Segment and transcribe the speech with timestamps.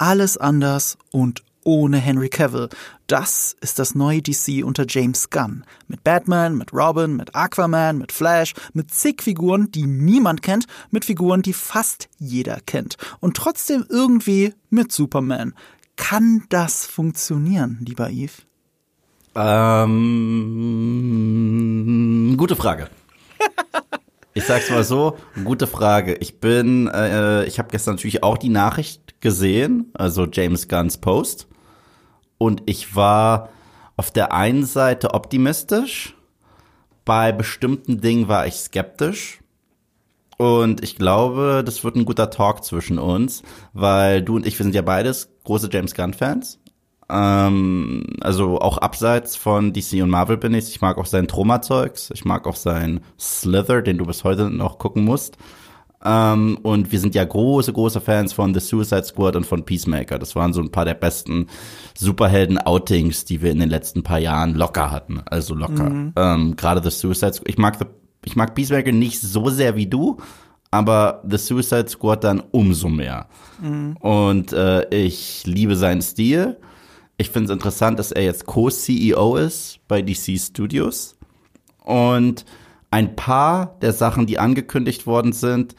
[0.00, 2.70] Alles anders und ohne Henry Cavill.
[3.06, 5.62] Das ist das neue DC unter James Gunn.
[5.88, 11.04] Mit Batman, mit Robin, mit Aquaman, mit Flash, mit zig Figuren, die niemand kennt, mit
[11.04, 12.96] Figuren, die fast jeder kennt.
[13.20, 15.52] Und trotzdem irgendwie mit Superman.
[15.96, 18.46] Kann das funktionieren, lieber Yves?
[19.34, 19.98] Ähm,
[22.38, 22.88] gute Frage.
[24.32, 26.14] Ich sag's mal so, gute Frage.
[26.14, 31.48] Ich bin, äh, ich habe gestern natürlich auch die Nachricht gesehen, also James Gunns Post.
[32.38, 33.48] Und ich war
[33.96, 36.14] auf der einen Seite optimistisch,
[37.04, 39.40] bei bestimmten Dingen war ich skeptisch.
[40.38, 44.64] Und ich glaube, das wird ein guter Talk zwischen uns, weil du und ich, wir
[44.64, 46.59] sind ja beides große James Gunn-Fans.
[47.10, 50.68] Ähm, also auch abseits von DC und Marvel bin ich.
[50.68, 52.10] Ich mag auch sein Troma-Zeugs.
[52.14, 55.36] Ich mag auch sein Slither, den du bis heute noch gucken musst.
[56.02, 60.18] Ähm, und wir sind ja große, große Fans von The Suicide Squad und von Peacemaker.
[60.18, 61.48] Das waren so ein paar der besten
[61.98, 65.20] Superhelden-Outings, die wir in den letzten paar Jahren locker hatten.
[65.26, 65.90] Also locker.
[65.90, 66.12] Mhm.
[66.16, 67.48] Ähm, Gerade The Suicide Squad.
[67.48, 67.86] Ich mag, The,
[68.24, 70.16] ich mag Peacemaker nicht so sehr wie du,
[70.70, 73.26] aber The Suicide Squad dann umso mehr.
[73.60, 73.96] Mhm.
[73.98, 76.56] Und äh, ich liebe seinen Stil.
[77.20, 81.18] Ich finde es interessant, dass er jetzt Co-CEO ist bei DC Studios.
[81.84, 82.46] Und
[82.90, 85.74] ein paar der Sachen, die angekündigt worden sind,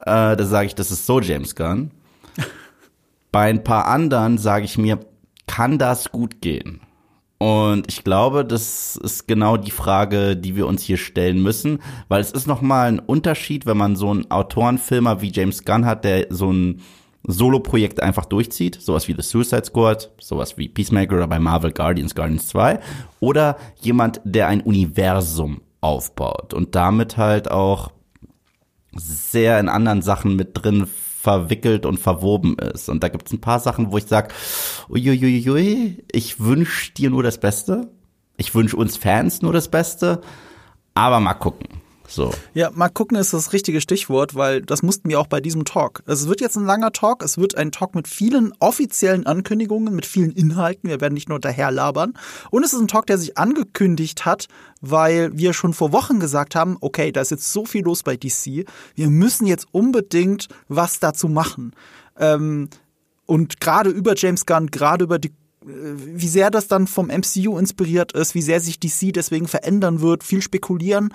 [0.00, 1.90] äh, da sage ich, das ist so James Gunn.
[3.30, 5.00] bei ein paar anderen sage ich mir,
[5.46, 6.80] kann das gut gehen?
[7.36, 12.22] Und ich glaube, das ist genau die Frage, die wir uns hier stellen müssen, weil
[12.22, 16.28] es ist nochmal ein Unterschied, wenn man so einen Autorenfilmer wie James Gunn hat, der
[16.30, 16.80] so ein
[17.26, 22.14] Solo-Projekt einfach durchzieht, sowas wie The Suicide Squad, sowas wie Peacemaker oder bei Marvel Guardians,
[22.14, 22.80] Guardians 2,
[23.20, 27.92] oder jemand, der ein Universum aufbaut und damit halt auch
[28.94, 32.88] sehr in anderen Sachen mit drin verwickelt und verwoben ist.
[32.88, 34.32] Und da gibt es ein paar Sachen, wo ich sage,
[34.88, 37.88] uiuiui, ich wünsche dir nur das Beste.
[38.36, 40.20] Ich wünsche uns Fans nur das Beste.
[40.94, 41.75] Aber mal gucken.
[42.08, 42.32] So.
[42.54, 46.02] Ja, mal gucken ist das richtige Stichwort, weil das mussten wir auch bei diesem Talk.
[46.06, 50.06] Es wird jetzt ein langer Talk, es wird ein Talk mit vielen offiziellen Ankündigungen, mit
[50.06, 50.88] vielen Inhalten.
[50.88, 52.14] Wir werden nicht nur daher labern.
[52.50, 54.48] Und es ist ein Talk, der sich angekündigt hat,
[54.80, 58.16] weil wir schon vor Wochen gesagt haben, okay, da ist jetzt so viel los bei
[58.16, 58.66] DC.
[58.94, 61.72] Wir müssen jetzt unbedingt was dazu machen.
[62.18, 62.68] Ähm,
[63.26, 65.32] und gerade über James Gunn, gerade über die
[65.66, 70.00] äh, wie sehr das dann vom MCU inspiriert ist, wie sehr sich DC deswegen verändern
[70.00, 71.12] wird, viel spekulieren.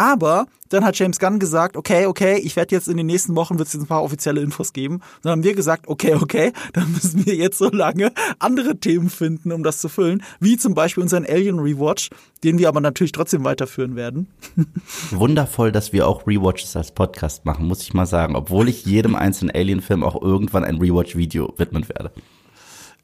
[0.00, 3.58] Aber dann hat James Gunn gesagt, okay, okay, ich werde jetzt in den nächsten Wochen
[3.58, 5.00] wird es ein paar offizielle Infos geben.
[5.20, 9.52] dann haben wir gesagt, okay, okay, dann müssen wir jetzt so lange andere Themen finden,
[9.52, 12.08] um das zu füllen, wie zum Beispiel unseren Alien Rewatch,
[12.44, 14.28] den wir aber natürlich trotzdem weiterführen werden.
[15.10, 19.14] Wundervoll, dass wir auch Rewatches als Podcast machen, muss ich mal sagen, obwohl ich jedem
[19.14, 22.10] einzelnen Alien-Film auch irgendwann ein Rewatch-Video widmen werde.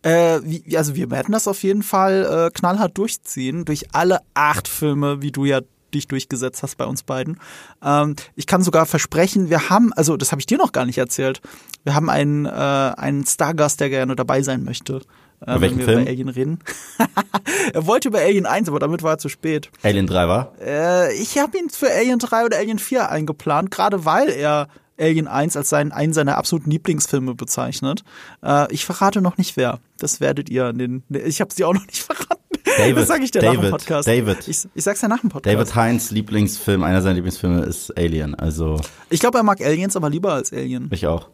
[0.00, 4.66] Äh, wie, also wir werden das auf jeden Fall äh, knallhart durchziehen, durch alle acht
[4.66, 5.60] Filme, wie du ja
[5.96, 7.40] dich durchgesetzt hast bei uns beiden.
[7.82, 10.98] Ähm, ich kann sogar versprechen, wir haben, also das habe ich dir noch gar nicht
[10.98, 11.40] erzählt,
[11.84, 15.02] wir haben einen, äh, einen Stargast, der gerne dabei sein möchte.
[15.40, 16.00] Äh, wenn wir Film?
[16.00, 16.58] über Alien reden.
[17.74, 19.70] er wollte über Alien 1, aber damit war er zu spät.
[19.82, 20.52] Alien 3 war?
[20.60, 24.68] Äh, ich habe ihn für Alien 3 oder Alien 4 eingeplant, gerade weil er
[24.98, 28.02] Alien 1 als seinen, einen seiner absoluten Lieblingsfilme bezeichnet.
[28.42, 29.80] Äh, ich verrate noch nicht wer.
[29.98, 31.02] Das werdet ihr in den.
[31.10, 32.45] Ich habe dir auch noch nicht verraten.
[32.76, 34.08] David, das sage ich dir David, nach dem Podcast.
[34.08, 34.48] David.
[34.48, 35.54] Ich, ich sag's ja nach dem Podcast.
[35.54, 38.34] David Heinz Lieblingsfilm, einer seiner Lieblingsfilme ist Alien.
[38.34, 38.80] Also.
[39.10, 40.88] Ich glaube, er mag Aliens aber lieber als Alien.
[40.92, 41.28] Ich auch.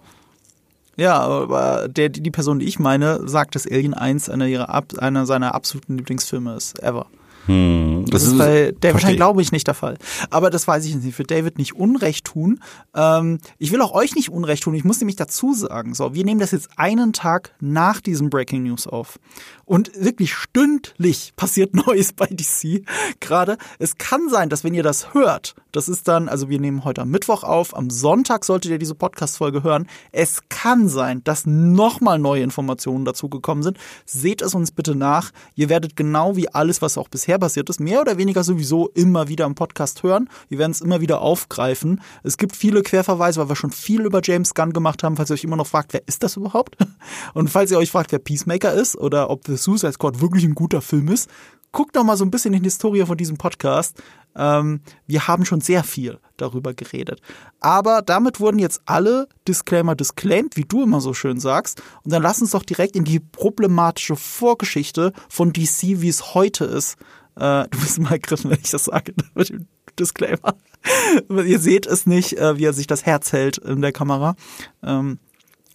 [0.97, 5.27] Ja, aber der, die Person, die ich meine, sagt, dass Alien 1 einer, ihrer, einer
[5.27, 7.07] seiner absoluten Lieblingsfilme ist, ever.
[7.47, 9.99] Hm, das, das ist bei David glaube ich, nicht der Fall.
[10.31, 11.07] Aber das weiß ich nicht.
[11.07, 12.61] Ich will David nicht Unrecht tun.
[12.95, 14.75] Ähm, ich will auch euch nicht Unrecht tun.
[14.75, 18.65] Ich muss nämlich dazu sagen, so, wir nehmen das jetzt einen Tag nach diesem Breaking
[18.65, 19.19] News auf.
[19.65, 22.85] Und wirklich stündlich passiert Neues bei DC.
[23.21, 26.85] Gerade, es kann sein, dass wenn ihr das hört, das ist dann, also wir nehmen
[26.85, 29.89] heute am Mittwoch auf, am Sonntag solltet ihr diese Podcast-Folge hören.
[30.13, 33.79] Es kann sein, dass nochmal neue Informationen dazu gekommen sind.
[34.05, 35.31] Seht es uns bitte nach.
[35.55, 39.29] Ihr werdet genau wie alles, was auch bisher passiert ist, mehr oder weniger sowieso immer
[39.29, 40.29] wieder im Podcast hören.
[40.49, 42.03] Wir werden es immer wieder aufgreifen.
[42.23, 45.35] Es gibt viele Querverweise, weil wir schon viel über James Gunn gemacht haben, falls ihr
[45.35, 46.77] euch immer noch fragt, wer ist das überhaupt?
[47.35, 50.55] Und falls ihr euch fragt, wer Peacemaker ist oder ob The Suicide Squad wirklich ein
[50.55, 51.31] guter Film ist,
[51.73, 54.01] guckt doch mal so ein bisschen in die Historie von diesem Podcast.
[54.37, 57.21] Ähm, wir haben schon sehr viel darüber geredet.
[57.61, 61.83] Aber damit wurden jetzt alle Disclaimer disclaimed, wie du immer so schön sagst.
[62.05, 66.65] Und dann lass uns doch direkt in die problematische Vorgeschichte von DC, wie es heute
[66.65, 66.97] ist.
[67.37, 69.67] Äh, du bist mal ergriffen, wenn ich das sage mit dem
[69.99, 70.55] Disclaimer.
[71.29, 74.37] Ihr seht es nicht, äh, wie er sich das Herz hält in der Kamera.
[74.83, 75.19] Ähm,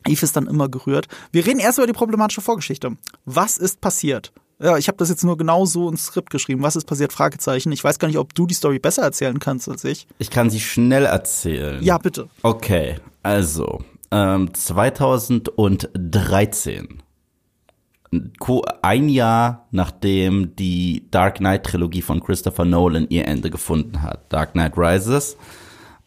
[0.05, 1.07] Eve ist dann immer gerührt.
[1.31, 2.97] Wir reden erst über die problematische Vorgeschichte.
[3.25, 4.31] Was ist passiert?
[4.59, 6.63] Ja, ich habe das jetzt nur genau so ins Skript geschrieben.
[6.63, 7.13] Was ist passiert?
[7.13, 7.71] Fragezeichen.
[7.71, 10.07] Ich weiß gar nicht, ob du die Story besser erzählen kannst als ich.
[10.17, 11.83] Ich kann sie schnell erzählen.
[11.83, 12.27] Ja, bitte.
[12.41, 17.03] Okay, also ähm, 2013
[18.81, 24.53] ein Jahr nachdem die Dark Knight Trilogie von Christopher Nolan ihr Ende gefunden hat, Dark
[24.53, 25.35] Knight Rises,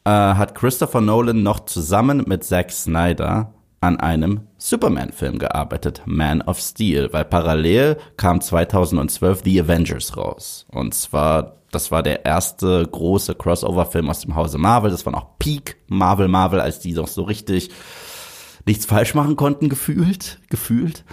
[0.04, 6.60] äh, hat Christopher Nolan noch zusammen mit Zack Snyder an einem Superman-Film gearbeitet, Man of
[6.60, 10.66] Steel, weil parallel kam 2012 The Avengers raus.
[10.70, 14.90] Und zwar, das war der erste große Crossover-Film aus dem Hause Marvel.
[14.90, 17.70] Das war noch Peak Marvel Marvel, als die noch so richtig
[18.66, 21.04] nichts falsch machen konnten, gefühlt, gefühlt.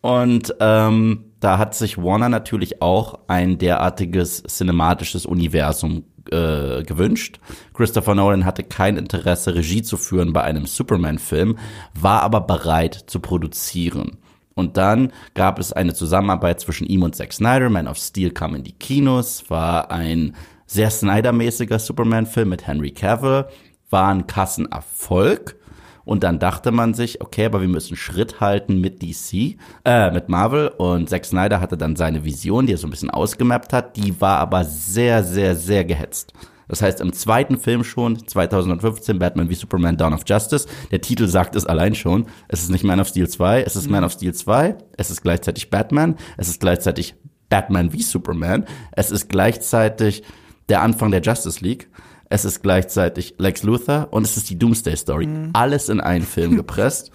[0.00, 7.40] Und ähm, da hat sich Warner natürlich auch ein derartiges cinematisches Universum äh, gewünscht.
[7.72, 11.58] Christopher Nolan hatte kein Interesse, Regie zu führen bei einem Superman-Film,
[11.94, 14.18] war aber bereit zu produzieren.
[14.54, 17.70] Und dann gab es eine Zusammenarbeit zwischen ihm und Zack Snyder.
[17.70, 20.36] Man of Steel kam in die Kinos, war ein
[20.66, 23.46] sehr Snyder-mäßiger Superman-Film mit Henry Cavill,
[23.90, 25.56] war ein Kassenerfolg.
[26.04, 30.28] Und dann dachte man sich, okay, aber wir müssen Schritt halten mit DC, äh, mit
[30.28, 30.68] Marvel.
[30.68, 33.96] Und Zack Snyder hatte dann seine Vision, die er so ein bisschen ausgemappt hat.
[33.96, 36.32] Die war aber sehr, sehr, sehr gehetzt.
[36.68, 41.26] Das heißt, im zweiten Film schon, 2015, Batman wie Superman Dawn of Justice, der Titel
[41.26, 44.12] sagt es allein schon, es ist nicht Man of Steel 2, es ist Man of
[44.12, 47.16] Steel 2, es ist gleichzeitig Batman, es ist gleichzeitig
[47.50, 50.22] Batman wie Superman, es ist gleichzeitig
[50.68, 51.90] der Anfang der Justice League
[52.34, 55.26] es ist gleichzeitig Lex Luthor und es ist die Doomsday Story.
[55.26, 55.50] Mhm.
[55.52, 57.12] Alles in einen Film gepresst.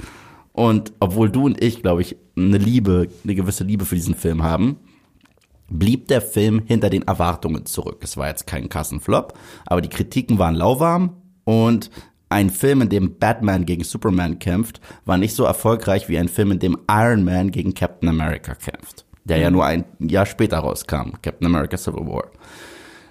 [0.53, 4.43] und obwohl du und ich, glaube ich, eine Liebe, eine gewisse Liebe für diesen Film
[4.43, 4.77] haben,
[5.69, 7.99] blieb der Film hinter den Erwartungen zurück.
[8.01, 11.91] Es war jetzt kein Kassenflop, aber die Kritiken waren lauwarm und
[12.29, 16.51] ein Film, in dem Batman gegen Superman kämpft, war nicht so erfolgreich wie ein Film,
[16.51, 19.55] in dem Iron Man gegen Captain America kämpft, der ja mhm.
[19.57, 22.31] nur ein Jahr später rauskam, Captain America Civil War.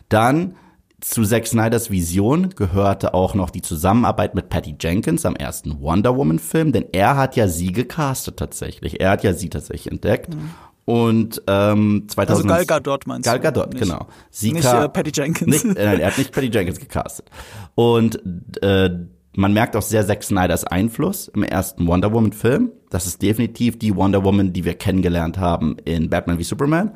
[0.08, 0.54] Dann
[1.00, 6.16] zu Zack Snyders Vision gehörte auch noch die Zusammenarbeit mit Patty Jenkins am ersten Wonder
[6.16, 9.00] Woman Film, denn er hat ja sie gecastet tatsächlich.
[9.00, 10.34] Er hat ja sie tatsächlich entdeckt.
[10.34, 10.50] Mhm.
[10.84, 13.78] Und ähm, 2000 also Gal Gadot meinst Gal Gadot, du?
[13.78, 14.08] genau.
[14.30, 15.64] Sie nicht äh, Patty Jenkins.
[15.64, 17.30] Nicht, äh, er hat nicht Patty Jenkins gecastet.
[17.74, 18.20] Und
[18.62, 18.90] äh,
[19.36, 22.72] man merkt auch sehr Zack Snyders Einfluss im ersten Wonder Woman Film.
[22.90, 26.94] Das ist definitiv die Wonder Woman, die wir kennengelernt haben in Batman wie Superman.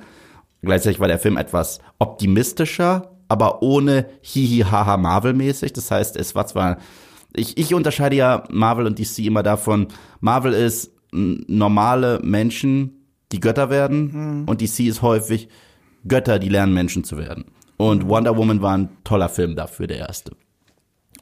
[0.63, 5.73] Gleichzeitig war der Film etwas optimistischer aber ohne hihi-haha Marvel-mäßig.
[5.73, 6.77] Das heißt, es war zwar,
[7.35, 9.89] ich, ich unterscheide ja Marvel und DC immer davon,
[10.21, 14.49] Marvel ist normale Menschen, die Götter werden mhm.
[14.49, 15.49] und DC ist häufig
[16.07, 17.47] Götter, die lernen Menschen zu werden.
[17.79, 20.33] Und Wonder Woman war ein toller Film dafür, der erste.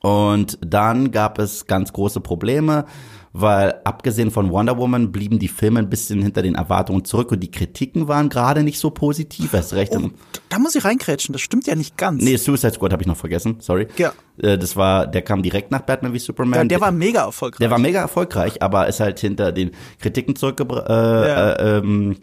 [0.03, 2.87] Und dann gab es ganz große Probleme
[3.33, 7.41] weil abgesehen von Wonder Woman blieben die Filme ein bisschen hinter den Erwartungen zurück und
[7.41, 9.55] die Kritiken waren gerade nicht so positiv.
[9.55, 9.95] Erst recht.
[9.95, 10.11] Oh,
[10.49, 12.23] da muss ich reinkrätschen, das stimmt ja nicht ganz.
[12.23, 13.87] Nee, Suicide Squad habe ich noch vergessen, sorry.
[13.97, 14.13] Ja.
[14.39, 16.61] Äh, das war, der kam direkt nach Batman wie Superman.
[16.61, 17.61] Ja, der war mega erfolgreich.
[17.61, 20.89] Der war mega erfolgreich, aber ist halt hinter den Kritiken zurückgebracht.
[20.89, 21.53] Äh, ja.
[21.53, 22.17] äh, ähm,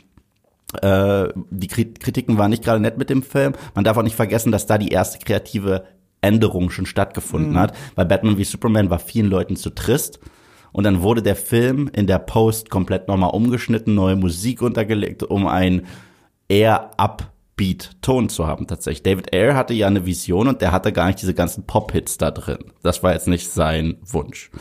[0.82, 3.54] äh, die Kritiken waren nicht gerade nett mit dem Film.
[3.76, 5.86] Man darf auch nicht vergessen, dass da die erste kreative
[6.20, 7.60] Änderung schon stattgefunden mhm.
[7.60, 10.20] hat, weil Batman wie Superman war vielen Leuten zu trist
[10.72, 15.48] und dann wurde der Film in der Post komplett nochmal umgeschnitten, neue Musik untergelegt, um
[15.48, 15.88] einen
[16.50, 19.04] eher upbeat Ton zu haben tatsächlich.
[19.04, 22.32] David Ayer hatte ja eine Vision und der hatte gar nicht diese ganzen Pop-Hits da
[22.32, 22.60] drin.
[22.84, 24.52] Das war jetzt nicht sein Wunsch.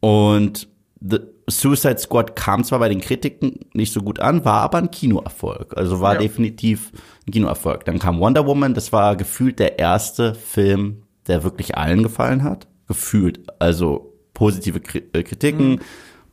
[0.00, 0.68] Und
[1.00, 4.90] The Suicide Squad kam zwar bei den Kritiken nicht so gut an, war aber ein
[4.90, 5.76] Kinoerfolg.
[5.76, 6.20] Also war ja.
[6.20, 6.92] definitiv
[7.26, 7.84] ein Kinoerfolg.
[7.84, 12.66] Dann kam Wonder Woman, das war gefühlt der erste Film, der wirklich allen gefallen hat.
[12.88, 13.44] Gefühlt.
[13.60, 14.80] Also positive
[15.12, 15.80] äh, Kritiken, mhm.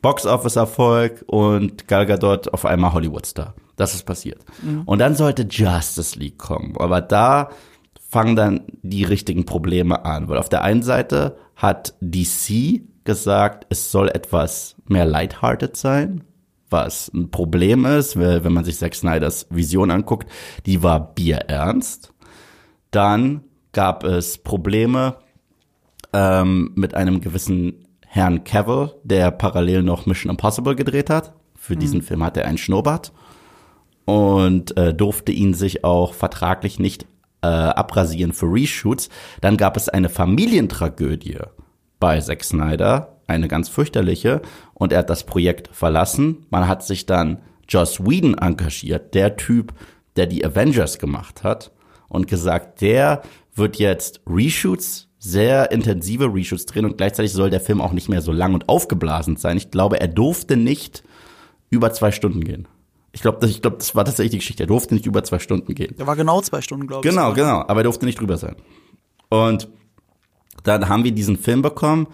[0.02, 3.54] Box-Office-Erfolg und Gal Gadot auf einmal Hollywood-Star.
[3.76, 4.44] Das ist passiert.
[4.62, 4.82] Mhm.
[4.84, 6.76] Und dann sollte Justice League kommen.
[6.78, 7.48] Aber da
[8.08, 10.28] fangen dann die richtigen Probleme an.
[10.28, 16.22] Weil auf der einen Seite hat DC gesagt, es soll etwas mehr lighthearted sein,
[16.68, 20.30] was ein Problem ist, weil wenn man sich Zack Snyders Vision anguckt,
[20.66, 22.12] die war bierernst.
[22.90, 25.16] Dann gab es Probleme
[26.12, 27.83] ähm, mit einem gewissen
[28.14, 31.32] Herrn Cavill, der parallel noch Mission Impossible gedreht hat.
[31.56, 31.80] Für mhm.
[31.80, 33.12] diesen Film hat er einen Schnurrbart
[34.04, 37.06] und äh, durfte ihn sich auch vertraglich nicht
[37.42, 39.08] äh, abrasieren für Reshoots.
[39.40, 41.38] Dann gab es eine Familientragödie
[41.98, 44.42] bei Zack Snyder, eine ganz fürchterliche,
[44.74, 46.46] und er hat das Projekt verlassen.
[46.50, 49.74] Man hat sich dann Joss Whedon engagiert, der Typ,
[50.14, 51.72] der die Avengers gemacht hat,
[52.08, 53.22] und gesagt, der
[53.56, 58.20] wird jetzt Reshoots sehr intensive Reshoots drin und gleichzeitig soll der Film auch nicht mehr
[58.20, 59.56] so lang und aufgeblasen sein.
[59.56, 61.02] Ich glaube, er durfte nicht
[61.70, 62.68] über zwei Stunden gehen.
[63.12, 64.64] Ich glaube, das, ich glaube, das war tatsächlich die Geschichte.
[64.64, 65.94] Er durfte nicht über zwei Stunden gehen.
[65.96, 67.10] Der war genau zwei Stunden, glaube ich.
[67.10, 67.64] Genau, genau.
[67.66, 68.56] Aber er durfte nicht drüber sein.
[69.30, 69.66] Und
[70.62, 72.06] dann haben wir diesen Film bekommen,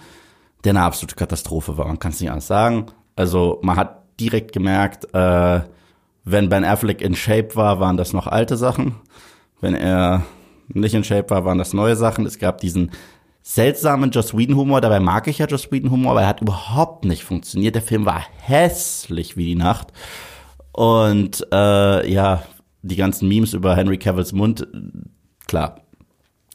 [0.63, 1.89] der eine absolute Katastrophe war.
[1.89, 2.87] Man kann es nicht anders sagen.
[3.17, 5.63] Also man hat direkt gemerkt, äh,
[6.25, 8.95] wenn Ben Affleck in Shape war, waren das noch alte Sachen.
[9.61, 10.23] Wenn er
[10.75, 12.27] nicht in Shape war, waren das neue Sachen.
[12.27, 12.91] Es gab diesen
[13.43, 14.81] seltsamen Joss Whedon Humor.
[14.81, 17.75] Dabei mag ich ja Joss Whedon Humor, aber er hat überhaupt nicht funktioniert.
[17.75, 19.89] Der Film war hässlich wie die Nacht.
[20.73, 22.43] Und äh, ja,
[22.83, 24.67] die ganzen Memes über Henry Cavills Mund,
[25.47, 25.81] klar.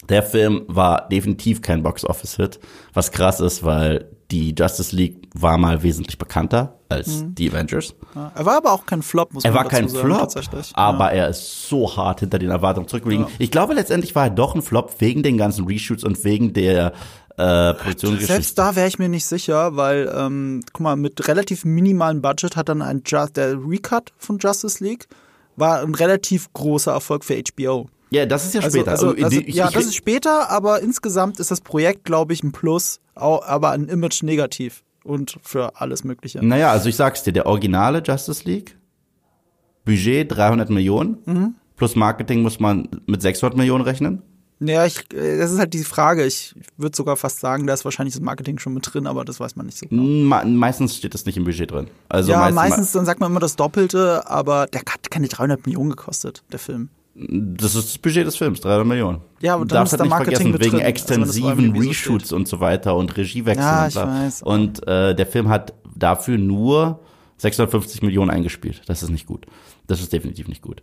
[0.10, 2.60] Der Film war definitiv kein Box-Office-Hit,
[2.93, 7.36] was krass ist, weil die Justice League war mal wesentlich bekannter als mhm.
[7.36, 7.94] die Avengers.
[8.15, 10.29] Ja, er war aber auch kein Flop, muss er man Er war kein sagen, Flop,
[10.74, 11.24] aber ja.
[11.24, 13.25] er ist so hart hinter den Erwartungen zurückgeblieben.
[13.27, 13.32] Ja.
[13.39, 16.94] Ich glaube, letztendlich war er doch ein Flop wegen den ganzen Reshoots und wegen der
[17.38, 17.74] äh.
[18.20, 22.55] Selbst da wäre ich mir nicht sicher, weil, ähm, guck mal, mit relativ minimalem Budget
[22.55, 25.08] hat dann ein Just, der Recut von Justice League
[25.58, 27.89] war ein relativ großer Erfolg für HBO.
[28.12, 28.91] Ja, das ist ja also, später.
[28.91, 32.43] Also, also, also ich, ja, das ist später, aber insgesamt ist das Projekt, glaube ich,
[32.43, 36.45] ein Plus, aber ein Image negativ und für alles Mögliche.
[36.45, 38.77] Naja, also ich sag's dir, der originale Justice League,
[39.85, 41.55] Budget 300 Millionen, mhm.
[41.75, 44.21] plus Marketing muss man mit 600 Millionen rechnen.
[44.59, 46.25] Ja, ich, äh, das ist halt die Frage.
[46.25, 49.39] Ich würde sogar fast sagen, da ist wahrscheinlich das Marketing schon mit drin, aber das
[49.39, 50.45] weiß man nicht so genau.
[50.45, 51.88] meistens steht das nicht im Budget drin.
[52.07, 55.65] Also ja, meistens, meistens dann sagt man immer das Doppelte, aber der hat keine 300
[55.65, 56.89] Millionen gekostet, der Film.
[57.17, 59.22] Das ist das Budget des Films, 300 Millionen.
[59.39, 62.60] Ja, aber dann ist halt nicht Marketing vergessen, wegen drin, extensiven also Reshoots und so
[62.60, 64.41] weiter und Regiewechsel ja, und ich weiß.
[64.43, 67.00] Und äh, der Film hat dafür nur
[67.38, 68.81] 650 Millionen eingespielt.
[68.88, 69.45] Das ist nicht gut.
[69.88, 70.81] Das ist definitiv nicht gut.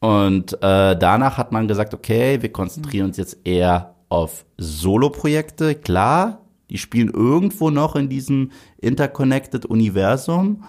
[0.00, 5.74] Und äh, danach hat man gesagt, okay, wir konzentrieren uns jetzt eher auf Solo-Projekte.
[5.74, 6.40] Klar,
[6.70, 10.64] die spielen irgendwo noch in diesem interconnected Universum,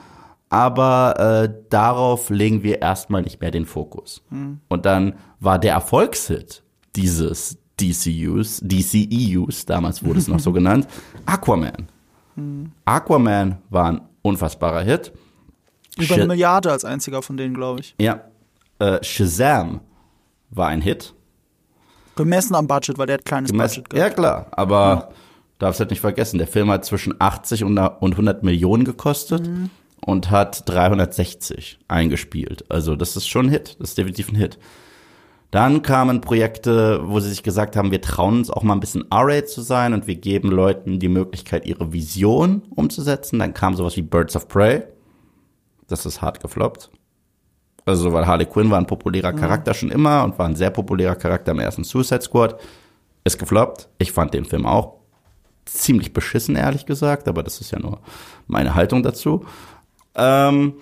[0.49, 4.23] aber äh, darauf legen wir erstmal nicht mehr den Fokus.
[4.29, 4.61] Mhm.
[4.67, 6.63] Und dann war der Erfolgshit
[6.95, 10.87] dieses DCUs, DCEUs, damals wurde es noch so genannt,
[11.25, 11.87] Aquaman.
[12.35, 12.71] Mhm.
[12.85, 15.11] Aquaman war ein unfassbarer Hit.
[15.97, 17.95] Über eine Milliarde als einziger von denen, glaube ich.
[17.99, 18.21] Ja,
[18.79, 19.81] äh, Shazam
[20.49, 21.13] war ein Hit.
[22.15, 24.09] Gemessen am Budget, weil der hat kleines Gemessen, Budget gehabt.
[24.09, 25.09] Ja, klar, aber ja.
[25.59, 29.69] darfst halt nicht vergessen, der Film hat zwischen 80 und 100 Millionen gekostet mhm.
[30.05, 32.65] Und hat 360 eingespielt.
[32.69, 34.57] Also das ist schon ein Hit, das ist definitiv ein Hit.
[35.51, 39.09] Dann kamen Projekte, wo sie sich gesagt haben, wir trauen uns auch mal ein bisschen
[39.09, 43.39] R-Rated zu sein und wir geben Leuten die Möglichkeit, ihre Vision umzusetzen.
[43.39, 44.83] Dann kam sowas wie Birds of Prey.
[45.87, 46.89] Das ist hart gefloppt.
[47.85, 49.37] Also, weil Harley Quinn war ein populärer mhm.
[49.37, 52.59] Charakter schon immer und war ein sehr populärer Charakter im ersten Suicide Squad.
[53.23, 53.87] Ist gefloppt.
[53.97, 54.95] Ich fand den Film auch
[55.63, 58.01] ziemlich beschissen, ehrlich gesagt, aber das ist ja nur
[58.47, 59.45] meine Haltung dazu.
[60.17, 60.74] Ähm,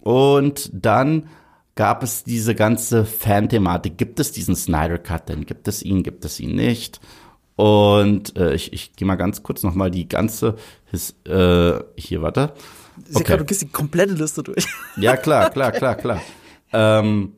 [0.00, 1.28] und dann
[1.74, 3.96] gab es diese ganze Fan-Thematik.
[3.96, 5.46] Gibt es diesen Snyder Cut denn?
[5.46, 6.02] Gibt es ihn?
[6.02, 7.00] Gibt es ihn nicht?
[7.56, 10.56] Und äh, ich, ich gehe mal ganz kurz noch mal die ganze
[10.90, 12.52] his, äh, hier warte.
[13.14, 13.36] Okay.
[13.36, 14.66] Du gehst die komplette Liste durch.
[14.96, 16.20] Ja klar, klar, klar, klar.
[16.72, 17.32] Ähm,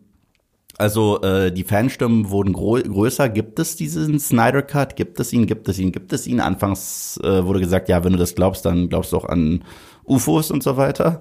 [0.77, 3.29] also äh, die Fanstimmen wurden größer.
[3.29, 4.97] Gibt es diesen Snyder Cut?
[4.97, 5.47] Gibt es ihn?
[5.47, 5.93] Gibt es ihn?
[5.93, 6.41] Gibt es ihn?
[6.41, 9.63] Anfangs äh, wurde gesagt, ja, wenn du das glaubst, dann glaubst du auch an
[10.07, 11.21] UFOs und so weiter.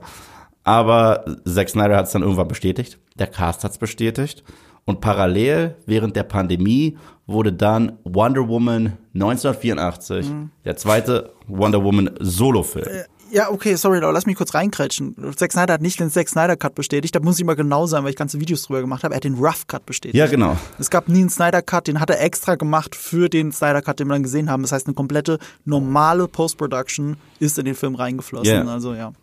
[0.63, 2.99] Aber Zack Snyder hat es dann irgendwann bestätigt.
[3.17, 4.43] Der Cast hat es bestätigt.
[4.85, 10.51] Und parallel während der Pandemie wurde dann Wonder Woman 1984, mhm.
[10.65, 13.05] der zweite Wonder Woman Solo-Film.
[13.33, 15.15] Ja, okay, sorry, lass mich kurz reinkrätschen.
[15.35, 17.15] Zack Snyder hat nicht den Zack Snyder Cut bestätigt.
[17.15, 19.15] Da muss ich mal genau sein, weil ich ganze Videos drüber gemacht habe.
[19.15, 20.15] Er hat den Rough Cut bestätigt.
[20.15, 20.55] Ja, genau.
[20.77, 23.99] Es gab nie einen Snyder Cut, den hat er extra gemacht für den Snyder Cut,
[23.99, 24.61] den wir dann gesehen haben.
[24.61, 28.53] Das heißt, eine komplette normale Post-Production ist in den Film reingeflossen.
[28.53, 28.71] Yeah.
[28.71, 29.13] Also, ja.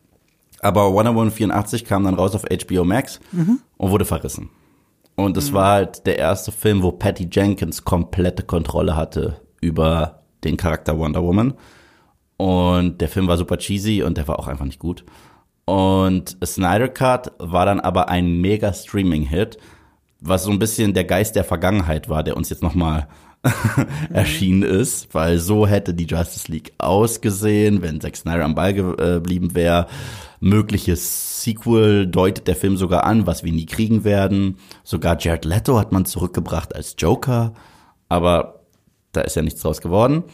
[0.61, 3.61] Aber Wonder Woman 84 kam dann raus auf HBO Max mhm.
[3.77, 4.51] und wurde verrissen.
[5.15, 5.55] Und es mhm.
[5.55, 11.23] war halt der erste Film, wo Patty Jenkins komplette Kontrolle hatte über den Charakter Wonder
[11.23, 11.55] Woman.
[12.41, 15.05] Und der Film war super cheesy und der war auch einfach nicht gut.
[15.67, 19.59] Und Snyder Cut war dann aber ein mega Streaming-Hit,
[20.21, 23.09] was so ein bisschen der Geist der Vergangenheit war, der uns jetzt nochmal
[24.11, 29.55] erschienen ist, weil so hätte die Justice League ausgesehen, wenn Zack Snyder am Ball geblieben
[29.55, 29.87] wäre.
[30.41, 34.57] Mögliches Sequel deutet der Film sogar an, was wir nie kriegen werden.
[34.83, 37.53] Sogar Jared Leto hat man zurückgebracht als Joker,
[38.09, 38.63] aber
[39.13, 40.25] da ist ja nichts draus geworden.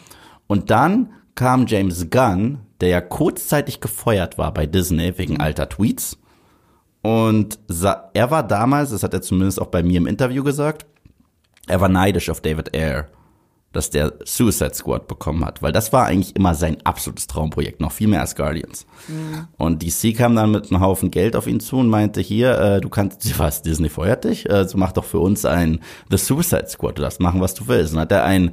[0.47, 6.19] Und dann kam James Gunn, der ja kurzzeitig gefeuert war bei Disney wegen alter Tweets.
[7.03, 7.59] Und
[8.15, 10.87] er war damals, das hat er zumindest auch bei mir im Interview gesagt,
[11.69, 13.07] er war neidisch auf David Ayer,
[13.73, 17.93] dass der Suicide Squad bekommen hat, weil das war eigentlich immer sein absolutes Traumprojekt, noch
[17.93, 18.87] viel mehr als Guardians.
[19.07, 19.47] Mhm.
[19.57, 22.81] Und DC kam dann mit einem Haufen Geld auf ihn zu und meinte, hier, äh,
[22.81, 26.67] du kannst, was, Disney feuert dich, äh, so mach doch für uns ein The Suicide
[26.69, 27.93] Squad, du darfst machen, was du willst.
[27.93, 28.53] Und hat er ein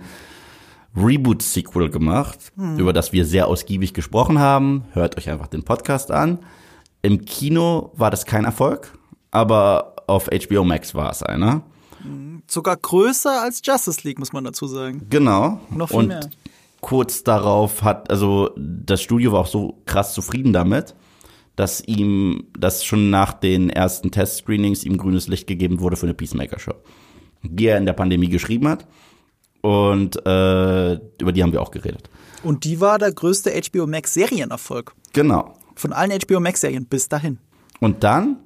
[0.96, 2.78] Reboot-Sequel gemacht, mhm.
[2.78, 4.86] über das wir sehr ausgiebig gesprochen haben.
[4.94, 6.40] Hört euch einfach den Podcast an.
[7.02, 8.98] Im Kino war das kein Erfolg,
[9.32, 11.64] aber auf HBO Max war es einer.
[12.48, 15.08] Sogar größer als Justice League, muss man dazu sagen.
[15.10, 15.60] Genau.
[15.70, 16.30] Noch viel und mehr.
[16.82, 20.96] kurz darauf hat, also das Studio war auch so krass zufrieden damit,
[21.56, 26.14] dass ihm, dass schon nach den ersten Test-Screenings ihm grünes Licht gegeben wurde für eine
[26.14, 26.74] Peacemaker-Show.
[27.44, 28.88] Die er in der Pandemie geschrieben hat.
[29.64, 32.10] Und äh, über die haben wir auch geredet.
[32.44, 34.94] Und die war der größte HBO Max Serienerfolg.
[35.14, 35.54] Genau.
[35.76, 37.40] Von allen HBO Max Serien bis dahin.
[37.80, 38.38] Und dann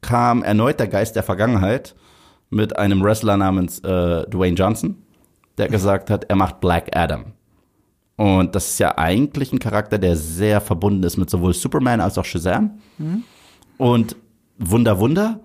[0.00, 1.96] kam erneut der Geist der Vergangenheit
[2.50, 5.02] mit einem Wrestler namens äh, Dwayne Johnson,
[5.58, 7.32] der gesagt hat, er macht Black Adam.
[8.16, 12.16] Und das ist ja eigentlich ein Charakter, der sehr verbunden ist mit sowohl Superman als
[12.16, 12.78] auch Shazam.
[12.98, 13.24] Mhm.
[13.76, 14.14] Und
[14.58, 15.40] Wunder, Wunder,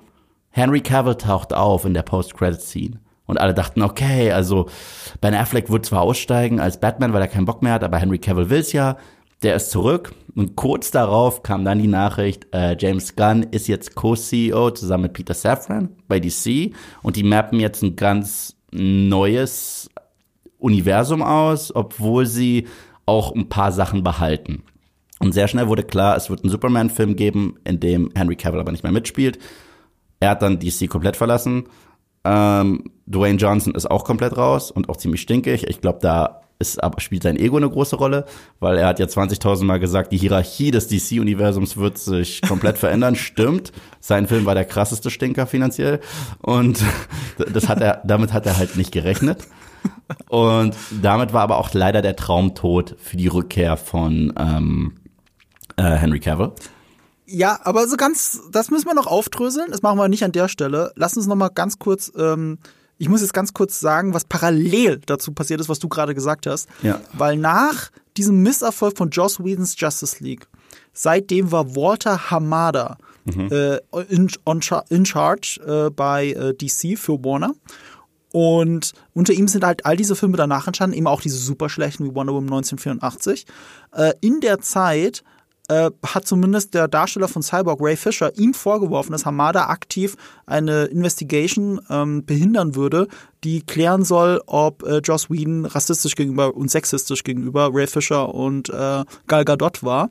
[0.51, 2.99] Henry Cavill taucht auf in der Post-Credit-Scene.
[3.29, 4.67] Und alle dachten, okay, also
[5.21, 8.17] Ben Affleck wird zwar aussteigen als Batman, weil er keinen Bock mehr hat, aber Henry
[8.17, 8.97] Cavill will's ja.
[9.43, 10.15] Der ist zurück.
[10.35, 15.13] Und kurz darauf kam dann die Nachricht, äh, James Gunn ist jetzt Co-CEO zusammen mit
[15.13, 16.73] Peter Safran bei DC.
[17.03, 19.91] Und die mappen jetzt ein ganz neues
[20.57, 22.67] Universum aus, obwohl sie
[23.05, 24.63] auch ein paar Sachen behalten.
[25.19, 28.71] Und sehr schnell wurde klar, es wird einen Superman-Film geben, in dem Henry Cavill aber
[28.71, 29.37] nicht mehr mitspielt.
[30.19, 31.65] Er hat dann DC komplett verlassen.
[32.23, 35.67] Ähm, Dwayne Johnson ist auch komplett raus und auch ziemlich stinkig.
[35.67, 38.25] Ich glaube, da ist, spielt sein Ego eine große Rolle,
[38.59, 43.15] weil er hat ja 20.000 Mal gesagt, die Hierarchie des DC-Universums wird sich komplett verändern.
[43.15, 43.71] Stimmt.
[44.01, 46.01] Sein Film war der krasseste Stinker finanziell
[46.41, 46.83] und
[47.53, 49.47] das hat er, damit hat er halt nicht gerechnet.
[50.27, 54.95] Und damit war aber auch leider der Traum tot für die Rückkehr von ähm,
[55.77, 56.51] äh, Henry Cavill.
[57.31, 59.71] Ja, aber so ganz, das müssen wir noch aufdröseln.
[59.71, 60.91] Das machen wir nicht an der Stelle.
[60.95, 62.57] Lass uns noch mal ganz kurz ähm,
[62.99, 66.45] ich muss jetzt ganz kurz sagen, was parallel dazu passiert ist, was du gerade gesagt
[66.45, 66.67] hast.
[66.83, 66.99] Ja.
[67.13, 70.47] Weil nach diesem Misserfolg von Joss Whedons Justice League,
[70.93, 73.49] seitdem war Walter Hamada mhm.
[73.51, 73.77] äh,
[74.09, 74.29] in,
[74.89, 77.55] in, charge äh, bei äh, DC für Warner.
[78.31, 82.05] Und unter ihm sind halt all diese Filme danach entstanden, eben auch diese super schlechten
[82.05, 83.45] wie Wonder Woman 1984.
[83.93, 85.23] Äh, in der Zeit
[85.69, 90.85] äh, hat zumindest der Darsteller von Cyborg, Ray Fisher, ihm vorgeworfen, dass Hamada aktiv eine
[90.85, 93.07] Investigation ähm, behindern würde,
[93.43, 98.69] die klären soll, ob äh, Joss Whedon rassistisch gegenüber und sexistisch gegenüber Ray Fisher und
[98.69, 100.09] äh, Gal Gadot war.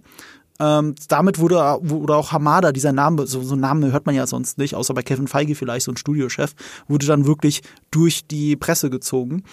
[0.61, 4.59] Ähm, damit wurde, wurde auch Hamada, dieser Name, so, so Namen hört man ja sonst
[4.59, 6.55] nicht, außer bei Kevin Feige vielleicht, so ein Studiochef,
[6.89, 9.45] wurde dann wirklich durch die Presse gezogen.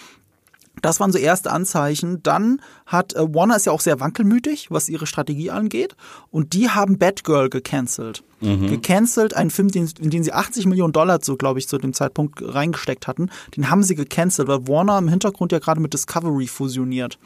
[0.82, 2.22] Das waren so erste Anzeichen.
[2.24, 5.96] Dann hat äh, Warner ist ja auch sehr wankelmütig, was ihre Strategie angeht.
[6.32, 8.24] Und die haben Batgirl gecancelt.
[8.42, 8.68] Mhm.
[8.68, 11.94] Gecancelt, einen Film, den, in den sie 80 Millionen Dollar, so glaube ich, zu dem
[11.94, 13.30] Zeitpunkt reingesteckt hatten.
[13.56, 17.18] Den haben sie gecancelt, weil Warner im Hintergrund ja gerade mit Discovery fusioniert.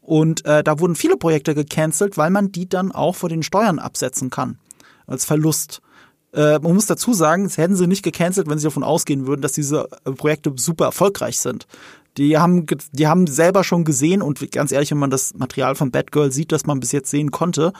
[0.00, 3.78] Und äh, da wurden viele Projekte gecancelt, weil man die dann auch vor den Steuern
[3.78, 4.58] absetzen kann.
[5.06, 5.80] Als Verlust.
[6.32, 9.40] Äh, man muss dazu sagen, es hätten sie nicht gecancelt, wenn sie davon ausgehen würden,
[9.40, 11.66] dass diese äh, Projekte super erfolgreich sind.
[12.18, 15.92] Die haben, die haben selber schon gesehen und ganz ehrlich, wenn man das Material von
[15.92, 17.72] Batgirl sieht, das man bis jetzt sehen konnte,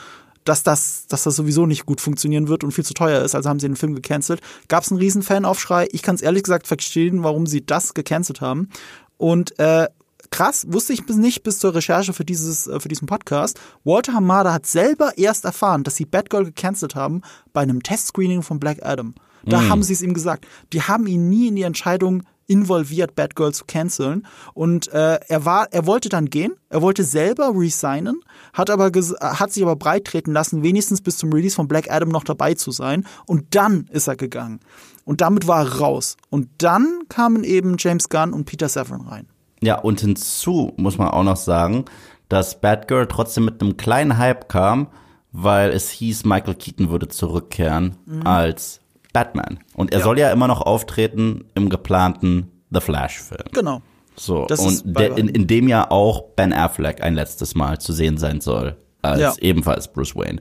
[0.45, 3.35] dass das, dass das sowieso nicht gut funktionieren wird und viel zu teuer ist.
[3.35, 4.41] Also haben sie den Film gecancelt.
[4.69, 5.89] Gab es einen riesen Fanaufschrei.
[5.91, 8.69] Ich kann es ehrlich gesagt verstehen, warum sie das gecancelt haben.
[9.17, 9.89] Und äh,
[10.31, 13.61] krass, wusste ich bis nicht bis zur Recherche für dieses äh, für diesen Podcast.
[13.85, 17.23] Walter Hamada hat selber erst erfahren, dass sie Batgirl gecancelt haben
[17.53, 19.15] bei einem Testscreening von Black Adam.
[19.45, 19.69] Da mm.
[19.69, 20.47] haben sie es ihm gesagt.
[20.73, 24.27] Die haben ihn nie in die Entscheidung involviert, Batgirl zu canceln.
[24.55, 28.21] Und äh, er war, er wollte dann gehen, er wollte selber resignen,
[28.53, 32.09] hat aber hat sich aber breit treten lassen, wenigstens bis zum Release von Black Adam
[32.09, 33.07] noch dabei zu sein.
[33.27, 34.61] Und dann ist er gegangen.
[35.05, 36.17] Und damit war er raus.
[36.31, 39.29] Und dann kamen eben James Gunn und Peter Safran rein.
[39.63, 41.85] Ja, und hinzu muss man auch noch sagen,
[42.29, 44.89] dass Batgirl trotzdem mit einem kleinen Hype kam,
[45.33, 48.27] weil es hieß, Michael Keaton würde zurückkehren mhm.
[48.27, 48.81] als
[49.19, 49.59] Batman.
[49.75, 50.05] Und er ja.
[50.05, 53.49] soll ja immer noch auftreten im geplanten The Flash-Film.
[53.53, 53.83] Genau.
[54.15, 57.93] So, das und der, in, in dem ja auch Ben Affleck ein letztes Mal zu
[57.93, 59.35] sehen sein soll, als ja.
[59.41, 60.41] ebenfalls Bruce Wayne.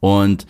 [0.00, 0.46] Und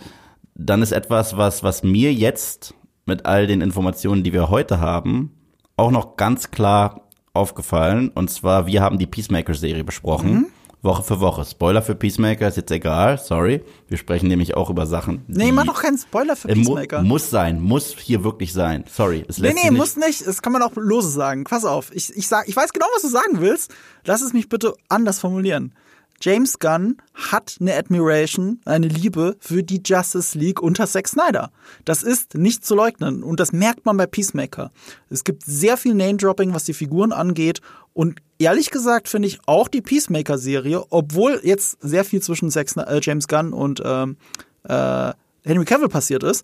[0.53, 2.73] dann ist etwas, was, was mir jetzt
[3.05, 5.31] mit all den Informationen, die wir heute haben,
[5.75, 7.01] auch noch ganz klar
[7.33, 8.09] aufgefallen.
[8.09, 10.45] Und zwar, wir haben die Peacemaker-Serie besprochen, mhm.
[10.85, 11.43] Woche für Woche.
[11.43, 13.63] Spoiler für Peacemaker ist jetzt egal, sorry.
[13.89, 15.23] Wir sprechen nämlich auch über Sachen.
[15.27, 17.01] Nee, mach doch keinen Spoiler für Äh, mu Peacemaker.
[17.03, 18.85] muss sein, muss hier wirklich sein.
[18.89, 20.25] Sorry, es Nee, lässt nee, sich nicht, muss nicht.
[20.27, 21.43] Das kann man auch lose sagen.
[21.43, 21.91] Pass auf.
[21.93, 23.73] Ich, ich, sag, ich weiß genau, was du sagen willst.
[24.05, 25.73] Lass es mich bitte anders formulieren.
[26.21, 31.51] James Gunn hat eine Admiration, eine Liebe für die Justice League unter Zack Snyder.
[31.83, 34.71] Das ist nicht zu leugnen und das merkt man bei Peacemaker.
[35.09, 37.61] Es gibt sehr viel Name-Dropping, was die Figuren angeht
[37.93, 42.99] und ehrlich gesagt finde ich auch die Peacemaker-Serie, obwohl jetzt sehr viel zwischen Zack äh,
[43.01, 44.17] James Gunn und ähm,
[44.63, 46.43] äh, Henry Cavill passiert ist,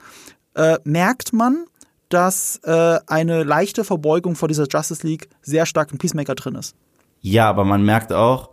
[0.54, 1.66] äh, merkt man,
[2.10, 6.76] dass äh, eine leichte Verbeugung vor dieser Justice League sehr stark in Peacemaker drin ist.
[7.22, 8.50] Ja, aber man merkt auch,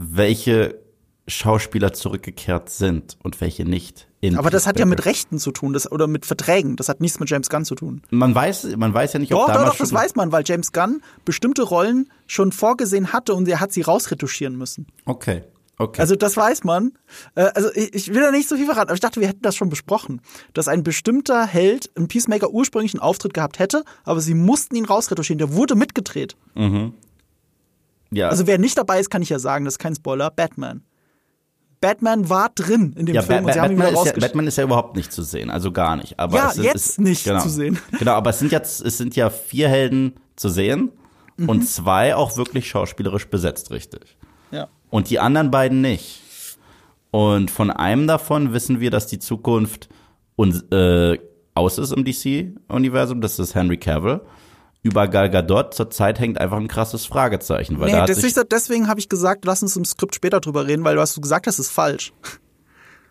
[0.00, 0.78] welche
[1.26, 4.06] Schauspieler zurückgekehrt sind und welche nicht.
[4.36, 6.76] Aber das hat ja mit Rechten zu tun, das, oder mit Verträgen.
[6.76, 8.02] Das hat nichts mit James Gunn zu tun.
[8.10, 9.98] Man weiß, man weiß ja nicht, ob Doch, doch, damals doch, das schon.
[9.98, 14.56] weiß man, weil James Gunn bestimmte Rollen schon vorgesehen hatte und er hat sie rausretuschieren
[14.56, 14.86] müssen.
[15.04, 15.44] Okay,
[15.76, 16.00] okay.
[16.00, 16.92] Also das weiß man.
[17.34, 19.54] Äh, Also ich will da nicht so viel verraten, aber ich dachte, wir hätten das
[19.54, 20.22] schon besprochen,
[20.54, 24.86] dass ein bestimmter Held im Peacemaker ursprünglich einen Auftritt gehabt hätte, aber sie mussten ihn
[24.86, 25.38] rausretuschieren.
[25.38, 26.36] Der wurde mitgedreht.
[28.10, 30.82] Ja, Also wer nicht dabei ist, kann ich ja sagen, das ist kein Spoiler, Batman.
[31.80, 34.12] Batman war drin in dem ja, Film Ba- ihn Batman, ist ja.
[34.18, 36.18] Batman ist ja überhaupt nicht zu sehen, also gar nicht.
[36.18, 37.78] Aber Ja, es ist, jetzt ist, nicht genau, zu sehen.
[37.98, 40.90] Genau, aber es sind jetzt, es sind ja vier Helden zu sehen
[41.36, 41.48] Mhm.
[41.50, 44.16] und zwei auch wirklich schauspielerisch besetzt, richtig.
[44.50, 44.66] Ja.
[44.90, 46.20] Und die anderen beiden nicht.
[47.12, 49.88] Und von einem davon wissen wir, dass die Zukunft
[50.34, 51.16] uns, äh,
[51.54, 53.20] aus ist im DC-Universum.
[53.20, 54.20] Das ist Henry Cavill.
[54.82, 57.80] Über Gal Gadot zurzeit hängt einfach ein krasses Fragezeichen.
[57.80, 60.40] Weil Nee, da hat das ist, deswegen habe ich gesagt, lass uns im Skript später
[60.40, 62.12] drüber reden, weil was du gesagt hast, ist falsch.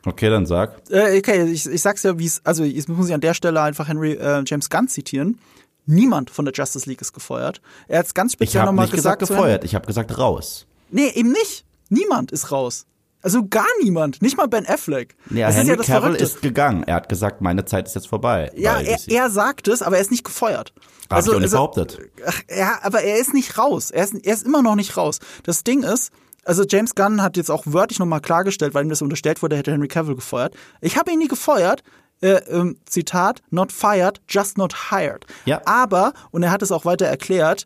[0.05, 0.89] okay, dann sag.
[0.89, 3.61] Äh, okay, ich, ich sag's ja, wie es, also jetzt muss ich an der Stelle
[3.61, 5.39] einfach Henry äh, James Gunn zitieren.
[5.85, 7.61] Niemand von der Justice League ist gefeuert.
[7.87, 9.27] Er hat ganz Ich speziell habe nochmal nicht gesagt gesagt.
[9.27, 10.67] zu gefeuert, ich habe gesagt raus.
[10.89, 11.65] Nee, eben nicht.
[11.89, 12.85] Niemand ist raus.
[13.27, 14.21] Also gar niemand.
[14.21, 15.17] Nicht mal Ben Affleck.
[15.31, 16.23] Ja, das Henry ist ja Cavill Verrückte.
[16.23, 16.83] ist gegangen.
[16.83, 18.49] Er hat gesagt, meine Zeit ist jetzt vorbei.
[18.55, 20.71] ja, er, er sagt es, aber er ist nicht gefeuert.
[21.09, 21.99] Hab ich auch nicht behauptet.
[22.25, 23.91] Ach, ja, aber er ist nicht raus.
[23.91, 25.19] Er ist, er ist immer noch nicht raus.
[25.43, 26.13] Das Ding ist,
[26.45, 29.59] also James Gunn hat jetzt auch wörtlich nochmal klargestellt, weil ihm das unterstellt wurde, er
[29.59, 30.55] hätte Henry Cavill gefeuert.
[30.79, 31.83] Ich habe ihn nie gefeuert.
[32.21, 35.25] Äh, ähm, Zitat, not fired, just not hired.
[35.43, 35.61] Ja.
[35.65, 37.65] Aber, und er hat es auch weiter erklärt,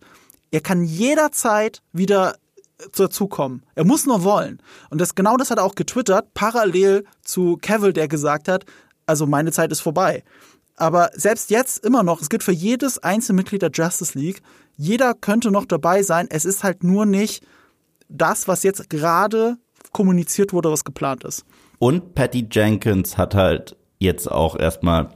[0.49, 2.33] er kann jederzeit wieder
[2.95, 3.63] dazukommen.
[3.75, 4.61] Er muss nur wollen.
[4.89, 8.65] Und das genau das hat er auch getwittert, parallel zu Cavill, der gesagt hat,
[9.05, 10.23] also meine Zeit ist vorbei.
[10.77, 14.41] Aber selbst jetzt immer noch, es gilt für jedes einzelne Mitglied der Justice League,
[14.77, 16.27] jeder könnte noch dabei sein.
[16.29, 17.43] Es ist halt nur nicht
[18.09, 19.57] das, was jetzt gerade
[19.91, 21.43] kommuniziert wurde, was geplant ist.
[21.77, 25.09] Und Patty Jenkins hat halt jetzt auch erstmal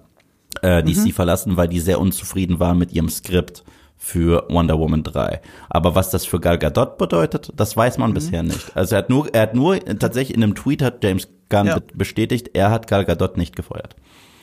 [0.61, 1.11] äh, DC Mhm.
[1.11, 3.63] verlassen, weil die sehr unzufrieden war mit ihrem Skript
[3.97, 5.41] für Wonder Woman 3.
[5.69, 8.01] Aber was das für Gal Gadot bedeutet, das weiß Mhm.
[8.01, 8.75] man bisher nicht.
[8.75, 11.79] Also er hat nur, er hat nur tatsächlich in einem Tweet hat James Gunn Ja.
[11.79, 13.95] be- bestätigt, er hat Gal Gadot nicht gefeuert.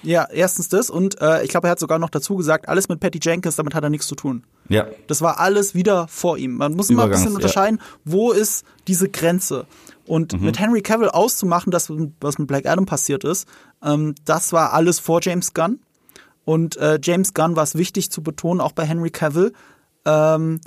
[0.05, 2.99] Ja, erstens das und äh, ich glaube, er hat sogar noch dazu gesagt, alles mit
[2.99, 4.43] Patty Jenkins, damit hat er nichts zu tun.
[4.69, 4.87] Ja.
[5.07, 6.57] Das war alles wieder vor ihm.
[6.57, 9.65] Man muss immer ein bisschen unterscheiden, wo ist diese Grenze.
[10.05, 10.47] Und Mhm.
[10.47, 11.89] mit Henry Cavill auszumachen, das,
[12.21, 13.47] was mit Black Adam passiert ist,
[13.85, 15.79] ähm, das war alles vor James Gunn.
[16.45, 19.53] Und äh, James Gunn war es wichtig zu betonen, auch bei Henry Cavill,
[20.05, 20.61] ähm,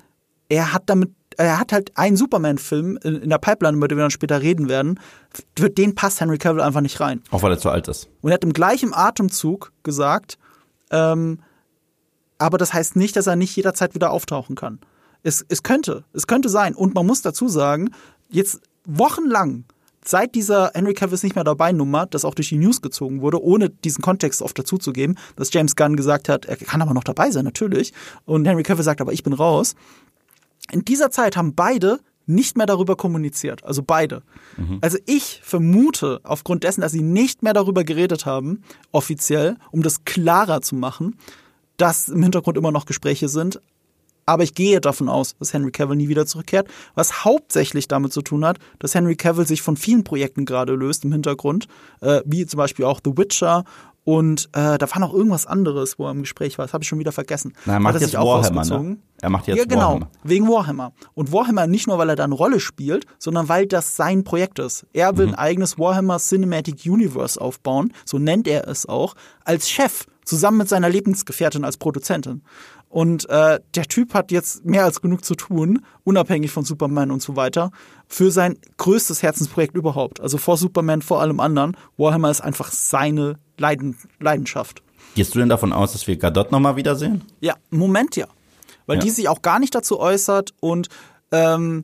[0.47, 4.03] er hat damit, er hat halt einen Superman-Film in, in der Pipeline, über den wir
[4.03, 4.99] dann später reden werden,
[5.57, 7.21] für den passt Henry Cavill einfach nicht rein.
[7.31, 8.07] Auch weil er zu alt ist.
[8.21, 10.37] Und er hat im gleichen Atemzug gesagt,
[10.91, 11.39] ähm,
[12.37, 14.79] aber das heißt nicht, dass er nicht jederzeit wieder auftauchen kann.
[15.23, 16.75] Es, es könnte, es könnte sein.
[16.75, 17.89] Und man muss dazu sagen,
[18.29, 19.63] jetzt wochenlang,
[20.07, 23.21] seit dieser Henry Cavill ist nicht mehr dabei Nummer, das auch durch die News gezogen
[23.21, 27.03] wurde, ohne diesen Kontext oft dazuzugeben, dass James Gunn gesagt hat, er kann aber noch
[27.03, 27.93] dabei sein, natürlich.
[28.25, 29.75] Und Henry Cavill sagt, aber ich bin raus.
[30.71, 33.63] In dieser Zeit haben beide nicht mehr darüber kommuniziert.
[33.63, 34.23] Also beide.
[34.81, 40.05] Also ich vermute, aufgrund dessen, dass sie nicht mehr darüber geredet haben, offiziell, um das
[40.05, 41.17] klarer zu machen,
[41.77, 43.61] dass im Hintergrund immer noch Gespräche sind.
[44.25, 48.21] Aber ich gehe davon aus, dass Henry Cavill nie wieder zurückkehrt, was hauptsächlich damit zu
[48.21, 51.67] tun hat, dass Henry Cavill sich von vielen Projekten gerade löst im Hintergrund,
[52.01, 53.63] äh, wie zum Beispiel auch The Witcher
[54.05, 56.65] und äh, da war noch irgendwas anderes, wo er im Gespräch war.
[56.65, 57.53] Das habe ich schon wieder vergessen.
[57.65, 58.97] Na, er macht jetzt auch Warhammer, ne?
[59.19, 60.09] Er macht jetzt ja, genau, Warhammer.
[60.23, 60.93] wegen Warhammer.
[61.15, 64.59] Und Warhammer nicht nur, weil er da eine Rolle spielt, sondern weil das sein Projekt
[64.59, 64.85] ist.
[64.93, 70.05] Er will ein eigenes Warhammer Cinematic Universe aufbauen, so nennt er es auch, als Chef,
[70.23, 72.43] zusammen mit seiner Lebensgefährtin als Produzentin.
[72.89, 77.21] Und äh, der Typ hat jetzt mehr als genug zu tun, unabhängig von Superman und
[77.21, 77.71] so weiter,
[78.07, 80.21] für sein größtes Herzensprojekt überhaupt.
[80.21, 81.75] Also vor Superman, vor allem anderen.
[81.97, 84.81] Warhammer ist einfach seine Leiden Leidenschaft.
[85.15, 87.23] Gehst du denn davon aus, dass wir Gadot nochmal wiedersehen?
[87.41, 88.27] Ja, im Moment ja.
[88.85, 89.03] Weil Ja.
[89.03, 90.87] die sich auch gar nicht dazu äußert und
[91.31, 91.83] ähm,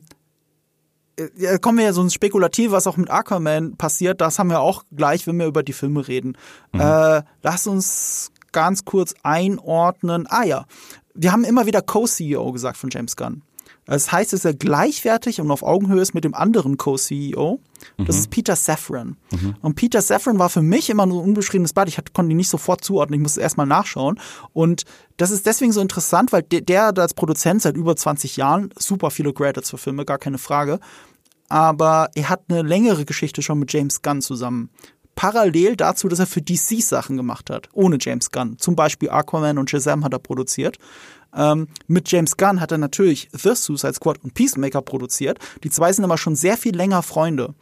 [1.36, 4.20] ja, kommen wir ja so ins Spekulativ, was auch mit Aquaman passiert.
[4.20, 6.36] Das haben wir auch gleich, wenn wir über die Filme reden.
[6.72, 6.80] Mhm.
[6.80, 10.26] Äh, lass uns ganz kurz einordnen.
[10.28, 10.66] Ah ja,
[11.14, 13.42] wir haben immer wieder Co-CEO gesagt von James Gunn.
[13.84, 17.60] Das heißt, dass er gleichwertig und auf Augenhöhe ist mit dem anderen Co-CEO.
[17.98, 18.20] Das mhm.
[18.20, 19.16] ist Peter Safran.
[19.32, 19.56] Mhm.
[19.60, 21.88] Und Peter Safran war für mich immer nur ein unbeschriebenes Blatt.
[21.88, 23.18] Ich konnte ihn nicht sofort zuordnen.
[23.18, 24.20] Ich musste erstmal nachschauen.
[24.52, 24.84] Und
[25.16, 29.10] das ist deswegen so interessant, weil der, der als Produzent seit über 20 Jahren super
[29.10, 30.78] viele Credits für Filme, gar keine Frage.
[31.48, 34.70] Aber er hat eine längere Geschichte schon mit James Gunn zusammen
[35.14, 38.58] parallel dazu, dass er für DC Sachen gemacht hat, ohne James Gunn.
[38.58, 40.78] Zum Beispiel Aquaman und Shazam hat er produziert.
[41.34, 45.38] Ähm, mit James Gunn hat er natürlich The Suicide Squad und Peacemaker produziert.
[45.64, 47.54] Die zwei sind aber schon sehr viel länger Freunde.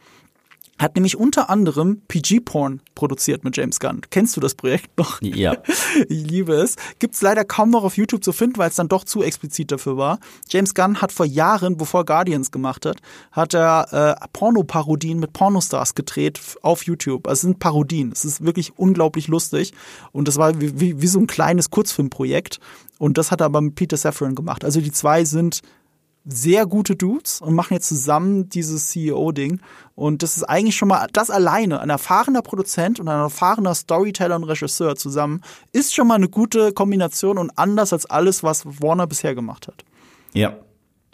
[0.79, 4.01] Hat nämlich unter anderem PG-Porn produziert mit James Gunn.
[4.09, 5.21] Kennst du das Projekt noch?
[5.21, 5.57] Ja.
[6.07, 6.75] Ich liebe es.
[6.99, 9.97] Gibt's leider kaum noch auf YouTube zu finden, weil es dann doch zu explizit dafür
[9.97, 10.19] war.
[10.49, 12.97] James Gunn hat vor Jahren, bevor Guardians gemacht hat,
[13.31, 17.27] hat er äh, Pornoparodien mit Pornostars gedreht auf YouTube.
[17.27, 18.11] Also es sind Parodien.
[18.11, 19.73] Es ist wirklich unglaublich lustig.
[20.11, 22.59] Und das war wie, wie, wie so ein kleines Kurzfilmprojekt.
[22.97, 24.63] Und das hat er aber mit Peter Safran gemacht.
[24.63, 25.61] Also die zwei sind
[26.25, 29.59] sehr gute Dudes und machen jetzt zusammen dieses CEO-Ding.
[29.95, 34.35] Und das ist eigentlich schon mal, das alleine, ein erfahrener Produzent und ein erfahrener Storyteller
[34.35, 39.07] und Regisseur zusammen, ist schon mal eine gute Kombination und anders als alles, was Warner
[39.07, 39.83] bisher gemacht hat.
[40.33, 40.57] Ja.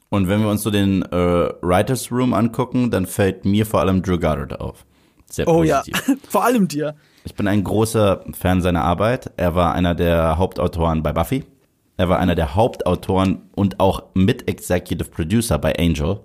[0.10, 4.02] Und wenn wir uns so den äh, Writers Room angucken, dann fällt mir vor allem
[4.02, 4.86] Drew Goddard auf.
[5.30, 5.96] Sehr positiv.
[6.08, 6.96] Oh ja, vor allem dir.
[7.26, 9.32] Ich bin ein großer Fan seiner Arbeit.
[9.36, 11.44] Er war einer der Hauptautoren bei Buffy.
[11.98, 16.20] Er war einer der Hauptautoren und auch Mit-Executive Producer bei Angel.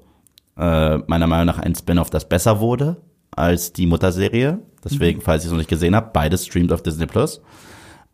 [0.57, 2.99] Äh, meiner Meinung nach ein Spin-off, das besser wurde
[3.31, 4.59] als die Mutterserie.
[4.85, 5.23] Deswegen, mhm.
[5.23, 7.41] falls ihr es noch nicht gesehen habt, beides streamt auf Disney Plus.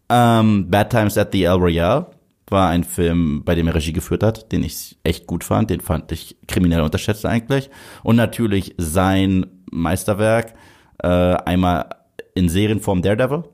[0.09, 2.07] Ähm, Bad Times at the El Royale
[2.47, 5.71] war ein Film, bei dem er Regie geführt hat, den ich echt gut fand.
[5.71, 7.71] Den fand ich kriminell unterschätzt eigentlich.
[8.05, 10.55] Und natürlich sein Meisterwerk,
[11.03, 11.91] äh, einmal
[12.35, 13.45] in Serienform Daredevil,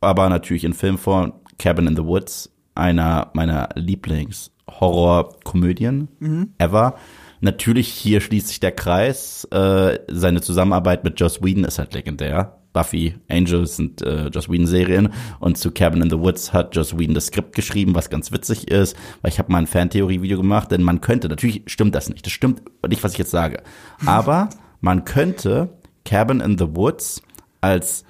[0.00, 6.54] aber natürlich in Filmform Cabin in the Woods einer meiner Lieblings-Horror-Komödien mhm.
[6.58, 6.96] ever.
[7.40, 9.44] Natürlich, hier schließt sich der Kreis.
[9.50, 12.58] Äh, seine Zusammenarbeit mit Joss Whedon ist halt legendär.
[12.72, 15.12] Buffy, Angels sind äh, Joss Whedon-Serien.
[15.40, 18.70] Und zu Cabin in the Woods hat Joss Whedon das Skript geschrieben, was ganz witzig
[18.70, 22.26] ist, weil ich habe mal ein Fantheorie-Video gemacht, denn man könnte, natürlich stimmt das nicht,
[22.26, 23.62] das stimmt nicht, was ich jetzt sage,
[24.06, 25.70] aber man könnte
[26.04, 27.22] Cabin in the Woods
[27.60, 28.04] als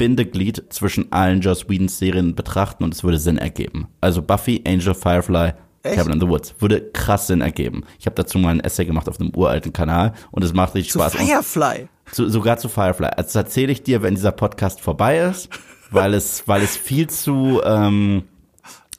[0.00, 3.86] Bindeglied zwischen allen Joss Whedons Serien betrachten und es würde Sinn ergeben.
[4.00, 5.96] Also Buffy, Angel, Firefly, Echt?
[5.96, 6.54] Cabin in the Woods.
[6.58, 7.84] Würde krass Sinn ergeben.
[7.98, 10.92] Ich habe dazu mal ein Essay gemacht auf einem uralten Kanal und es macht richtig
[10.92, 11.16] zu Spaß.
[11.16, 11.88] Firefly.
[12.12, 13.08] Zu, sogar zu Firefly.
[13.08, 15.50] Also das erzähle ich dir, wenn dieser Podcast vorbei ist,
[15.90, 18.22] weil es, weil es viel zu, ähm,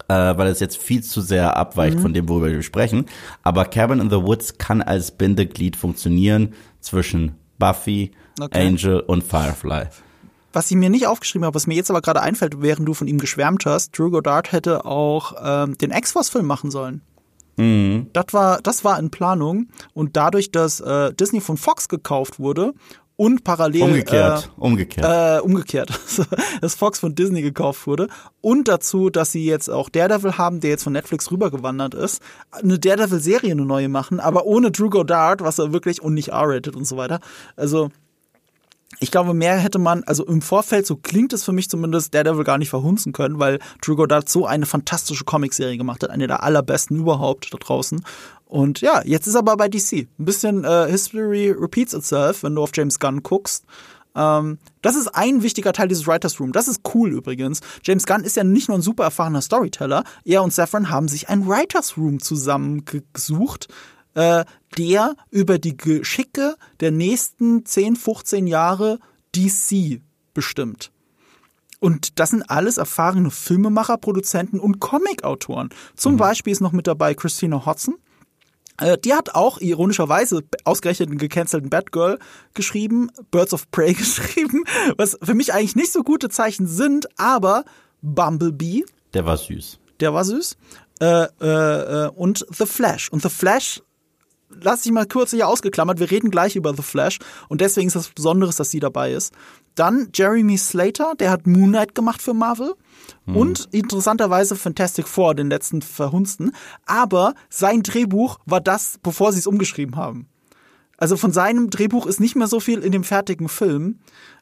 [0.08, 2.02] äh, weil es jetzt viel zu sehr abweicht mhm.
[2.04, 3.08] von dem, worüber wir sprechen.
[3.42, 8.68] Aber Cabin in the Woods kann als Bindeglied funktionieren zwischen Buffy, okay.
[8.68, 9.88] Angel und Firefly.
[10.54, 13.08] Was ich mir nicht aufgeschrieben habe, was mir jetzt aber gerade einfällt, während du von
[13.08, 17.02] ihm geschwärmt hast, Drew Goddard hätte auch ähm, den X-Force-Film machen sollen.
[17.58, 18.08] Mhm.
[18.14, 22.74] Das war, das war in Planung und dadurch, dass äh, Disney von Fox gekauft wurde
[23.18, 25.92] und parallel umgekehrt, äh, umgekehrt, äh, umgekehrt,
[26.62, 28.08] dass Fox von Disney gekauft wurde
[28.42, 32.80] und dazu, dass sie jetzt auch Daredevil haben, der jetzt von Netflix rübergewandert ist, eine
[32.80, 36.86] Daredevil-Serie eine neue machen, aber ohne Drew Goddard, was er wirklich und nicht R-rated und
[36.86, 37.20] so weiter.
[37.56, 37.92] Also
[39.00, 42.44] ich glaube, mehr hätte man, also im Vorfeld, so klingt es für mich zumindest, Daredevil
[42.44, 46.44] gar nicht verhunzen können, weil Drew Goddard so eine fantastische Comicserie gemacht hat, eine der
[46.44, 48.04] allerbesten überhaupt da draußen.
[48.46, 49.94] Und ja, jetzt ist er aber bei DC.
[49.94, 53.66] Ein bisschen äh, History repeats itself, wenn du auf James Gunn guckst.
[54.14, 56.52] Ähm, das ist ein wichtiger Teil dieses Writers Room.
[56.52, 57.62] Das ist cool übrigens.
[57.84, 60.04] James Gunn ist ja nicht nur ein super erfahrener Storyteller.
[60.26, 63.68] Er und Saffron haben sich ein Writers Room zusammengesucht,
[64.13, 64.45] äh,
[64.78, 69.00] der über die Geschicke der nächsten 10, 15 Jahre
[69.36, 70.02] DC
[70.34, 70.91] bestimmt.
[71.80, 75.69] Und das sind alles erfahrene Filmemacher, Produzenten und Comicautoren.
[75.95, 76.17] Zum mhm.
[76.17, 77.95] Beispiel ist noch mit dabei Christina Hodson.
[78.78, 82.19] Äh, die hat auch ironischerweise ausgerechnet einen gecancelten Batgirl
[82.54, 84.63] geschrieben, Birds of Prey geschrieben,
[84.97, 87.65] was für mich eigentlich nicht so gute Zeichen sind, aber
[88.02, 88.84] Bumblebee.
[89.13, 89.80] Der war süß.
[90.00, 90.58] Der war süß.
[91.00, 93.10] Äh, äh, äh und The Flash.
[93.10, 93.82] Und The Flash
[94.60, 96.00] lass dich mal kurz hier ausgeklammert.
[96.00, 99.34] Wir reden gleich über The Flash und deswegen ist das Besonderes, dass sie dabei ist.
[99.76, 102.74] Dann Jeremy Slater, der hat Moon Knight gemacht für Marvel.
[103.26, 103.38] Mhm.
[103.38, 106.52] Und interessanterweise Fantastic Four, den letzten Verhunsten.
[106.86, 110.28] Aber sein Drehbuch war das, bevor sie es umgeschrieben haben.
[110.98, 114.00] Also von seinem Drehbuch ist nicht mehr so viel in dem fertigen Film.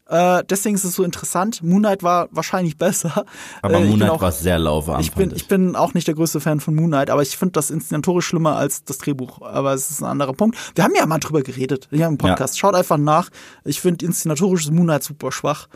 [0.10, 1.62] Äh, deswegen ist es so interessant.
[1.62, 3.26] Moonlight war wahrscheinlich besser.
[3.62, 5.00] Aber äh, Moonlight auch, war sehr lauwarm.
[5.02, 5.38] Ich bin, ich.
[5.38, 8.56] ich bin auch nicht der größte Fan von Moonlight, aber ich finde das inszenatorisch schlimmer
[8.56, 9.42] als das Drehbuch.
[9.44, 10.58] Aber es ist ein anderer Punkt.
[10.74, 12.56] Wir haben ja mal drüber geredet hier im Podcast.
[12.56, 12.60] Ja.
[12.60, 13.30] Schaut einfach nach.
[13.64, 15.68] Ich finde inszenatorisch ist Moonlight super schwach.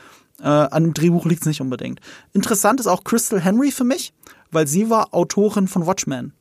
[0.41, 1.99] Äh, an dem Drehbuch liegt es nicht unbedingt.
[2.33, 4.13] Interessant ist auch Crystal Henry für mich,
[4.49, 6.33] weil sie war Autorin von Watchmen.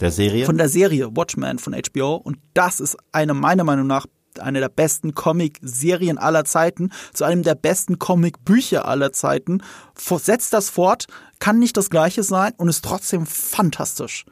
[0.00, 0.44] Der Serie?
[0.44, 2.16] Von der Serie Watchmen von HBO.
[2.16, 4.06] Und das ist eine meiner Meinung nach
[4.38, 9.62] eine der besten Comic-Serien aller Zeiten, zu einem der besten Comic-Bücher aller Zeiten,
[9.96, 11.06] setzt das fort,
[11.38, 14.24] kann nicht das gleiche sein und ist trotzdem fantastisch.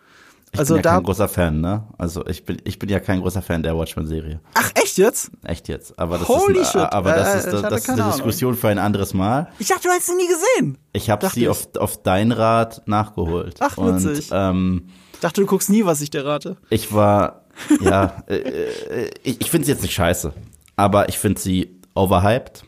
[0.52, 1.84] Ich also bin ja kein großer Fan, ne?
[1.98, 4.40] Also ich bin, ich bin ja kein großer Fan der Watchmen-Serie.
[4.54, 5.30] Ach, echt jetzt?
[5.44, 5.98] Echt jetzt.
[5.98, 6.80] Aber das Holy ist, shit.
[6.80, 9.48] Aber das ist, das, das ist eine Diskussion für ein anderes Mal.
[9.58, 10.78] Ich dachte, du hättest sie nie gesehen.
[10.92, 13.56] Ich habe sie auf, auf dein Rat nachgeholt.
[13.60, 14.32] Ach, witzig.
[14.32, 16.56] Und, ähm, ich dachte, du guckst nie, was ich dir rate.
[16.70, 17.47] Ich war
[17.80, 20.32] ja, äh, äh, ich, ich finde sie jetzt nicht scheiße,
[20.76, 22.64] aber ich finde sie overhyped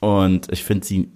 [0.00, 1.10] und ich finde sie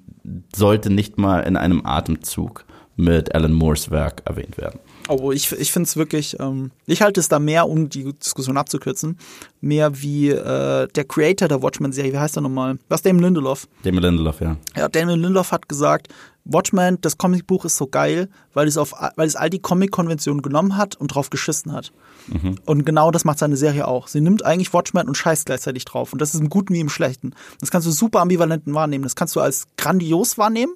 [0.55, 2.65] sollte nicht mal in einem Atemzug
[2.97, 4.81] mit Alan Moores Werk erwähnt werden.
[5.09, 8.59] Oh, ich, ich finde es wirklich, ähm, ich halte es da mehr, um die Diskussion
[8.59, 9.19] abzukürzen,
[9.61, 12.79] mehr wie äh, der Creator der Watchmen-Serie, wie heißt er nochmal?
[12.89, 13.69] Was, Damon Lindelof?
[13.85, 14.57] Damon Lindelof, ja.
[14.77, 16.09] Ja, Damon Lindelof hat gesagt,
[16.49, 20.77] Watchmen, das Comicbuch ist so geil, weil es auf, weil es all die Comic-Konventionen genommen
[20.77, 21.93] hat und drauf geschissen hat.
[22.27, 22.57] Mhm.
[22.65, 24.09] Und genau das macht seine Serie auch.
[24.09, 26.13] Sie nimmt eigentlich Watchmen und scheißt gleichzeitig drauf.
[26.13, 27.35] Und das ist im Guten wie im Schlechten.
[27.61, 29.05] Das kannst du super ambivalenten wahrnehmen.
[29.05, 30.73] Das kannst du als grandios wahrnehmen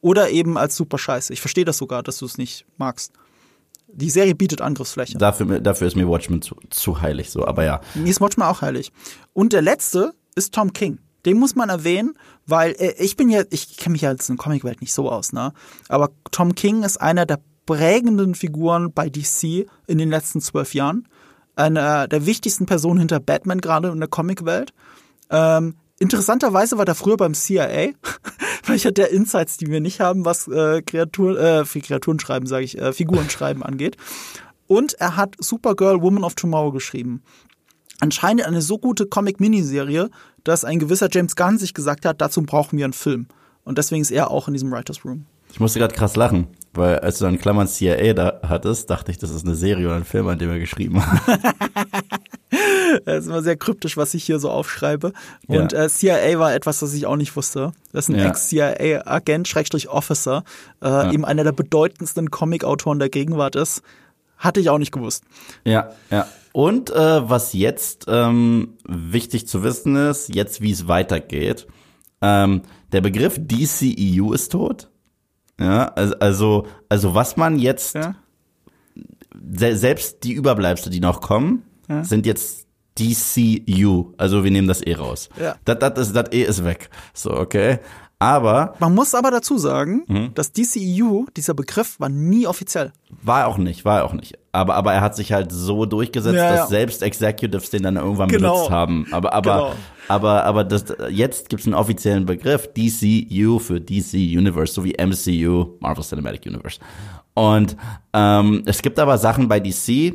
[0.00, 1.32] oder eben als super scheiße.
[1.32, 3.12] Ich verstehe das sogar, dass du es nicht magst.
[3.94, 5.18] Die Serie bietet Angriffsfläche.
[5.18, 7.80] Dafür, dafür ist mir Watchmen zu, zu heilig, so, aber ja.
[7.94, 8.90] Mir ist Watchmen auch heilig.
[9.34, 10.98] Und der letzte ist Tom King.
[11.24, 12.14] Den muss man erwähnen,
[12.46, 15.10] weil äh, ich bin ja, ich kenne mich ja jetzt in der Comicwelt nicht so
[15.10, 15.52] aus, ne?
[15.88, 21.08] Aber Tom King ist einer der prägenden Figuren bei DC in den letzten zwölf Jahren.
[21.54, 24.72] Einer der wichtigsten Personen hinter Batman gerade in der Comicwelt.
[25.30, 27.90] Ähm, interessanterweise war der früher beim CIA.
[28.62, 32.64] Vielleicht hat der Insights, die wir nicht haben, was äh, Kreaturen, äh, Kreaturen schreiben, sage
[32.64, 33.96] ich, äh, Figuren schreiben angeht.
[34.66, 37.22] Und er hat Supergirl Woman of Tomorrow geschrieben.
[38.02, 40.10] Anscheinend eine so gute Comic-Miniserie,
[40.42, 43.28] dass ein gewisser James Gunn sich gesagt hat, dazu brauchen wir einen Film.
[43.62, 45.26] Und deswegen ist er auch in diesem Writers Room.
[45.52, 49.18] Ich musste gerade krass lachen, weil als du dann Klammern CIA da hattest, dachte ich,
[49.18, 51.40] das ist eine Serie oder ein Film, an dem er geschrieben hat.
[53.06, 55.14] Das ist immer sehr kryptisch, was ich hier so aufschreibe.
[55.46, 55.84] Und ja.
[55.84, 57.72] äh, CIA war etwas, was ich auch nicht wusste.
[57.90, 58.28] Das ist ein ja.
[58.28, 60.44] Ex-CIA-Agent, Schrägstrich Officer,
[60.82, 61.10] äh, ja.
[61.10, 63.80] eben einer der bedeutendsten Comic-Autoren der Gegenwart ist.
[64.36, 65.24] Hatte ich auch nicht gewusst.
[65.64, 66.26] Ja, ja.
[66.52, 71.66] Und äh, was jetzt ähm, wichtig zu wissen ist, jetzt wie es weitergeht,
[72.20, 72.62] ähm,
[72.92, 74.90] der Begriff DCEU ist tot.
[75.58, 78.16] Ja, also, also, was man jetzt, ja.
[79.52, 82.04] se selbst die Überbleibsel, die noch kommen, ja.
[82.04, 82.66] sind jetzt
[82.98, 84.12] DCU.
[84.18, 85.30] Also wir nehmen das E raus.
[85.40, 85.56] Ja.
[85.64, 86.90] Das, das, das E ist weg.
[87.14, 87.78] So, okay.
[88.22, 88.74] Aber.
[88.78, 90.30] Man muss aber dazu sagen, mhm.
[90.34, 92.92] dass DCEU, dieser Begriff, war nie offiziell.
[93.20, 94.38] War auch nicht, war auch nicht.
[94.52, 96.66] Aber, aber er hat sich halt so durchgesetzt, ja, dass ja.
[96.66, 98.52] selbst Executives den dann irgendwann genau.
[98.52, 99.06] benutzt haben.
[99.10, 99.74] Aber, aber, genau.
[100.06, 104.92] aber, aber das, jetzt gibt es einen offiziellen Begriff, DCU für DC Universe, so wie
[104.92, 106.78] MCU, Marvel Cinematic Universe.
[107.34, 107.76] Und
[108.12, 110.14] ähm, es gibt aber Sachen bei DC,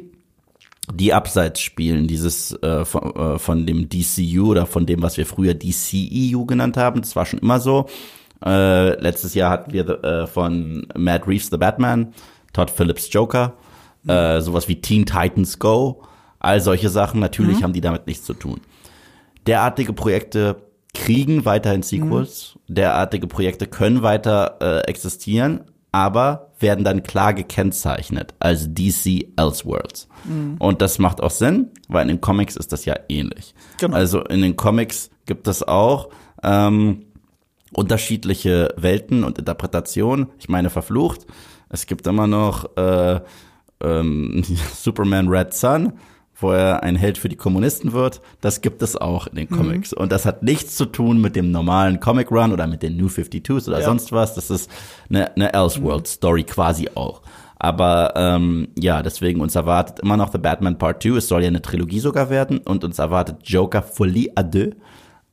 [0.94, 5.26] die abseits spielen, dieses äh, von, äh, von dem DCU oder von dem, was wir
[5.26, 7.02] früher DCEU genannt haben.
[7.02, 7.88] Das war schon immer so.
[8.46, 12.14] Äh, letztes Jahr hatten wir äh, von Matt Reeves The Batman,
[12.54, 13.54] Todd Phillips Joker,
[14.04, 14.12] mhm.
[14.12, 16.04] äh, sowas wie Teen Titans Go,
[16.40, 17.20] all solche Sachen.
[17.20, 17.64] Natürlich mhm.
[17.64, 18.62] haben die damit nichts zu tun.
[19.46, 20.58] Derartige Projekte
[20.94, 22.76] kriegen weiterhin Sequels, mhm.
[22.76, 30.08] derartige Projekte können weiter äh, existieren, aber werden dann klar gekennzeichnet als DC Elseworlds.
[30.26, 30.56] Mhm.
[30.60, 33.54] Und das macht auch Sinn, weil in den Comics ist das ja ähnlich.
[33.80, 33.96] Genau.
[33.96, 36.10] Also in den Comics gibt es auch
[36.44, 37.06] ähm,
[37.74, 40.28] unterschiedliche Welten und Interpretationen.
[40.40, 41.26] Ich meine, verflucht.
[41.70, 43.20] Es gibt immer noch äh,
[43.84, 45.94] ähm, Superman Red Sun
[46.40, 49.92] wo er ein Held für die Kommunisten wird, das gibt es auch in den Comics.
[49.92, 49.98] Mhm.
[49.98, 53.08] Und das hat nichts zu tun mit dem normalen Comic Run oder mit den New
[53.08, 53.86] 52s oder ja.
[53.86, 54.36] sonst was.
[54.36, 54.70] Das ist
[55.10, 56.46] eine, eine Elseworld-Story mhm.
[56.46, 57.22] quasi auch.
[57.60, 61.18] Aber ähm, ja, deswegen uns erwartet immer noch The Batman Part 2.
[61.18, 62.60] Es soll ja eine Trilogie sogar werden.
[62.60, 64.76] Und uns erwartet Joker Folie à deux,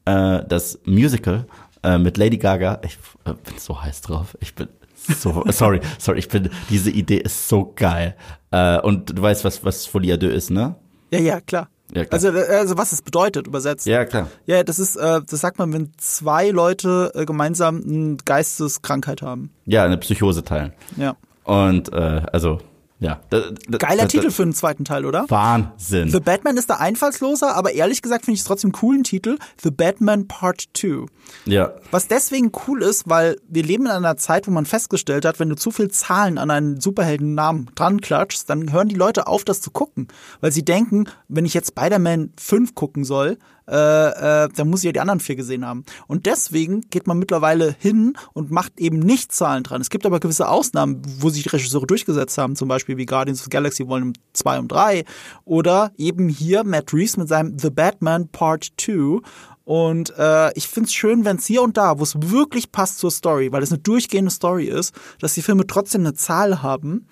[0.06, 1.46] äh, das Musical
[1.82, 2.80] äh, mit Lady Gaga.
[2.82, 4.38] Ich äh, bin so heiß drauf.
[4.40, 8.16] Ich bin so, sorry, sorry, ich bin, diese Idee ist so geil.
[8.50, 10.76] Äh, und du weißt, was, was Folie à deux ist, ne?
[11.14, 11.68] Ja, ja, klar.
[11.94, 12.04] Ja.
[12.10, 13.86] Also, äh, also was es bedeutet, übersetzt.
[13.86, 14.28] Ja, klar.
[14.46, 19.50] Ja, das ist, äh, das sagt man, wenn zwei Leute äh, gemeinsam eine Geisteskrankheit haben.
[19.66, 20.72] Ja, eine Psychose teilen.
[20.96, 21.16] Ja.
[21.44, 22.58] Und äh, also
[23.00, 23.20] Ja.
[23.28, 25.26] Da, da, Geiler da, Titel für einen zweiten Teil, oder?
[25.28, 26.10] Wahnsinn.
[26.10, 29.36] The Batman ist da einfallsloser, aber ehrlich gesagt finde ich es trotzdem einen coolen Titel.
[29.62, 31.06] The Batman Part 2.
[31.46, 31.72] ja.
[31.90, 35.48] Was deswegen cool ist, weil wir leben in einer Zeit, wo man festgestellt hat, wenn
[35.48, 39.60] du zu viel Zahlen an einen Superheldennamen dran klatschst, dann hören die Leute auf, das
[39.60, 40.08] zu gucken.
[40.40, 43.38] Weil sie denken, wenn ich jetzt Spider-Man 5 gucken soll,
[43.68, 45.84] äh, äh, dann muss ich ja die anderen vier gesehen haben.
[46.06, 49.80] Und deswegen geht man mittlerweile hin und macht eben nicht Zahlen dran.
[49.80, 53.40] Es gibt aber gewisse Ausnahmen, wo sich die Regisseure durchgesetzt haben, zum Beispiel wie Guardians
[53.40, 55.04] of the Galaxy Volume 2 und 3
[55.44, 59.20] oder eben hier Matt Reeves mit seinem The Batman Part 2
[59.64, 63.10] und äh, ich find's schön, wenn es hier und da, wo es wirklich passt zur
[63.10, 67.08] Story, weil es eine durchgehende Story ist, dass die Filme trotzdem eine Zahl haben.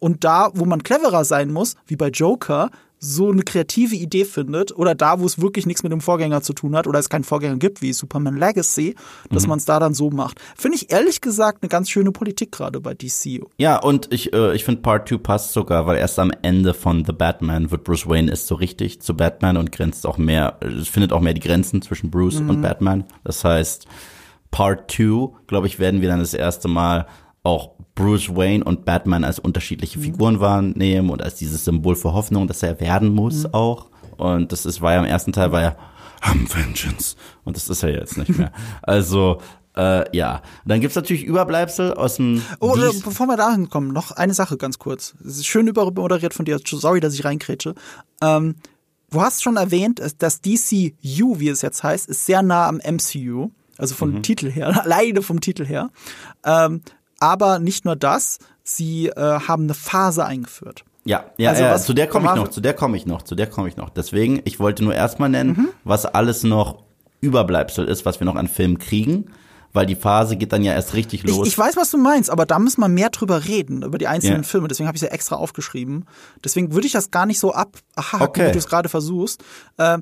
[0.00, 2.70] Und da, wo man cleverer sein muss, wie bei Joker,
[3.04, 6.52] so eine kreative Idee findet, oder da, wo es wirklich nichts mit dem Vorgänger zu
[6.52, 8.94] tun hat, oder es keinen Vorgänger gibt, wie Superman Legacy,
[9.28, 10.40] dass man es da dann so macht.
[10.56, 13.40] Finde ich ehrlich gesagt eine ganz schöne Politik gerade bei DC.
[13.58, 17.04] Ja, und ich, äh, ich finde Part 2 passt sogar, weil erst am Ende von
[17.04, 20.86] The Batman wird Bruce Wayne ist so richtig zu Batman und grenzt auch mehr, es
[20.86, 23.04] findet auch mehr die Grenzen zwischen Bruce und Batman.
[23.24, 23.86] Das heißt,
[24.52, 27.06] Part 2, glaube ich, werden wir dann das erste Mal
[27.42, 32.46] auch Bruce Wayne und Batman als unterschiedliche Figuren wahrnehmen und als dieses Symbol für Hoffnung,
[32.46, 33.88] dass er werden muss auch.
[34.16, 35.76] Und das ist, war ja im ersten Teil, war ja
[36.22, 37.16] I'm Vengeance.
[37.44, 38.52] Und das ist er jetzt nicht mehr.
[38.82, 39.40] Also,
[39.76, 40.42] äh, ja.
[40.64, 44.56] Dann gibt's natürlich Überbleibsel aus dem Oh, Dies- bevor wir dahin kommen, noch eine Sache
[44.56, 45.14] ganz kurz.
[45.20, 46.60] Es ist schön übermoderiert von dir.
[46.64, 47.74] Sorry, dass ich reinkrätsche.
[48.22, 48.54] Ähm,
[49.10, 53.50] du hast schon erwähnt, das DCU, wie es jetzt heißt, ist sehr nah am MCU.
[53.78, 55.90] Also vom Titel her, alleine vom Titel her.
[56.44, 56.82] Ähm,
[57.22, 60.84] aber nicht nur das, sie äh, haben eine Phase eingeführt.
[61.04, 63.34] Ja, ja, Also ja zu der komme ich noch, zu der komme ich noch, zu
[63.34, 63.90] der komme ich noch.
[63.90, 65.68] Deswegen, ich wollte nur erstmal nennen, Mhm.
[65.84, 66.82] was alles noch
[67.20, 69.26] Überbleibsel ist, was wir noch an Filmen kriegen,
[69.72, 71.46] weil die Phase geht dann ja erst richtig Ich, los.
[71.48, 74.42] ich weiß, was du meinst, aber da müssen wir mehr drüber reden, über die einzelnen
[74.42, 74.48] Ja.
[74.48, 74.68] Filme.
[74.68, 76.04] Deswegen habe ich es ja extra aufgeschrieben.
[76.44, 78.48] Deswegen würde ich das gar nicht so ab, aha, Okay.
[78.48, 79.42] wie du es gerade versuchst.
[79.78, 79.98] Äh,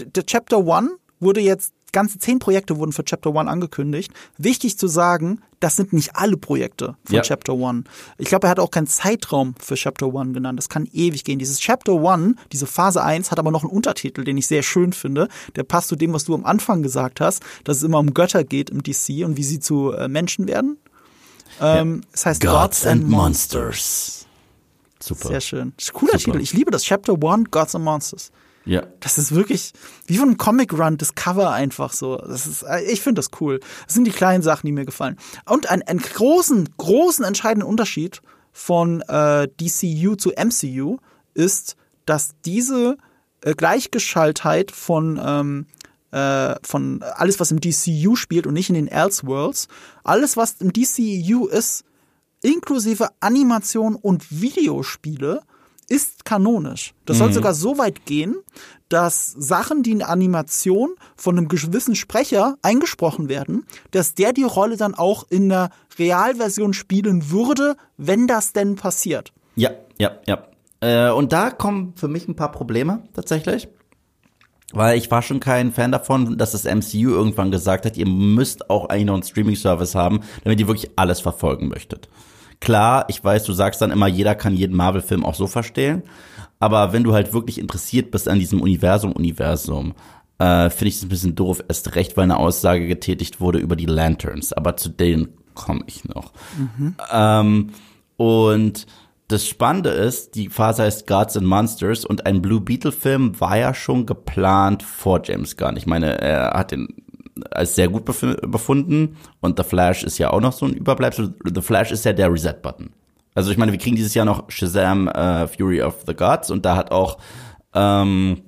[0.00, 0.90] der Chapter One
[1.20, 4.12] wurde jetzt, ganze zehn Projekte wurden für Chapter One angekündigt.
[4.36, 7.22] Wichtig zu sagen, das sind nicht alle Projekte von Ja.
[7.22, 7.84] Chapter One.
[8.18, 10.58] Ich glaube, er hat auch keinen Zeitraum für Chapter One genannt.
[10.58, 11.38] Das kann ewig gehen.
[11.38, 14.92] Dieses Chapter One, diese Phase 1, hat aber noch einen Untertitel, den ich sehr schön
[14.92, 15.28] finde.
[15.56, 18.44] Der passt zu dem, was du am Anfang gesagt hast, dass es immer um Götter
[18.44, 20.78] geht im DC und wie sie zu äh, Menschen werden.
[21.60, 24.26] Ähm, Es heißt Gods, and Monsters.
[25.00, 25.28] Super.
[25.28, 25.72] Sehr schön.
[25.78, 26.24] Ist ein Cooler Super.
[26.32, 26.40] Titel.
[26.40, 26.82] Ich liebe das.
[26.84, 28.30] Chapter One, Gods and Monsters.
[28.68, 28.86] Ja.
[29.00, 29.72] Das ist wirklich
[30.06, 32.18] wie von einem Comic Run, das Cover einfach so.
[32.18, 33.60] Das ist, äh, ich finde das cool.
[33.86, 35.16] Das sind die kleinen Sachen, die mir gefallen.
[35.46, 38.20] Und ein, einen großen, großen entscheidenden Unterschied
[38.52, 40.98] von äh, DCU zu MCU
[41.32, 42.98] ist, dass diese
[43.40, 45.66] äh, Gleichgeschaltheit von ähm,
[46.10, 49.68] äh, von alles, was im DCU spielt und nicht in den Elseworlds,
[50.04, 51.84] alles, was im DCU ist,
[52.42, 55.42] inklusive Animation und Videospiele,
[55.88, 56.94] ist kanonisch.
[57.06, 58.36] Das soll sogar so weit gehen,
[58.88, 64.76] dass Sachen, die in Animation von einem gewissen Sprecher eingesprochen werden, dass der die Rolle
[64.76, 69.32] dann auch in der Realversion spielen würde, wenn das denn passiert.
[69.56, 70.44] Ja, ja, ja.
[70.80, 73.68] Äh, und da kommen für mich ein paar Probleme tatsächlich.
[74.72, 78.68] Weil ich war schon kein Fan davon, dass das MCU irgendwann gesagt hat, ihr müsst
[78.68, 82.08] auch eigentlich noch einen Streaming-Service haben, damit ihr wirklich alles verfolgen möchtet.
[82.60, 86.02] Klar, ich weiß, du sagst dann immer, jeder kann jeden Marvel-Film auch so verstehen.
[86.58, 89.94] Aber wenn du halt wirklich interessiert bist an diesem Universum, Universum,
[90.38, 93.76] äh, finde ich es ein bisschen doof, erst recht, weil eine Aussage getätigt wurde über
[93.76, 94.52] die Lanterns.
[94.52, 96.32] Aber zu denen komme ich noch.
[97.12, 97.70] Ähm,
[98.16, 98.86] und
[99.28, 103.58] das Spannende ist, die Phase heißt Gods and Monsters und ein Blue Beetle Film war
[103.58, 105.76] ja schon geplant vor James Gunn.
[105.76, 106.88] Ich meine, er hat den
[107.50, 111.34] als sehr gut bef- befunden und The Flash ist ja auch noch so ein Überbleibsel.
[111.44, 112.90] The Flash ist ja der Reset-Button.
[113.34, 116.64] Also ich meine, wir kriegen dieses Jahr noch Shazam äh, Fury of the Gods und
[116.64, 117.18] da hat auch
[117.74, 118.42] ähm,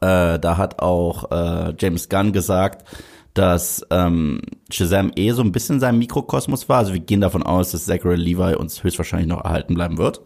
[0.00, 2.86] äh, da hat auch äh, James Gunn gesagt,
[3.34, 6.78] dass ähm, Shazam eh so ein bisschen sein Mikrokosmos war.
[6.78, 10.20] Also wir gehen davon aus, dass Zachary Levi uns höchstwahrscheinlich noch erhalten bleiben wird.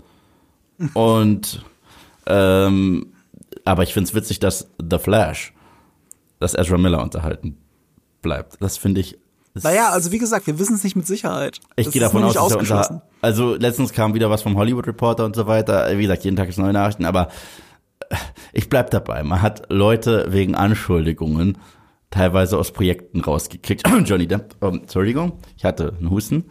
[0.94, 1.64] Und
[2.26, 3.12] ähm,
[3.64, 5.53] aber ich finde es witzig, dass The Flash,
[6.40, 7.58] dass Ezra Miller unterhalten
[8.22, 8.56] bleibt.
[8.60, 9.18] Das finde ich.
[9.54, 11.60] Naja, also wie gesagt, wir wissen es nicht mit Sicherheit.
[11.76, 15.24] Ich Das gehe davon aus, dass er also letztens kam wieder was vom Hollywood Reporter
[15.24, 15.96] und so weiter.
[15.96, 17.28] Wie gesagt, jeden Tag ist neue Nachrichten, aber
[18.52, 19.22] ich bleib dabei.
[19.22, 21.58] Man hat Leute wegen Anschuldigungen
[22.10, 23.88] teilweise aus Projekten rausgekriegt.
[24.04, 26.44] Johnny Depp, ähm, Entschuldigung, ich hatte einen Husten.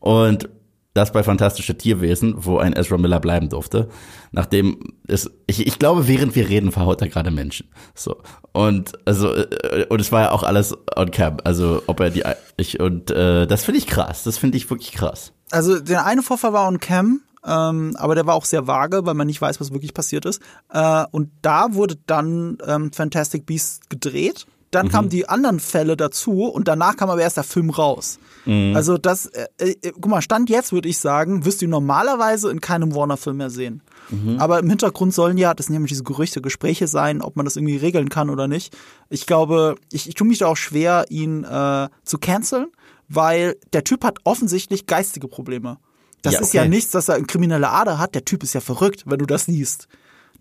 [0.00, 0.48] Und
[0.94, 3.88] das bei Fantastische Tierwesen, wo ein Ezra Miller bleiben durfte.
[4.32, 7.68] Nachdem es, ich, ich glaube, während wir reden, verhaut er gerade Menschen.
[7.94, 8.16] So.
[8.52, 11.38] Und, also, äh, und es war ja auch alles on cam.
[11.44, 12.24] Also, ob er die,
[12.56, 14.24] ich, und, äh, das finde ich krass.
[14.24, 15.32] Das finde ich wirklich krass.
[15.50, 17.22] Also der eine Vorfall war on Cam.
[17.46, 20.42] ähm, aber der war auch sehr vage, weil man nicht weiß, was wirklich passiert ist.
[20.70, 24.46] Äh, und da wurde dann ähm, Fantastic Beasts gedreht.
[24.70, 24.90] Dann Mhm.
[24.90, 28.18] kamen die anderen Fälle dazu und danach kam aber erst der Film raus.
[28.44, 28.74] Mhm.
[28.76, 32.60] Also das, äh, äh, guck mal, Stand jetzt würde ich sagen, wirst du normalerweise in
[32.60, 33.82] keinem Warner-Film mehr sehen.
[34.10, 34.38] Mhm.
[34.38, 37.56] Aber im Hintergrund sollen ja, das sind nämlich diese Gerüchte, Gespräche sein, ob man das
[37.56, 38.76] irgendwie regeln kann oder nicht.
[39.08, 42.66] Ich glaube, ich, ich tue mich da auch schwer, ihn äh, zu canceln,
[43.08, 45.78] weil der Typ hat offensichtlich geistige Probleme.
[46.22, 46.70] Das Ja, ist ja okay.
[46.70, 48.14] nichts, dass er eine kriminelle Ader hat.
[48.14, 49.88] Der Typ ist ja verrückt, wenn du das liest.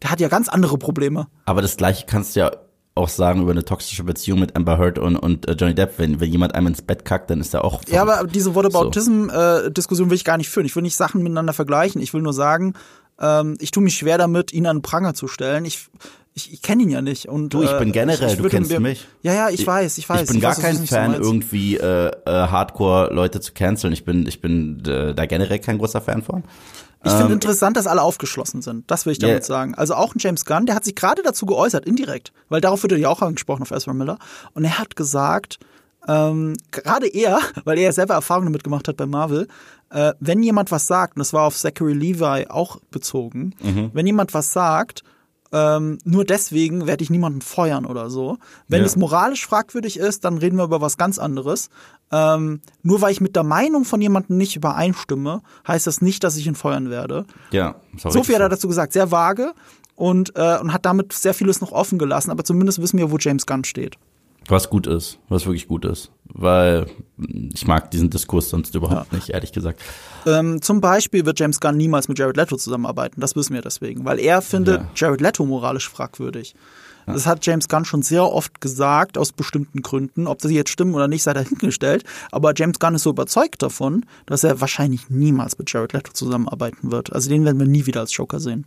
[0.01, 1.27] Der hat ja ganz andere Probleme.
[1.45, 2.51] Aber das gleiche kannst du ja
[2.97, 5.93] auch sagen über eine toxische Beziehung mit Amber Heard und, und äh, Johnny Depp.
[5.97, 7.81] Wenn, wenn jemand einem ins Bett kackt, dann ist er auch.
[7.87, 10.65] Ja, aber diese Whataboutism-Diskussion will ich gar nicht führen.
[10.65, 12.01] Ich will nicht Sachen miteinander vergleichen.
[12.01, 12.73] Ich will nur sagen,
[13.19, 15.65] ähm, ich tue mich schwer damit, ihn an den Pranger zu stellen.
[15.65, 15.87] Ich,
[16.37, 17.27] ich, ich kenne ihn ja nicht.
[17.27, 19.05] Und, Du, ich bin äh, generell, du würde kennst mir- mich.
[19.23, 20.21] Ja, ja, ich, weiß, ich weiß.
[20.21, 21.25] Ich bin gar weiß, kein so Fan, meinst.
[21.25, 23.91] irgendwie äh, äh, Hardcore-Leute zu canceln.
[23.91, 26.43] Ich bin, ich bin äh, da generell kein großer Fan von.
[27.03, 28.89] Ich finde interessant, dass alle aufgeschlossen sind.
[28.91, 29.45] Das will ich damit Ähm, Ja.
[29.45, 29.75] sagen.
[29.75, 32.91] Also auch ein James Gunn, der hat sich gerade dazu geäußert, indirekt, weil darauf wird
[32.91, 34.17] er ja auch angesprochen auf Ezra Miller.
[34.53, 35.59] Und er hat gesagt,
[36.07, 39.47] ähm, gerade er, weil er ja selber Erfahrungen damit gemacht hat bei Marvel,
[39.89, 43.91] äh, wenn jemand was sagt, und das war auf Zachary Levi auch bezogen, Mhm.
[43.93, 45.03] wenn jemand was sagt,
[45.51, 48.37] ähm, nur deswegen werde ich niemanden feuern oder so.
[48.67, 48.85] Wenn Ja.
[48.85, 51.69] es moralisch fragwürdig ist, dann reden wir über was ganz anderes.
[52.11, 56.37] Ähm, nur weil ich mit der Meinung von jemandem nicht übereinstimme, heißt das nicht, dass
[56.37, 57.25] ich ihn feuern werde.
[57.51, 58.13] Ja, sorry.
[58.13, 59.53] So viel hat er dazu gesagt, sehr vage
[59.95, 63.17] und, äh, und hat damit sehr vieles noch offen gelassen, aber zumindest wissen wir, wo
[63.17, 63.97] James Gunn steht.
[64.47, 66.11] Was gut ist, was wirklich gut ist.
[66.25, 66.85] Weil
[67.53, 69.81] ich mag diesen Diskurs sonst überhaupt nicht, ehrlich gesagt.
[70.25, 74.05] Ähm, zum Beispiel wird James Gunn niemals mit Jared Leto zusammenarbeiten, das wissen wir deswegen,
[74.05, 74.87] weil er findet Ja.
[74.95, 76.55] Jared Leto moralisch fragwürdig.
[77.05, 80.27] Das hat James Gunn schon sehr oft gesagt, aus bestimmten Gründen.
[80.27, 82.03] Ob das jetzt stimmen oder nicht, sei dahingestellt.
[82.31, 86.91] Aber James Gunn ist so überzeugt davon, dass er wahrscheinlich niemals mit Jared Leto zusammenarbeiten
[86.91, 87.13] wird.
[87.13, 88.65] Also den werden wir nie wieder als Joker sehen.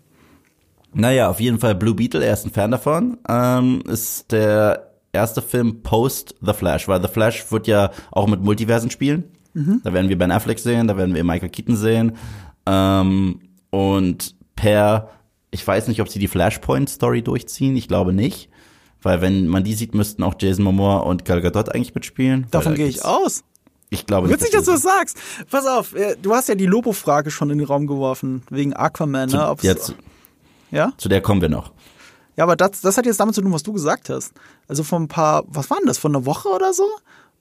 [0.94, 3.18] Naja, auf jeden Fall Blue Beetle, er ist ein Fan davon.
[3.28, 8.42] Ähm, ist der erste Film post The Flash, weil The Flash wird ja auch mit
[8.42, 9.24] Multiversen spielen.
[9.52, 12.12] Da werden wir Ben Affleck sehen, da werden wir Michael Keaton sehen.
[12.66, 13.40] Ähm,
[13.70, 15.10] und per,
[15.50, 18.48] ich weiß nicht, ob sie die Flashpoint-Story durchziehen, ich glaube nicht.
[19.02, 22.46] Weil wenn man die sieht, müssten auch Jason Momoa und Gal Gadot eigentlich mitspielen.
[22.52, 23.42] Davon da gehe ich aus.
[23.88, 24.36] Ich glaube nicht.
[24.38, 25.16] Witzig, dass du das sagst.
[25.50, 29.30] Pass auf, äh, du hast ja die Lobo-Frage schon in den Raum geworfen, wegen Aquaman,
[29.30, 29.48] ne?
[29.50, 29.94] Ob's- ja, zu,
[30.70, 30.92] ja?
[30.96, 31.72] zu der kommen wir noch.
[32.36, 34.32] Ja, aber das, das hat jetzt damit zu tun, was du gesagt hast.
[34.68, 36.86] Also vor ein paar, was war denn das, von einer Woche oder so?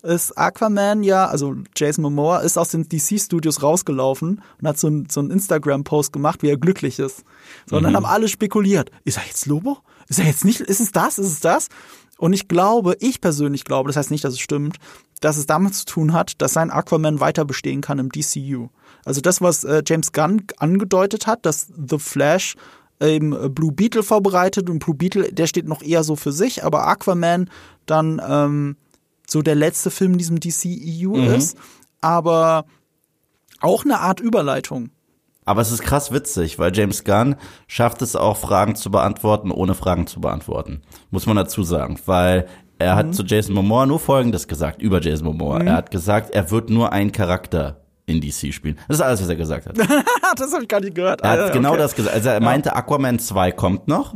[0.02, 5.10] Ist Aquaman ja, also Jason Momoa ist aus den DC-Studios rausgelaufen und hat so einen
[5.10, 7.24] so einen Instagram-Post gemacht, wie er glücklich ist.
[7.66, 9.80] So, und dann haben alle spekuliert, ist er jetzt Lobo?
[10.08, 11.68] Ist er jetzt nicht, ist es das, ist es das?
[12.18, 14.78] Und ich glaube, ich persönlich glaube, das heißt nicht, dass es stimmt,
[15.22, 18.70] dass es damit zu tun hat, dass sein Aquaman weiter bestehen kann im DCU.
[19.06, 22.56] Also das, was äh, James Gunn angedeutet hat, dass The Flash
[23.02, 26.88] eben Blue Beetle vorbereitet und Blue Beetle, der steht noch eher so für sich, aber
[26.88, 27.50] Aquaman
[27.86, 28.76] dann ähm,
[29.28, 31.58] so der letzte Film in diesem DCEU ist,
[32.02, 32.66] aber
[33.62, 34.90] auch eine Art Überleitung.
[35.46, 37.36] Aber es ist krass witzig, weil James Gunn
[37.68, 40.82] schafft es auch, Fragen zu beantworten, ohne Fragen zu beantworten.
[41.10, 42.00] Muss man dazu sagen.
[42.06, 42.48] Weil
[42.78, 45.62] er hat zu Jason Momoa nur Folgendes gesagt, über Jason Momoa.
[45.62, 48.78] Er hat gesagt, er wird nur einen Charakter in DC spielen.
[48.88, 49.78] Das ist alles, was er gesagt hat.
[50.38, 51.22] das habe ich gar nicht gehört.
[51.22, 51.78] Er hat Ah, genau okay.
[51.80, 52.16] das gesagt.
[52.16, 54.14] Also er meinte, Aquaman 2 kommt noch.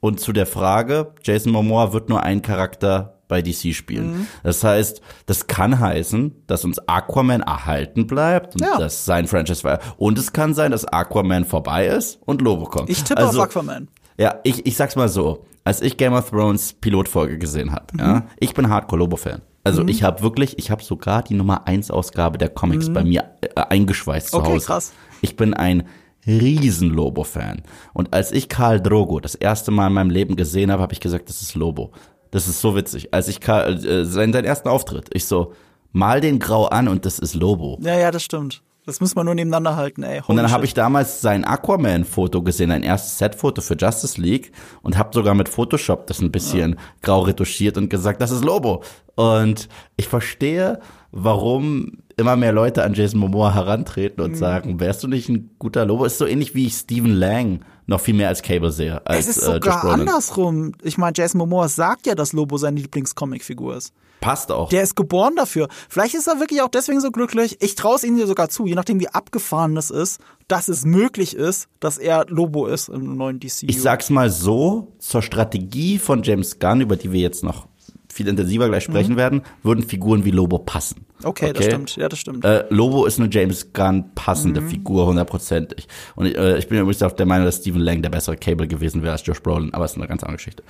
[0.00, 4.12] Und zu der Frage, Jason Momoa wird nur einen Charakter bei DC spielen.
[4.18, 4.26] Mhm.
[4.42, 8.78] Das heißt, das kann heißen, dass uns Aquaman erhalten bleibt und Ja.
[8.78, 9.78] dass sein Franchise war.
[9.96, 12.90] Und es kann sein, dass Aquaman vorbei ist und Lobo kommt.
[12.90, 13.88] Ich tippe also, auf Aquaman.
[14.18, 15.46] Ja, ich, ich sag's mal so.
[15.64, 17.98] Als ich Game of Thrones Pilotfolge gesehen habe, Mhm.
[18.00, 19.40] ja, ich bin Hardcore-Lobo-Fan.
[19.64, 23.24] Also ich habe wirklich, ich habe sogar die Nummer 1 Ausgabe der Comics bei mir
[23.40, 24.42] äh, eingeschweißt zu Mhm.
[24.44, 24.66] Okay, Hause.
[24.66, 24.92] krass.
[25.22, 25.84] Ich bin ein
[26.26, 27.62] riesen Lobo-Fan.
[27.92, 31.00] Und als ich Karl Drogo das erste Mal in meinem Leben gesehen habe, habe ich
[31.00, 31.92] gesagt, das ist Lobo.
[32.30, 33.12] Das ist so witzig.
[33.14, 35.52] Als ich Karl, äh, seinen, seinen ersten Auftritt, ich so,
[35.92, 37.78] mal den Grau an und das ist Lobo.
[37.82, 38.62] Ja, ja, das stimmt.
[38.86, 40.20] Das muss man nur nebeneinander halten, ey.
[40.26, 44.52] Und dann Holy habe ich damals sein Aquaman-Foto gesehen, ein erstes Set-Foto für Justice League
[44.82, 48.82] und habe sogar mit Photoshop das ein bisschen grau retuschiert und gesagt, das ist Lobo.
[49.14, 50.80] Und ich verstehe,
[51.12, 54.30] warum immer mehr Leute an Jason Momoa herantreten Mhm.
[54.32, 56.04] und sagen, wärst du nicht ein guter Lobo?
[56.04, 59.04] Ist so ähnlich wie ich Steven Lang noch viel mehr als Cable sehe.
[59.06, 60.00] Als, Es ist äh, sogar Brolin.
[60.00, 60.72] andersrum.
[60.82, 63.92] Ich meine, Jason Momoa sagt ja, dass Lobo seine Lieblingscomicfigur ist.
[64.24, 64.70] Passt auch.
[64.70, 65.68] Der ist geboren dafür.
[65.90, 67.58] Vielleicht ist er wirklich auch deswegen so glücklich.
[67.60, 70.18] Ich traue es ihm sogar zu, je nachdem wie abgefahren das ist,
[70.48, 73.66] dass es möglich ist, dass er Lobo ist im neuen DCU.
[73.68, 77.68] Ich sag's mal so, zur Strategie von James Gunn, über die wir jetzt noch
[78.14, 81.04] viel intensiver gleich sprechen werden, würden Figuren wie Lobo passen.
[81.24, 81.96] Okay, das stimmt.
[81.96, 82.44] Ja, das stimmt.
[82.44, 85.88] Äh, Lobo ist eine James Gunn passende Figur, hundertprozentig.
[86.14, 88.68] Und ich, äh, ich bin übrigens auch der Meinung, dass Stephen Lang der bessere Cable
[88.68, 90.62] gewesen wäre als Josh Brolin, aber ist eine ganz andere Geschichte.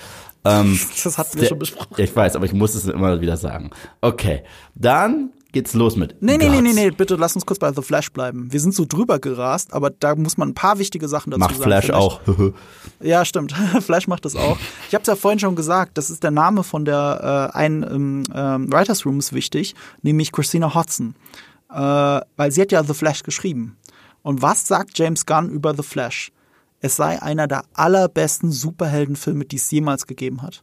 [0.44, 1.94] Ähm, das hatten wir der- schon besprochen.
[1.98, 3.70] Ich weiß, aber ich muss es immer wieder sagen.
[4.00, 4.42] Okay,
[4.74, 7.80] dann geht's los mit Nee, nee, nee, nee, nee, bitte lass uns kurz bei The
[7.80, 8.52] Flash bleiben.
[8.52, 11.56] Wir sind so drüber gerast, aber da muss man ein paar wichtige Sachen dazu Macht
[11.56, 11.62] sagen.
[11.62, 12.04] Flash finde ich.
[12.04, 12.20] auch.
[13.00, 13.52] Ja, stimmt.
[13.80, 14.58] Flash macht das auch.
[14.88, 17.82] Ich habe es ja vorhin schon gesagt, das ist der Name von der äh, einen
[17.82, 21.14] im ähm, Writers Room ist wichtig, nämlich Christina Hodson.
[21.70, 21.76] Äh,
[22.36, 23.76] weil sie hat ja The Flash geschrieben.
[24.22, 26.32] Und was sagt James Gunn über The Flash?
[26.80, 30.62] Es sei einer der allerbesten Superheldenfilme, die es jemals gegeben hat.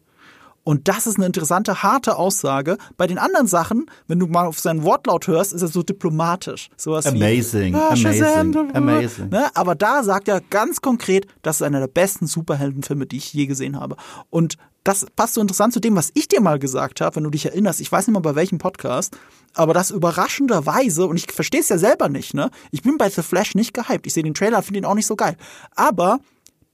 [0.63, 2.77] Und das ist eine interessante, harte Aussage.
[2.97, 6.69] Bei den anderen Sachen, wenn du mal auf seinen Wortlaut hörst, ist er so diplomatisch.
[6.77, 9.29] Sowas Amazing, wie, ah, Shazam, amazing, amazing.
[9.29, 9.49] Ne?
[9.55, 13.47] Aber da sagt er ganz konkret, das ist einer der besten Superheldenfilme, die ich je
[13.47, 13.95] gesehen habe.
[14.29, 17.29] Und das passt so interessant zu dem, was ich dir mal gesagt habe, wenn du
[17.29, 17.81] dich erinnerst.
[17.81, 19.15] Ich weiß nicht mal bei welchem Podcast,
[19.53, 22.49] aber das überraschenderweise, und ich verstehe es ja selber nicht, ne?
[22.71, 24.07] Ich bin bei The Flash nicht gehypt.
[24.07, 25.37] Ich sehe den Trailer, finde ihn auch nicht so geil.
[25.75, 26.19] Aber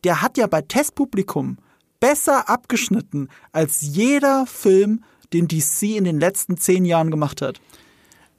[0.03, 1.57] der hat ja bei Testpublikum
[1.99, 7.59] besser abgeschnitten als jeder Film, den DC in den letzten zehn Jahren gemacht hat.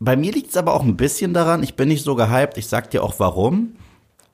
[0.00, 2.90] Bei mir liegt's aber auch ein bisschen daran, ich bin nicht so gehypt, ich sag
[2.90, 3.74] dir auch warum.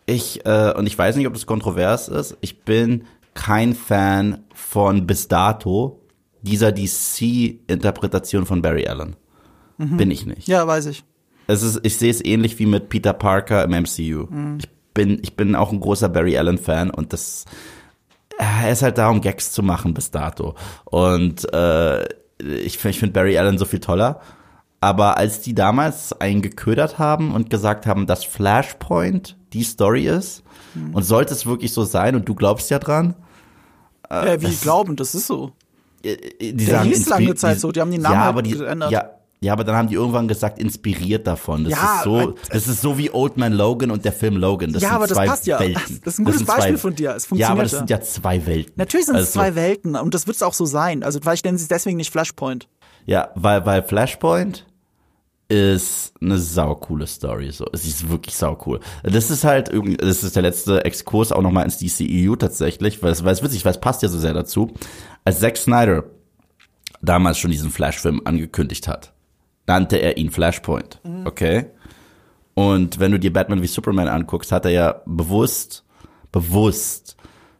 [0.06, 5.06] Ich, äh, und ich weiß nicht, ob das kontrovers ist, ich bin kein Fan von
[5.06, 6.00] bis dato
[6.42, 9.16] dieser DC-Interpretation von Barry Allen.
[9.78, 10.46] Bin ich nicht.
[10.46, 11.04] Ja, weiß ich.
[11.46, 14.28] Es ist, ich sehe es ähnlich wie mit Peter Parker im MCU.
[14.58, 17.44] Ich bin, ich bin auch ein großer Barry Allen Fan und das,
[18.38, 20.54] er ist halt da, um Gags zu machen bis dato.
[20.84, 22.04] Und äh,
[22.38, 24.20] ich, ich finde Barry Allen so viel toller.
[24.80, 30.42] Aber als die damals einen geködert haben und gesagt haben, dass Flashpoint die Story ist
[30.92, 33.14] und sollte es wirklich so sein und du glaubst ja dran,
[34.10, 35.52] äh, wie glauben, das ist so.
[36.04, 38.52] die Der sagen, hieß lange Zeit so, die haben den Namen ja, halt aber die,
[38.52, 38.90] geändert.
[38.90, 39.10] Ja,
[39.44, 41.64] ja, aber dann haben die irgendwann gesagt, inspiriert davon.
[41.64, 44.36] Das Ja, ist so, weil- das ist so wie Old Man Logan und der Film
[44.36, 44.72] Logan.
[44.72, 45.60] Das Ja, sind aber das zwei passt ja.
[45.60, 46.00] Welten.
[46.04, 47.14] Das ist ein gutes sind zwei- Beispiel von dir.
[47.14, 48.72] Es Ja, aber funktioniert das sind ja zwei Welten.
[48.76, 51.02] Natürlich sind es Also, zwei Welten und das wird es auch so sein.
[51.02, 52.68] Also vielleicht nennen sie es deswegen nicht Flashpoint.
[53.06, 54.66] Ja, weil, weil Flashpoint
[55.48, 57.50] ist eine saukoole Story.
[57.52, 58.80] So, es ist wirklich saucool.
[59.02, 63.12] Das ist halt irgendwie, das ist der letzte Exkurs auch nochmal ins DCEU tatsächlich, weil
[63.12, 64.72] es, weil es witzig, weil es passt ja so sehr dazu.
[65.24, 66.04] Als Zack Snyder
[67.02, 69.12] damals schon diesen Flash-Film angekündigt hat,
[69.66, 71.00] nannte er ihn Flashpoint.
[71.24, 71.66] Okay?
[72.54, 75.84] Und wenn du dir Batman wie Superman anguckst, hat er ja bewusst,
[76.30, 77.16] bewusst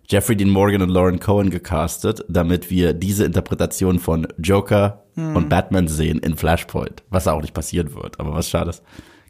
[0.07, 5.88] Jeffrey Dean Morgan und Lauren Cohen gecastet, damit wir diese Interpretation von Joker und Batman
[5.88, 8.82] sehen in Flashpoint, was auch nicht passieren wird, aber was schade ist.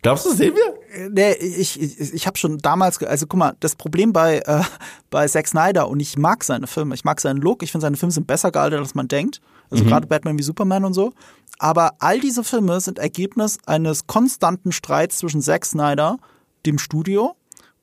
[0.03, 1.09] Glaubst du, das sehen wir?
[1.11, 4.63] Nee, ich, ich, ich habe schon damals, also guck mal, das Problem bei, äh,
[5.11, 7.97] bei Zack Snyder und ich mag seine Filme, ich mag seinen Look, ich finde seine
[7.97, 9.41] Filme sind besser gealtert, als man denkt.
[9.71, 11.13] Also gerade Batman wie Superman und so.
[11.59, 16.19] Aber all diese Filme sind Ergebnis eines konstanten Streits zwischen Zack Snyder,
[16.67, 17.37] dem Studio,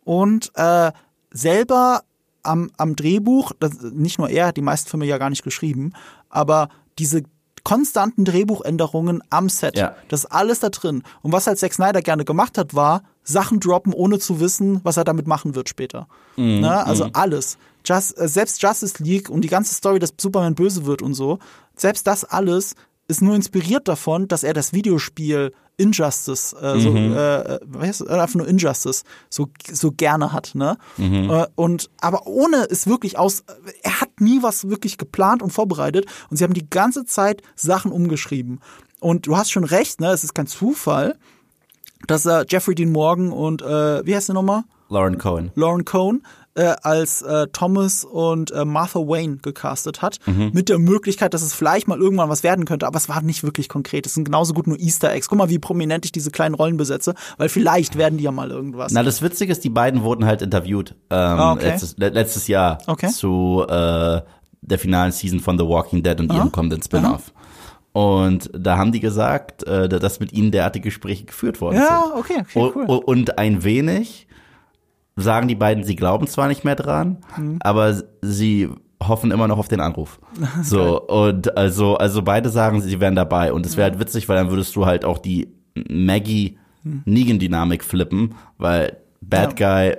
[0.03, 0.91] und äh,
[1.31, 2.03] selber
[2.43, 5.93] am, am Drehbuch, das, nicht nur er hat die meisten Filme ja gar nicht geschrieben,
[6.29, 7.23] aber diese
[7.63, 9.77] konstanten Drehbuchänderungen am Set.
[9.77, 9.95] Ja.
[10.09, 11.03] Das ist alles da drin.
[11.21, 14.97] Und was halt Zack Snyder gerne gemacht hat, war Sachen droppen, ohne zu wissen, was
[14.97, 16.07] er damit machen wird später.
[16.61, 16.85] ne?
[16.85, 17.57] Also alles.
[17.85, 21.39] Just, äh, selbst Justice League und die ganze Story, dass Superman böse wird und so,
[21.75, 22.75] selbst das alles
[23.07, 25.51] ist nur inspiriert davon, dass er das Videospiel
[25.81, 30.77] Injustice, äh, so, äh, was heißt, äh, einfach nur Injustice, so, so gerne hat, ne?
[30.97, 33.43] Äh, und, aber ohne es wirklich aus,
[33.83, 37.91] er hat nie was wirklich geplant und vorbereitet und sie haben die ganze Zeit Sachen
[37.91, 38.59] umgeschrieben.
[38.99, 40.11] Und du hast schon recht, ne?
[40.11, 41.17] Es ist kein Zufall,
[42.07, 44.63] dass er Jeffrey Dean Morgan und, äh, wie heißt der nochmal?
[44.89, 45.51] Lauren Cohen.
[45.55, 46.21] Lauren Cohn
[46.55, 51.53] äh, als äh, Thomas und äh, Martha Wayne gecastet hat, mit der Möglichkeit, dass es
[51.53, 54.05] vielleicht mal irgendwann was werden könnte, aber es war nicht wirklich konkret.
[54.05, 55.29] Es sind genauso gut nur Easter Eggs.
[55.29, 58.49] Guck mal, wie prominent ich diese kleinen Rollen besetze, weil vielleicht werden die ja mal
[58.51, 58.91] irgendwas.
[58.91, 61.67] Na, das Witzige ist, die beiden wurden halt interviewt ähm, Ah, okay.
[61.67, 63.07] letztes, le letztes Jahr Okay.
[63.09, 64.21] zu äh,
[64.63, 67.31] der finalen Season von The Walking Dead und ihrem kommenden Spin-off.
[67.93, 72.19] Und da haben die gesagt, äh, dass mit ihnen derartige Gespräche geführt worden ja, sind.
[72.19, 72.85] okay, okay, O- cool.
[73.05, 74.27] Und ein wenig
[75.15, 77.57] sagen die beiden, sie glauben zwar nicht mehr dran, Mhm.
[77.61, 78.69] aber sie
[79.03, 80.19] hoffen immer noch auf den Anruf.
[80.63, 83.51] So, und also, also beide sagen, sie wären dabei.
[83.53, 85.49] Und es wäre halt witzig, weil dann würdest du halt auch die
[85.89, 89.95] Maggie-Negan-Dynamik flippen, weil Bad Guy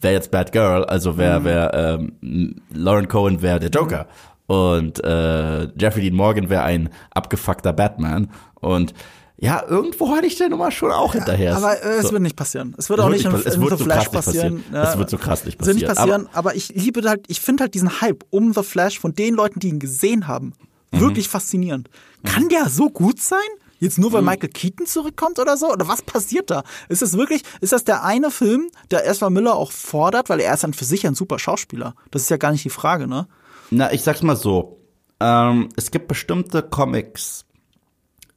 [0.00, 4.06] wäre jetzt Bad Girl, also wäre wär, ähm, Lauren Cohen wäre der Joker.
[4.46, 8.28] Und äh, Jeffrey Dean Morgan wäre ein abgefuckter Batman.
[8.60, 8.94] Und
[9.40, 11.56] ja, irgendwo hatte ich der Nummer schon auch hinterher.
[11.56, 12.12] Aber äh, es So.
[12.12, 12.74] wird nicht passieren.
[12.76, 14.62] Es wird Es auch nicht in, nicht es in wird The so Flash passieren.
[14.64, 14.82] passieren.
[14.84, 16.08] Es wird so krass nicht Es wird nicht passieren.
[16.24, 19.34] passieren, aber, ich liebe halt, ich finde halt diesen Hype um The Flash von den
[19.34, 20.52] Leuten, die ihn gesehen haben,
[20.90, 21.90] Wirklich faszinierend.
[22.24, 23.38] Kann der so gut sein?
[23.78, 25.70] Jetzt nur, weil Michael Keaton zurückkommt oder so?
[25.70, 26.62] Oder was passiert da?
[26.88, 30.54] Ist das wirklich, ist das der eine Film, der Ezra Miller auch fordert, weil er
[30.54, 31.94] ist dann für sich ein super Schauspieler?
[32.10, 33.28] Das ist ja gar nicht die Frage, ne?
[33.70, 34.80] Na, ich sag's mal so.
[35.20, 37.44] Ähm, es gibt bestimmte Comics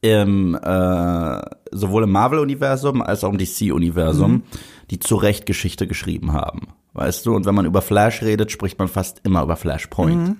[0.02, 1.40] im äh,
[1.70, 4.42] sowohl im Marvel-Universum als auch im DC-Universum,
[4.90, 6.68] die zu Recht Geschichte geschrieben haben.
[6.92, 7.34] Weißt du?
[7.34, 10.36] Und wenn man über Flash redet, spricht man fast immer über Flashpoint.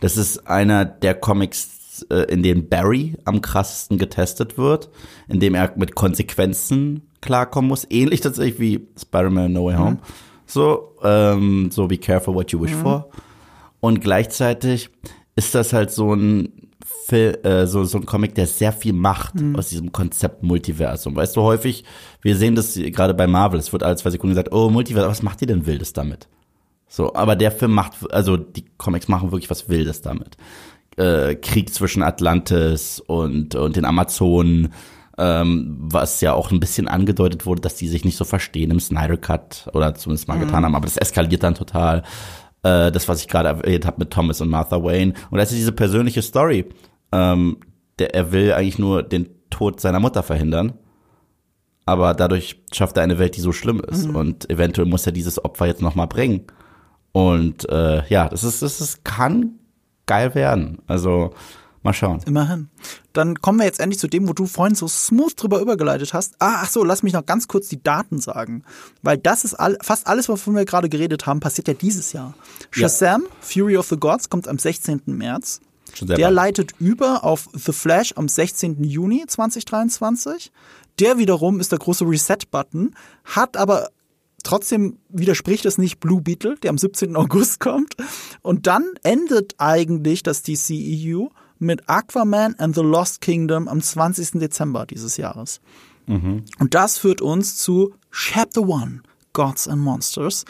[0.00, 4.90] Das ist einer der Comics, äh, in denen Barry am krassesten getestet wird,
[5.28, 7.86] in dem er mit Konsequenzen klarkommen muss.
[7.88, 9.98] Ähnlich tatsächlich wie Spider-Man No Way Home.
[10.46, 13.10] So, ähm, so be careful what you wish for.
[13.80, 14.90] Und gleichzeitig
[15.36, 16.61] ist das halt so ein
[17.12, 21.14] Fil äh, so, so ein Comic, der sehr viel macht aus diesem Konzept Multiversum.
[21.14, 21.84] Weißt du, häufig,
[22.22, 25.22] wir sehen das gerade bei Marvel, es wird alle zwei Sekunden gesagt, oh, Multiversum, was
[25.22, 26.26] macht ihr denn Wildes damit?
[26.88, 30.38] So, aber der Film macht, also die Comics machen wirklich was Wildes damit.
[30.96, 34.72] Äh, Krieg zwischen Atlantis und, und den Amazonen,
[35.18, 38.80] ähm, was ja auch ein bisschen angedeutet wurde, dass die sich nicht so verstehen im
[38.80, 42.04] Snyder Cut oder zumindest mal getan haben, aber das eskaliert dann total.
[42.62, 45.12] Äh, das, was ich gerade erwähnt habe mit Thomas und Martha Wayne.
[45.30, 46.66] Und das ist diese persönliche Story.
[47.12, 47.58] Ähm,
[47.98, 50.74] der, er will eigentlich nur den Tod seiner Mutter verhindern.
[51.84, 54.06] Aber dadurch schafft er eine Welt, die so schlimm ist.
[54.06, 56.46] Und eventuell muss er dieses Opfer jetzt nochmal bringen.
[57.12, 59.58] Und äh, ja, das ist, das ist, kann
[60.06, 60.78] geil werden.
[60.86, 61.34] Also
[61.82, 62.20] mal schauen.
[62.26, 62.68] Immerhin.
[63.12, 66.36] Dann kommen wir jetzt endlich zu dem, wo du vorhin so smooth drüber übergeleitet hast.
[66.38, 68.62] Ah, ach so, lass mich noch ganz kurz die Daten sagen.
[69.02, 72.34] Weil das ist all, fast alles, wovon wir gerade geredet haben, passiert ja dieses Jahr.
[72.74, 72.88] Ja.
[72.88, 75.02] Shazam, Fury of the Gods, kommt am 16.
[75.06, 75.60] März.
[76.00, 76.34] Der bald.
[76.34, 78.82] leitet über auf The Flash am 16.
[78.84, 80.52] Juni 2023.
[80.98, 83.90] Der wiederum ist der große Reset-Button, hat aber
[84.44, 87.16] trotzdem widerspricht es nicht Blue Beetle, der am 17.
[87.16, 87.94] August kommt.
[88.42, 91.28] Und dann endet eigentlich das DCEU
[91.58, 94.40] mit Aquaman and the Lost Kingdom am 20.
[94.40, 95.60] Dezember dieses Jahres.
[96.58, 100.44] Und das führt uns zu Chapter One, Gods and Monsters.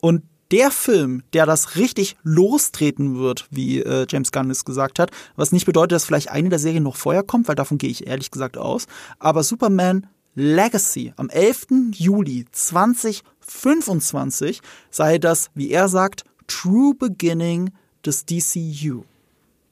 [0.00, 0.22] Und
[0.52, 5.50] der Film, der das richtig lostreten wird, wie äh, James Gunn es gesagt hat, was
[5.50, 8.30] nicht bedeutet, dass vielleicht eine der Serien noch vorher kommt, weil davon gehe ich ehrlich
[8.30, 8.86] gesagt aus,
[9.18, 11.92] aber Superman Legacy am 11.
[11.94, 17.70] Juli 2025 sei das, wie er sagt, True Beginning
[18.04, 19.04] des DCU.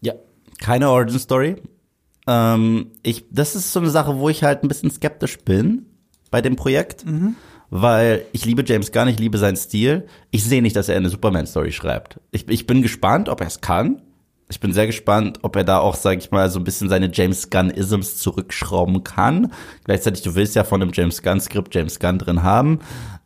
[0.00, 0.14] Ja,
[0.60, 1.56] keine Origin Story.
[2.26, 5.86] Ähm, ich, das ist so eine Sache, wo ich halt ein bisschen skeptisch bin
[6.30, 7.04] bei dem Projekt,
[7.70, 10.06] weil ich liebe James Gunn, ich liebe seinen Stil.
[10.30, 12.20] Ich sehe nicht, dass er eine Superman-Story schreibt.
[12.32, 14.02] Ich, ich bin gespannt, ob er es kann.
[14.48, 17.10] Ich bin sehr gespannt, ob er da auch, sag ich mal, so ein bisschen seine
[17.12, 19.52] James Gunn-Isms zurückschrauben kann.
[19.84, 22.80] Gleichzeitig, du willst ja von einem James Gunn-Skript James Gunn drin haben.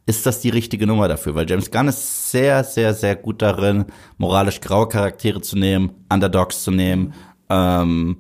[0.05, 1.35] Ist das die richtige Nummer dafür?
[1.35, 3.87] Weil James Gunn ist sehr, sehr, sehr gut darin,
[4.19, 7.15] moralisch graue Charaktere zu nehmen, Underdogs zu nehmen,
[7.49, 8.19] ähm,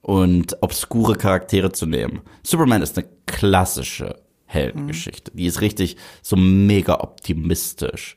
[0.00, 2.20] und obskure Charaktere zu nehmen.
[2.42, 5.32] Superman ist eine klassische Heldengeschichte.
[5.34, 8.16] Die ist richtig so mega optimistisch.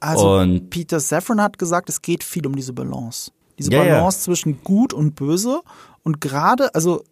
[0.00, 3.30] Also Und- Peter Safran hat gesagt, es geht viel um diese Balance.
[3.58, 3.94] Diese Ja, ja.
[3.96, 5.60] Balance zwischen gut und böse.
[6.02, 7.04] Und gerade, also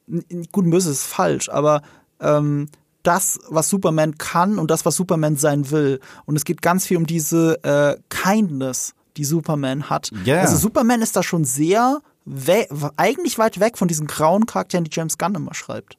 [0.52, 1.82] gut und böse ist falsch, aber
[2.20, 2.68] ähm,
[3.02, 5.98] das, was Superman kann und das, was Superman sein will.
[6.26, 10.10] Und es geht ganz viel um diese äh, Kindness, die Superman hat.
[10.24, 10.40] Ja.
[10.40, 14.90] Also Superman ist da schon sehr, we eigentlich weit weg von diesen grauen Charakteren, die
[14.92, 15.96] James Gunn immer schreibt.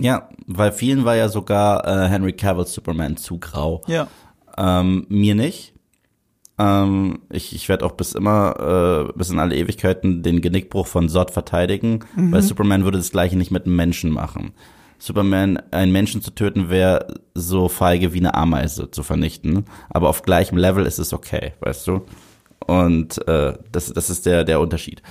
[0.00, 3.82] Ja, weil vielen war ja sogar äh, Henry Cavill's Superman zu grau.
[3.86, 4.08] Ja.
[4.56, 5.74] Ähm, mir nicht.
[6.58, 11.08] Ähm, ich ich werde auch bis immer, äh, bis in alle Ewigkeiten den Genickbruch von
[11.08, 14.52] Zod verteidigen, weil Superman würde das gleiche nicht mit einem Menschen machen.
[14.98, 19.64] Superman, einen Menschen zu töten, wäre so feige wie eine Ameise zu vernichten.
[19.88, 22.04] Aber auf gleichem Level ist es okay, weißt du?
[22.66, 25.02] Und äh, das, das ist der, der Unterschied.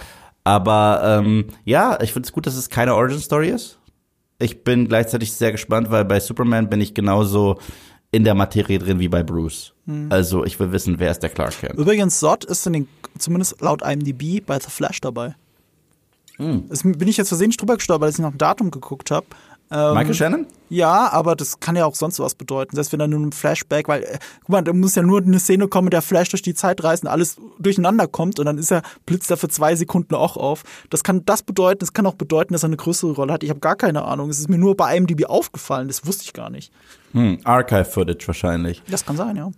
[0.44, 3.80] Aber ähm, ja, ich finde es gut, dass es keine Origin-Story ist.
[4.40, 7.60] Ich bin gleichzeitig sehr gespannt, weil bei Superman bin ich genauso
[8.12, 9.74] in der Materie drin wie bei Bruce.
[10.10, 11.76] Also ich will wissen, wer ist der Clark Kent.
[11.76, 15.36] Übrigens, Zod ist in den, zumindest laut IMDb, bei The Flash dabei.
[16.38, 19.26] Das bin ich jetzt versehentlich drüber gestolpert, als ich nach dem Datum geguckt habe.
[19.70, 20.48] Ähm, Michael Shannon?
[20.70, 22.76] Ja, aber das kann ja auch sonst was bedeuten.
[22.76, 25.40] Selbst wenn er nur ein Flashback, weil, äh, guck mal, da muss ja nur eine
[25.40, 28.58] Szene kommen, mit der Flash durch die Zeit reist und alles durcheinander kommt und dann
[28.58, 30.64] ist er, blitzt er für zwei Sekunden auch auf.
[30.90, 33.44] Das kann das bedeuten, das kann auch bedeuten, dass er eine größere Rolle hat.
[33.44, 34.30] Ich habe gar keine Ahnung.
[34.30, 36.72] Es ist mir nur bei IMDb aufgefallen, das wusste ich gar nicht.
[37.14, 38.84] Hm, Archive-Footage wahrscheinlich.
[38.90, 39.52] Das kann sein, ja.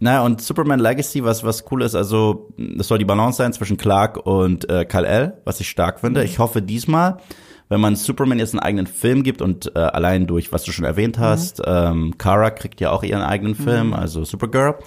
[0.00, 3.76] Naja, und Superman Legacy, was, was cool ist, also das soll die Balance sein zwischen
[3.76, 6.22] Clark und äh, Kal-El, was ich stark finde.
[6.22, 7.18] Ich hoffe diesmal,
[7.68, 10.84] wenn man Superman jetzt einen eigenen Film gibt und äh, allein durch, was du schon
[10.84, 14.78] erwähnt hast, ähm, Kara kriegt ja auch ihren eigenen Film, also Supergirl,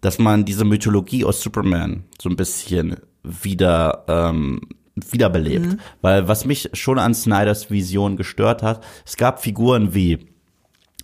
[0.00, 4.60] dass man diese Mythologie aus Superman so ein bisschen wieder ähm,
[4.94, 5.66] wiederbelebt.
[5.66, 5.80] Mhm.
[6.00, 10.28] Weil was mich schon an Snyders Vision gestört hat, es gab Figuren wie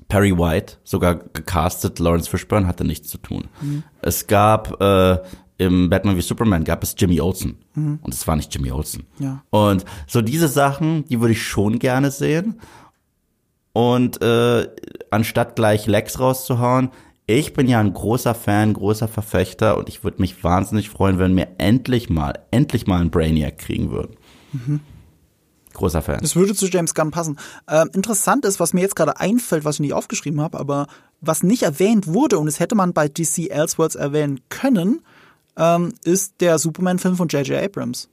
[0.09, 3.45] Perry White, sogar gecastet, Lawrence Fishburne hatte nichts zu tun.
[3.61, 3.85] Mhm.
[4.03, 5.19] Es gab äh,
[5.61, 7.59] im Batman wie Superman gab es Jimmy Olsen.
[7.75, 7.99] Mhm.
[8.01, 9.05] Und es war nicht Jimmy Olsen.
[9.19, 9.43] Ja.
[9.51, 12.59] Und so diese Sachen, die würde ich schon gerne sehen.
[13.75, 14.69] Und äh,
[15.11, 16.89] anstatt gleich Lex rauszuhauen,
[17.27, 21.37] ich bin ja ein großer Fan, großer Verfechter und ich würde mich wahnsinnig freuen, wenn
[21.37, 24.17] wir endlich mal, endlich mal einen Brainiac kriegen würden.
[24.53, 24.81] Mhm.
[25.75, 26.21] Großer Fan.
[26.23, 27.39] Das würde zu James Gunn passen.
[27.69, 30.87] Ähm, interessant ist, was mir jetzt gerade einfällt, was ich nicht aufgeschrieben habe, aber
[31.21, 35.03] was nicht erwähnt wurde und es hätte man bei DC Elseworlds erwähnen können,
[35.57, 37.63] ähm, ist der Superman-Film von J.J.
[37.63, 38.09] Abrams.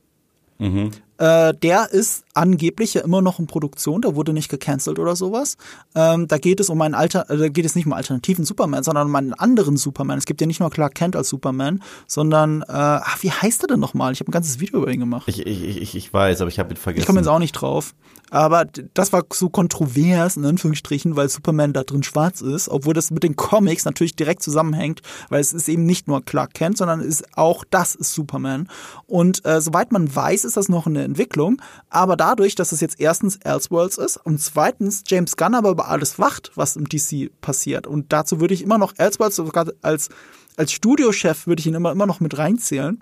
[0.59, 0.91] Mhm.
[1.19, 5.57] Äh, der ist angeblich ja immer noch in Produktion, der wurde nicht gecancelt oder sowas.
[5.95, 8.45] Ähm, da geht es um einen Alter, äh, da geht es nicht um einen alternativen
[8.45, 10.19] Superman, sondern um einen anderen Superman.
[10.19, 13.67] Es gibt ja nicht nur Clark Kent als Superman, sondern äh, ach, wie heißt er
[13.67, 14.13] denn nochmal?
[14.13, 15.27] Ich habe ein ganzes Video über ihn gemacht.
[15.27, 17.01] Ich, ich, ich, ich weiß, aber ich habe ihn vergessen.
[17.01, 17.95] Ich komme jetzt auch nicht drauf.
[18.29, 23.11] Aber das war so kontrovers, in Anführungsstrichen, weil Superman da drin schwarz ist, obwohl das
[23.11, 27.01] mit den Comics natürlich direkt zusammenhängt, weil es ist eben nicht nur Clark Kent, sondern
[27.01, 28.69] ist auch das ist Superman.
[29.05, 31.61] Und äh, soweit man weiß, ist das noch eine Entwicklung.
[31.89, 36.19] Aber dadurch, dass es jetzt erstens Elseworlds ist und zweitens James Gunn aber über alles
[36.19, 37.87] wacht, was im DC passiert.
[37.87, 40.09] Und dazu würde ich immer noch Elseworlds sogar als
[40.57, 42.99] als Studiochef würde ich ihn immer, immer noch mit reinzählen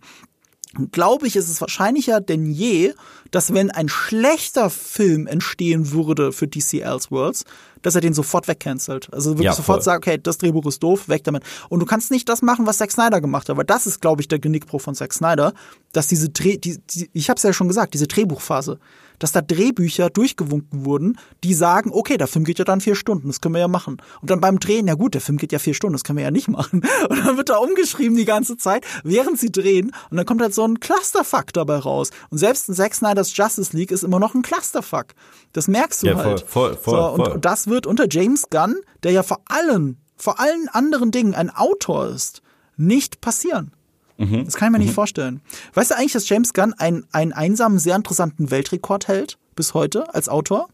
[0.92, 2.94] glaube ich, ist es wahrscheinlicher denn je,
[3.32, 7.46] dass wenn ein schlechter Film entstehen würde für DC Elseworlds,
[7.82, 9.14] dass er den sofort wegcancelt.
[9.14, 11.44] Also wirklich ja, sofort sagt, okay, das Drehbuch ist doof, weg damit.
[11.70, 14.22] Und du kannst nicht das machen, was Zack Snyder gemacht hat, weil das ist, glaube
[14.22, 15.54] ich, der Genickbruch von Zack Snyder,
[15.92, 18.80] dass diese Dreh, die, die, ich habe es ja schon gesagt, diese Drehbuchphase,
[19.20, 23.28] dass da Drehbücher durchgewunken wurden, die sagen, okay, der Film geht ja dann vier Stunden,
[23.28, 23.98] das können wir ja machen.
[24.22, 26.24] Und dann beim Drehen, ja gut, der Film geht ja vier Stunden, das können wir
[26.24, 26.82] ja nicht machen.
[27.10, 29.92] Und dann wird da umgeschrieben die ganze Zeit, während sie drehen.
[30.10, 32.10] Und dann kommt halt so ein Clusterfuck dabei raus.
[32.30, 35.08] Und selbst in Zack Snyder's Justice League ist immer noch ein Clusterfuck.
[35.54, 36.42] Das merkst du ja, halt.
[36.42, 40.40] Voll, voll, voll, so, und das wird unter James Gunn, der ja vor allem, vor
[40.40, 42.42] allen anderen Dingen ein Autor ist,
[42.78, 43.72] nicht passieren.
[44.18, 44.46] Mhm.
[44.46, 44.86] Das kann ich mir mhm.
[44.86, 45.42] nicht vorstellen.
[45.74, 50.14] Weißt du eigentlich, dass James Gunn einen, einen einsamen, sehr interessanten Weltrekord hält bis heute
[50.14, 50.68] als Autor?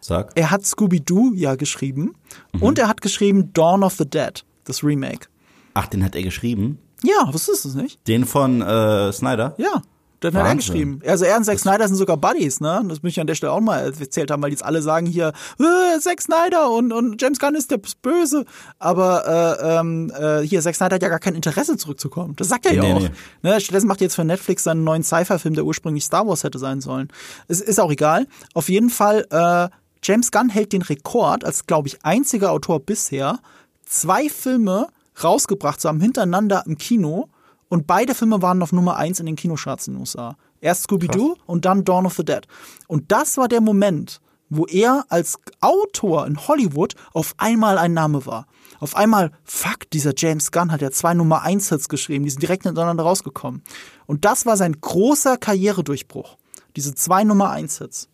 [0.00, 0.32] Sag.
[0.34, 2.14] Er hat Scooby-Doo ja geschrieben
[2.52, 2.62] mhm.
[2.62, 5.28] und er hat geschrieben Dawn of the Dead, das Remake.
[5.74, 6.78] Ach, den hat er geschrieben?
[7.02, 8.06] Ja, wusstest du es nicht?
[8.08, 9.54] Den von äh, Snyder?
[9.58, 9.82] Ja.
[10.20, 11.00] Dann hat er geschrieben.
[11.06, 12.82] Also er und Zack Snyder sind sogar Buddies, ne?
[12.86, 15.32] Das möchte ich an der Stelle auch mal erzählt haben, weil jetzt alle sagen hier,
[15.58, 18.44] äh, Zack Snyder und, und James Gunn ist der Böse.
[18.78, 22.36] Aber äh, ähm, äh, hier, Zack Snyder hat ja gar kein Interesse zurückzukommen.
[22.36, 23.00] Das sagt er ja nee, auch.
[23.00, 23.10] Nee.
[23.42, 23.60] Ne?
[23.60, 26.82] Stattdessen macht er jetzt für Netflix seinen neuen Sci-Fi-Film, der ursprünglich Star Wars hätte sein
[26.82, 27.08] sollen.
[27.48, 28.26] Es ist auch egal.
[28.52, 29.68] Auf jeden Fall, äh,
[30.02, 33.38] James Gunn hält den Rekord als, glaube ich, einziger Autor bisher,
[33.86, 34.88] zwei Filme
[35.22, 37.28] rausgebracht zu haben hintereinander im Kino
[37.70, 40.36] und beide Filme waren auf Nummer eins in den Kinocharts in den USA.
[40.60, 42.42] Erst Scooby-Doo und dann Dawn of the Dead.
[42.88, 48.26] Und das war der Moment, wo er als Autor in Hollywood auf einmal ein Name
[48.26, 48.46] war.
[48.80, 52.42] Auf einmal, fuck, dieser James Gunn hat ja zwei Nummer 1 Hits geschrieben, die sind
[52.42, 53.62] direkt hintereinander rausgekommen.
[54.06, 56.36] Und das war sein großer Karrieredurchbruch.
[56.74, 58.08] Diese zwei Nummer 1 Hits.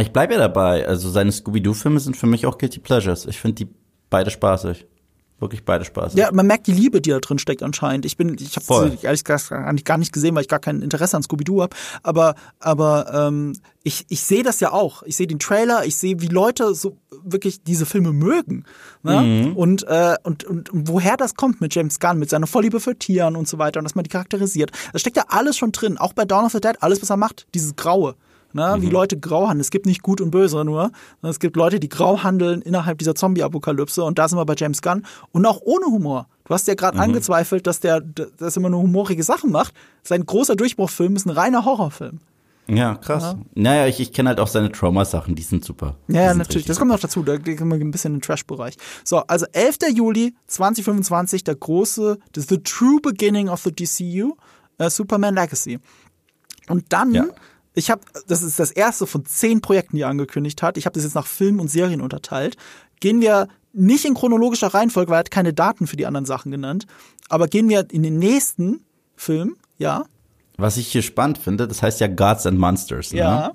[0.00, 0.88] Ich bleibe ja dabei.
[0.88, 3.26] Also seine Scooby-Doo-Filme sind für mich auch Guilty Pleasures.
[3.26, 3.68] Ich finde die
[4.08, 4.86] beide spaßig
[5.42, 6.14] wirklich beide Spaß.
[6.14, 8.06] Ja, man merkt die Liebe, die da drin steckt anscheinend.
[8.06, 11.22] Ich bin, ich habe ehrlich gesagt gar nicht gesehen, weil ich gar kein Interesse an
[11.22, 11.76] Scooby-Doo habe.
[12.02, 15.02] Aber, aber ähm, ich, ich sehe das ja auch.
[15.02, 18.64] Ich sehe den Trailer, ich sehe, wie Leute so wirklich diese Filme mögen.
[19.02, 19.20] Ne?
[19.20, 19.56] Mhm.
[19.56, 22.96] Und, äh, und, und, und woher das kommt mit James Gunn, mit seiner Vorliebe für
[22.96, 24.70] Tieren und so weiter und dass man die charakterisiert.
[24.92, 25.98] Das steckt ja alles schon drin.
[25.98, 28.14] Auch bei Dawn of the Dead, alles, was er macht, dieses Graue
[28.52, 28.76] ne?
[28.80, 28.92] wie mhm.
[28.92, 29.60] Leute grau handeln.
[29.60, 30.90] Es gibt nicht gut und böse nur.
[31.22, 34.82] Es gibt Leute, die grau handeln innerhalb dieser Zombie-Apokalypse und da sind wir bei James
[34.82, 36.26] Gunn und auch ohne Humor.
[36.44, 37.04] Du hast ja gerade mhm.
[37.04, 39.74] angezweifelt, dass der das immer nur humorige Sachen macht.
[40.02, 42.20] Sein großer Durchbruchfilm ist ein reiner Horrorfilm.
[42.68, 43.22] Ja, krass.
[43.22, 43.38] Ja.
[43.54, 45.96] Naja, ich, ich kenne halt auch seine Trauma-Sachen, die sind super.
[46.08, 46.66] Ja, sind natürlich.
[46.66, 47.22] Das kommt noch dazu.
[47.22, 48.76] Da gehen wir ein bisschen in den Trash-Bereich.
[49.04, 49.78] So, also 11.
[49.94, 54.36] Juli 2025, der große, the true beginning of the DCU,
[54.80, 55.80] uh, Superman Legacy.
[56.68, 57.24] Und dann ja
[57.74, 60.76] ich habe, das ist das erste von zehn Projekten, die er angekündigt hat.
[60.76, 62.56] Ich habe das jetzt nach Filmen und Serien unterteilt.
[63.00, 66.50] Gehen wir nicht in chronologischer Reihenfolge, weil er hat keine Daten für die anderen Sachen
[66.50, 66.86] genannt.
[67.28, 68.84] Aber gehen wir in den nächsten
[69.16, 70.04] Film, ja.
[70.58, 73.12] Was ich hier spannend finde, das heißt ja Gods and Monsters.
[73.12, 73.18] Ne?
[73.18, 73.52] Ja.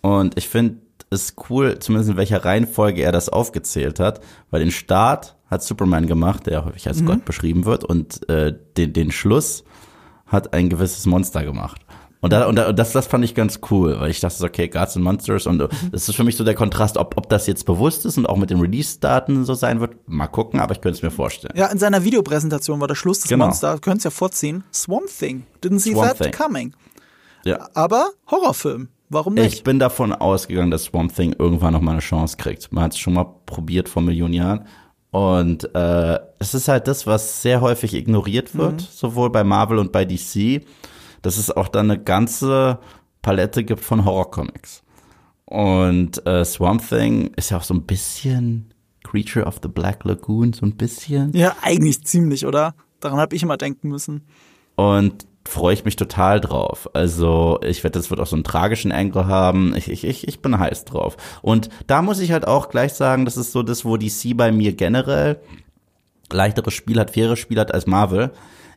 [0.00, 0.78] Und ich finde
[1.10, 6.06] es cool, zumindest in welcher Reihenfolge er das aufgezählt hat, weil den Start hat Superman
[6.06, 7.06] gemacht, der häufig als mhm.
[7.06, 9.64] Gott beschrieben wird, und äh, den, den Schluss
[10.26, 11.81] hat ein gewisses Monster gemacht.
[12.22, 14.68] Und, da, und, da, und das, das fand ich ganz cool, weil ich dachte, okay,
[14.68, 15.68] Gods and Monsters und mhm.
[15.90, 18.36] das ist für mich so der Kontrast, ob, ob das jetzt bewusst ist und auch
[18.36, 20.08] mit den Release-Daten so sein wird.
[20.08, 21.52] Mal gucken, aber ich könnte es mir vorstellen.
[21.56, 23.46] Ja, in seiner Videopräsentation war der Schluss des genau.
[23.46, 24.62] Monsters, könnt es ja vorziehen.
[24.72, 25.46] Swamp Thing.
[25.64, 26.32] Didn't see Swamp that Thing.
[26.32, 26.74] coming.
[27.44, 27.68] Ja.
[27.74, 28.88] Aber Horrorfilm.
[29.08, 29.52] Warum nicht?
[29.52, 32.72] Ich bin davon ausgegangen, dass Swamp Thing irgendwann noch mal eine Chance kriegt.
[32.72, 34.64] Man hat es schon mal probiert vor Millionen Jahren.
[35.10, 39.90] Und äh, es ist halt das, was sehr häufig ignoriert wird, sowohl bei Marvel und
[39.90, 40.64] bei DC,
[41.22, 42.78] dass es auch dann eine ganze
[43.22, 44.82] Palette gibt von Horrorcomics.
[45.44, 48.72] Und äh, Swamp Thing ist ja auch so ein bisschen
[49.04, 51.32] Creature of the Black Lagoon, so ein bisschen.
[51.34, 52.74] ja, eigentlich ziemlich, oder?
[53.00, 54.22] Daran habe ich immer denken müssen.
[54.76, 56.88] Und freue ich mich total drauf.
[56.94, 59.74] Also ich wette, es wird auch so einen tragischen Angle haben.
[59.76, 61.16] Ich, ich, ich, ich bin heiß drauf.
[61.42, 64.52] Und da muss ich halt auch gleich sagen, das ist so das, wo DC bei
[64.52, 65.40] mir generell
[66.30, 68.30] leichteres Spiel hat, faires Spiel hat als Marvel.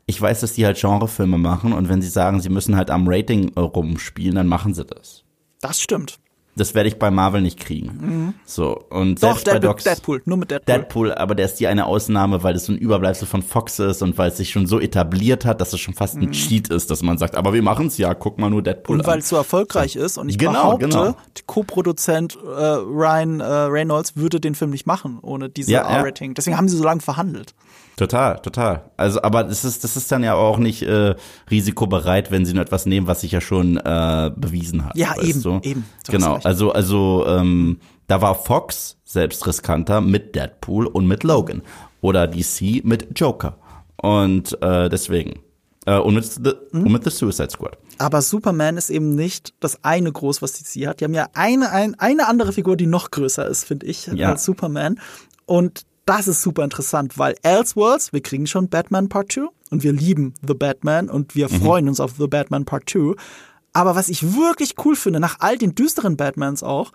[0.07, 3.07] Ich weiß, dass die halt Genrefilme machen und wenn sie sagen, sie müssen halt am
[3.07, 5.23] Rating äh, rumspielen, dann machen sie das.
[5.61, 6.19] Das stimmt.
[6.57, 8.33] Das werde ich bei Marvel nicht kriegen.
[8.45, 9.15] So und Mhm.
[9.15, 10.73] Doch, selbst bei Deadpool, Docs Deadpool, nur mit Deadpool.
[10.73, 14.01] Deadpool, aber der ist die eine Ausnahme, weil das so ein Überbleibsel von Fox ist
[14.01, 16.89] und weil es sich schon so etabliert hat, dass es schon fast ein Cheat ist,
[16.91, 18.99] dass man sagt, aber wir machen's ja, guck mal nur Deadpool Mhm.
[19.01, 21.15] Und weil es so erfolgreich ist und ich Genau, behaupte, genau.
[21.45, 25.97] Co-Produzent äh, Ryan äh, Reynolds würde den Film nicht machen ohne diese Ja, ja.
[25.97, 26.35] R-Rating.
[26.35, 27.53] Deswegen haben sie so lange verhandelt.
[27.97, 28.91] Total, total.
[28.97, 31.15] Also, aber das ist, das ist dann ja auch nicht äh,
[31.49, 34.97] risikobereit, wenn sie nur etwas nehmen, was sich ja schon äh, bewiesen hat.
[34.97, 35.59] Ja, eben, du?
[35.63, 35.85] eben.
[35.99, 36.39] Hast Genau.
[36.43, 41.61] Also, also ähm, da war Fox selbst riskanter mit Deadpool und mit Logan
[42.01, 43.57] oder DC mit Joker
[43.95, 45.39] und äh, deswegen
[45.85, 46.83] äh, und mit the, Hm?
[46.85, 47.77] und mit the Suicide Squad.
[47.97, 50.99] Aber Superman ist eben nicht das eine groß, was DC hat.
[50.99, 54.31] Die haben ja eine, ein, eine andere Figur, die noch größer ist, finde ich, Ja.
[54.31, 54.99] als Superman.
[55.45, 59.91] Und das ist super interessant, weil Elseworlds, wir kriegen schon Batman Part 2 und wir
[59.91, 63.15] lieben The Batman und wir freuen uns auf The Batman Part 2.
[63.73, 66.91] Aber was ich wirklich cool finde, nach all den düsteren Batmans auch,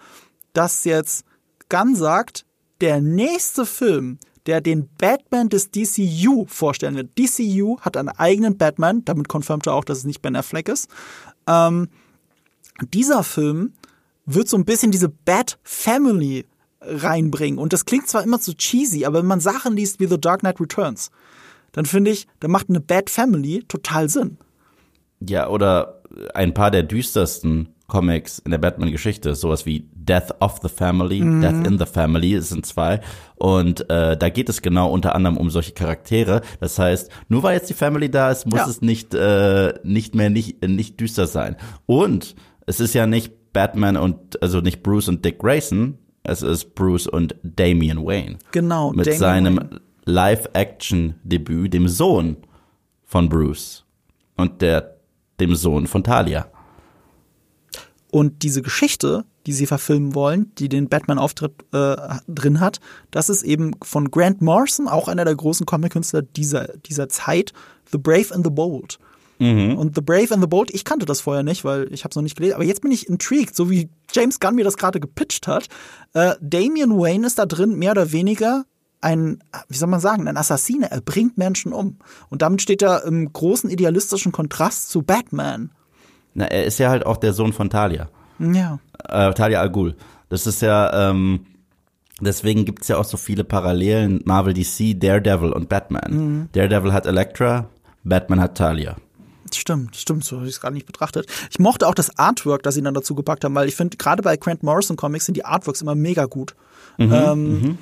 [0.53, 1.25] dass jetzt
[1.69, 2.47] Gunn sagt,
[2.81, 7.19] der nächste Film, der den Batman des DCU vorstellen wird.
[7.19, 10.89] DCU hat einen eigenen Batman, damit confirmt er auch, dass es nicht Ben Affleck ist.
[11.47, 11.89] Ähm,
[12.95, 13.75] dieser Film
[14.25, 16.47] wird so ein bisschen diese Bat Family
[16.81, 17.59] reinbringen.
[17.59, 20.41] Und das klingt zwar immer so cheesy, aber wenn man Sachen liest wie The Dark
[20.41, 21.11] Knight Returns,
[21.73, 24.39] dann finde ich, da macht eine Bat Family total Sinn.
[25.21, 26.03] Ja, oder
[26.35, 31.41] ein paar der düstersten Comics in der Batman-Geschichte, sowas wie Death of the Family, Mhm.
[31.43, 33.01] Death in the Family, es sind zwei.
[33.37, 36.41] Und äh, da geht es genau unter anderem um solche Charaktere.
[36.61, 38.69] Das heißt, nur weil jetzt die Family da ist, muss Ja.
[38.69, 41.57] es nicht, äh, nicht mehr nicht, nicht düster sein.
[41.87, 42.35] Und
[42.67, 47.07] es ist ja nicht Batman und, also nicht Bruce und Dick Grayson, es ist Bruce
[47.07, 48.39] und Damian Wayne.
[48.53, 49.81] Genau, Mit Damian seinem Wayne.
[50.05, 52.37] Live-Action-Debüt, dem Sohn
[53.05, 53.85] von Bruce
[54.37, 54.97] und der,
[55.39, 56.47] dem Sohn von Talia.
[58.11, 61.97] Und diese Geschichte, die sie verfilmen wollen, die den Batman-Auftritt äh,
[62.27, 67.09] drin hat, das ist eben von Grant Morrison, auch einer der großen Comic-Künstler dieser, dieser
[67.09, 67.53] Zeit,
[67.93, 68.99] The Brave and the Bold.
[69.79, 72.17] Und The Brave and the Bold, ich kannte das vorher nicht, weil ich habe es
[72.17, 75.01] noch nicht gelesen, aber jetzt bin ich intrigued, so wie James Gunn mir das gerade
[75.01, 75.69] gepitcht hat.
[76.13, 78.65] Äh, Damian Wayne ist da drin mehr oder weniger
[79.01, 80.91] ein, wie soll man sagen, ein Assassine.
[80.91, 81.99] Er bringt Menschen um.
[82.29, 85.71] Und damit steht er im großen idealistischen Kontrast zu Batman.
[86.35, 88.09] Na, er ist ja halt auch der Sohn von Talia.
[88.39, 88.79] Ja.
[89.09, 89.97] Äh, Talia al Ghul.
[90.29, 91.47] Das ist ja, ähm,
[92.21, 96.49] deswegen gibt's ja auch so viele Parallelen Marvel DC, Daredevil und Batman.
[96.53, 97.69] Daredevil hat Elektra,
[98.05, 98.97] Batman hat Talia.
[99.55, 101.27] Stimmt, stimmt, so habe ich es gar nicht betrachtet.
[101.51, 104.23] Ich mochte auch das Artwork, das sie dann dazu gepackt haben, weil ich finde, gerade
[104.23, 106.55] bei Grant Morrison Comics sind die Artworks immer mega gut.
[106.99, 107.79] ähm,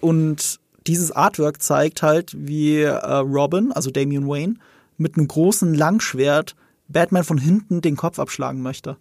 [0.00, 4.54] Und dieses Artwork zeigt halt, wie äh, Robin, also Damian Wayne,
[4.96, 6.54] mit einem großen Langschwert
[6.88, 8.96] Batman von hinten den Kopf abschlagen möchte.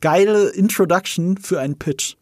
[0.00, 2.14] Geile Introduction für einen Pitch.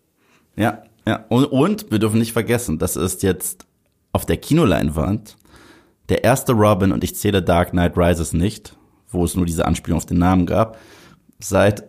[0.57, 1.25] Ja, ja.
[1.29, 3.67] Und, und wir dürfen nicht vergessen, das ist jetzt
[4.13, 5.37] auf der Kinoleinwand
[6.09, 8.77] der erste Robin und ich zähle Dark Knight Rises nicht,
[9.11, 10.79] wo es nur diese Anspielung auf den Namen gab,
[11.39, 11.85] seit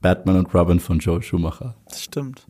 [0.00, 1.74] Batman und Robin von Joe Schumacher.
[1.88, 2.46] Das stimmt.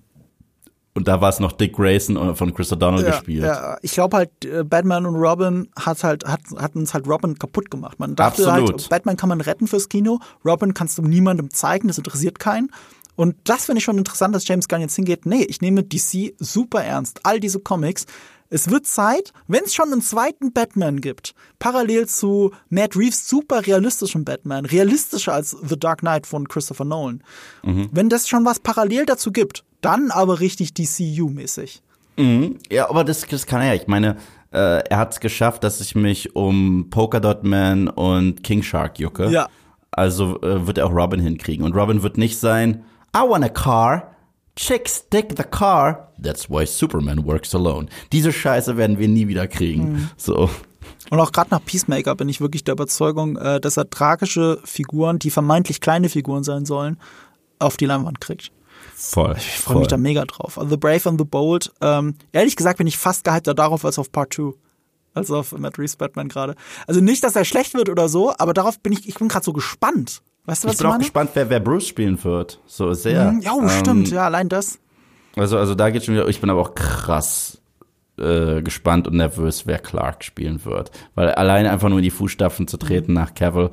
[0.94, 3.44] Und da war es noch Dick Grayson von Chris O'Donnell gespielt.
[3.44, 7.38] Ja, ich glaube halt, äh, Batman und Robin hat halt, hat, hat uns halt Robin
[7.38, 7.98] kaputt gemacht.
[7.98, 8.72] Man dachte Absolut.
[8.72, 12.70] halt, Batman kann man retten fürs Kino, Robin kannst du niemandem zeigen, das interessiert keinen.
[13.14, 15.26] Und das finde ich schon interessant, dass James Gunn jetzt hingeht.
[15.26, 17.20] Nee, ich nehme DC super ernst.
[17.24, 18.06] All diese Comics.
[18.52, 23.66] Es wird Zeit, wenn es schon einen zweiten Batman gibt, parallel zu Matt Reeves super
[23.66, 27.22] realistischem Batman, realistischer als The Dark Knight von Christopher Nolan.
[27.62, 31.80] Wenn das schon was parallel dazu gibt, dann aber richtig DCU-mäßig.
[32.18, 32.58] Mhm.
[32.70, 33.74] Ja, aber das, das kann er ja.
[33.74, 34.18] Ich meine,
[34.52, 39.30] äh, er hat es geschafft, dass ich mich um Polkadot Man und King Shark jucke.
[39.30, 39.48] Ja.
[39.90, 41.64] Also äh, wird er auch Robin hinkriegen.
[41.64, 42.84] Und Robin wird nicht sein,
[43.16, 44.11] I want a car.
[44.56, 46.12] Chicks dig the car.
[46.22, 47.88] That's why Superman works alone.
[48.12, 50.10] Diese Scheiße werden wir nie wieder kriegen.
[50.16, 50.50] So.
[51.10, 55.18] Und auch gerade nach Peacemaker bin ich wirklich der Überzeugung, äh, dass er tragische Figuren,
[55.18, 56.98] die vermeintlich kleine Figuren sein sollen,
[57.58, 58.52] auf die Leinwand kriegt.
[58.94, 59.34] Voll.
[59.36, 60.58] Ich freue mich da mega drauf.
[60.58, 61.72] Also The Brave and the Bold.
[61.80, 64.52] Ähm, ehrlich gesagt bin ich fast gehypter darauf als auf Part 2.
[65.14, 66.54] Als auf Matt Reeves Batman gerade.
[66.86, 69.44] Also nicht, dass er schlecht wird oder so, aber darauf bin ich, ich bin gerade
[69.44, 70.22] so gespannt.
[70.44, 72.60] Weißt du, was ich bin ich auch gespannt, wer, wer Bruce spielen wird.
[72.66, 73.30] So sehr.
[73.30, 74.10] Hm, Ja, oh, Ähm, stimmt.
[74.10, 74.78] Ja, allein das.
[75.36, 77.62] Also, also da geht schon wieder, ich bin aber auch krass
[78.18, 80.90] äh, gespannt und nervös, wer Clark spielen wird.
[81.14, 83.70] Weil allein einfach nur in die Fußstapfen zu treten nach Cavill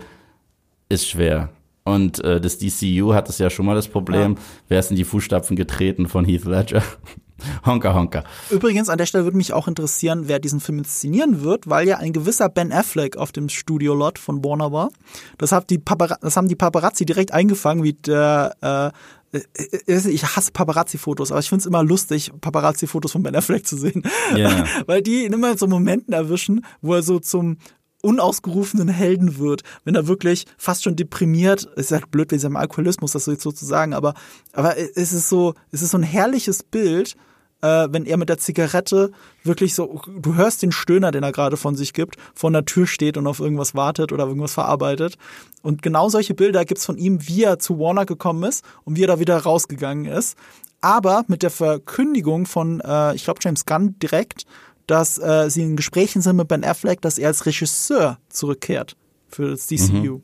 [0.90, 1.50] ist schwer.
[1.84, 4.36] Und äh, das DCU hat es ja schon mal das Problem,
[4.68, 6.84] wer ist in die Fußstapfen getreten von Heath Ledger?
[7.66, 8.24] honka honka.
[8.50, 11.98] Übrigens, an der Stelle würde mich auch interessieren, wer diesen Film inszenieren wird, weil ja
[11.98, 14.90] ein gewisser Ben Affleck auf dem Studio-Lot von Warner war.
[15.38, 20.24] Das, hat die Papara das haben die Paparazzi direkt eingefangen, wie der äh, äh, ich
[20.24, 24.04] hasse Paparazzi-Fotos, aber ich finde es immer lustig, Paparazzi-Fotos von Ben Affleck zu sehen.
[24.36, 24.66] Ja.
[24.88, 27.58] Weil die ihn immer in so Momenten erwischen, wo er so zum
[28.02, 33.12] unausgerufenen Helden wird, wenn er wirklich fast schon deprimiert, ist ja blöd wegen seinem Alkoholismus,
[33.12, 34.14] das so jetzt so zu sagen, aber,
[34.54, 37.18] aber es ist so, es ist so ein herrliches Bild,
[37.62, 39.12] äh, wenn er mit der Zigarette
[39.44, 42.88] wirklich so, du hörst den Stöhner, den er gerade von sich gibt, vor einer Tür
[42.88, 45.18] steht und auf irgendwas wartet oder irgendwas verarbeitet.
[45.62, 49.04] Und genau solche Bilder gibt's von ihm, wie er zu Warner gekommen ist und wie
[49.04, 50.38] er da wieder rausgegangen ist.
[50.82, 54.46] Aber mit der Verkündigung von, äh, ich glaube, James Gunn direkt,
[54.88, 58.96] dass äh, sie in Gesprächen sind mit Ben Affleck, dass er als Regisseur zurückkehrt
[59.28, 60.22] für das DCU.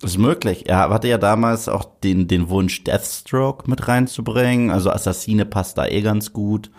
[0.00, 0.68] Das ist möglich.
[0.68, 4.70] Er hatte ja damals auch den, den Wunsch, Deathstroke mit reinzubringen.
[4.70, 6.70] Also Assassine passt da eh ganz gut.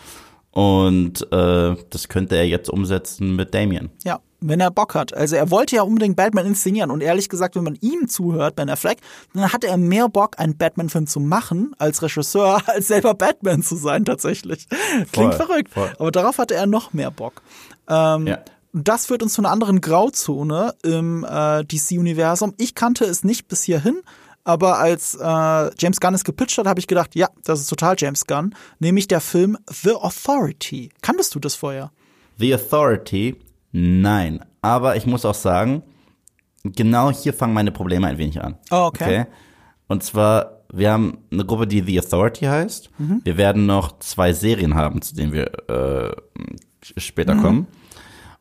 [0.51, 3.89] Und äh, das könnte er jetzt umsetzen mit Damien.
[4.03, 5.13] Ja, wenn er Bock hat.
[5.13, 8.69] Also er wollte ja unbedingt Batman inszenieren und ehrlich gesagt, wenn man ihm zuhört, Ben
[8.69, 8.97] Affleck,
[9.33, 13.75] dann hatte er mehr Bock, einen Batman-Film zu machen als Regisseur, als selber Batman zu
[13.75, 14.67] sein tatsächlich.
[15.11, 15.91] Klingt Voll, verrückt, voll.
[15.99, 17.41] aber darauf hatte er noch mehr Bock.
[17.89, 18.39] Ähm, Ja.
[18.73, 22.53] Das führt uns zu einer anderen Grauzone im äh, DC-Universum.
[22.57, 24.01] Ich kannte es nicht bis hierhin,
[24.43, 27.95] aber als äh, James Gunn es gepitcht hat, habe ich gedacht, ja, das ist total
[27.97, 30.89] James Gunn, nämlich der Film The Authority.
[31.01, 31.91] Kanntest du das vorher?
[32.37, 33.35] The Authority,
[33.71, 34.45] nein.
[34.61, 35.83] Aber ich muss auch sagen,
[36.63, 38.57] genau hier fangen meine Probleme ein wenig an.
[38.69, 39.25] Oh, okay.
[39.87, 42.91] Und zwar, wir haben eine Gruppe, die The Authority heißt.
[43.23, 46.15] Wir werden noch zwei Serien haben, zu denen wir äh,
[46.97, 47.67] später kommen.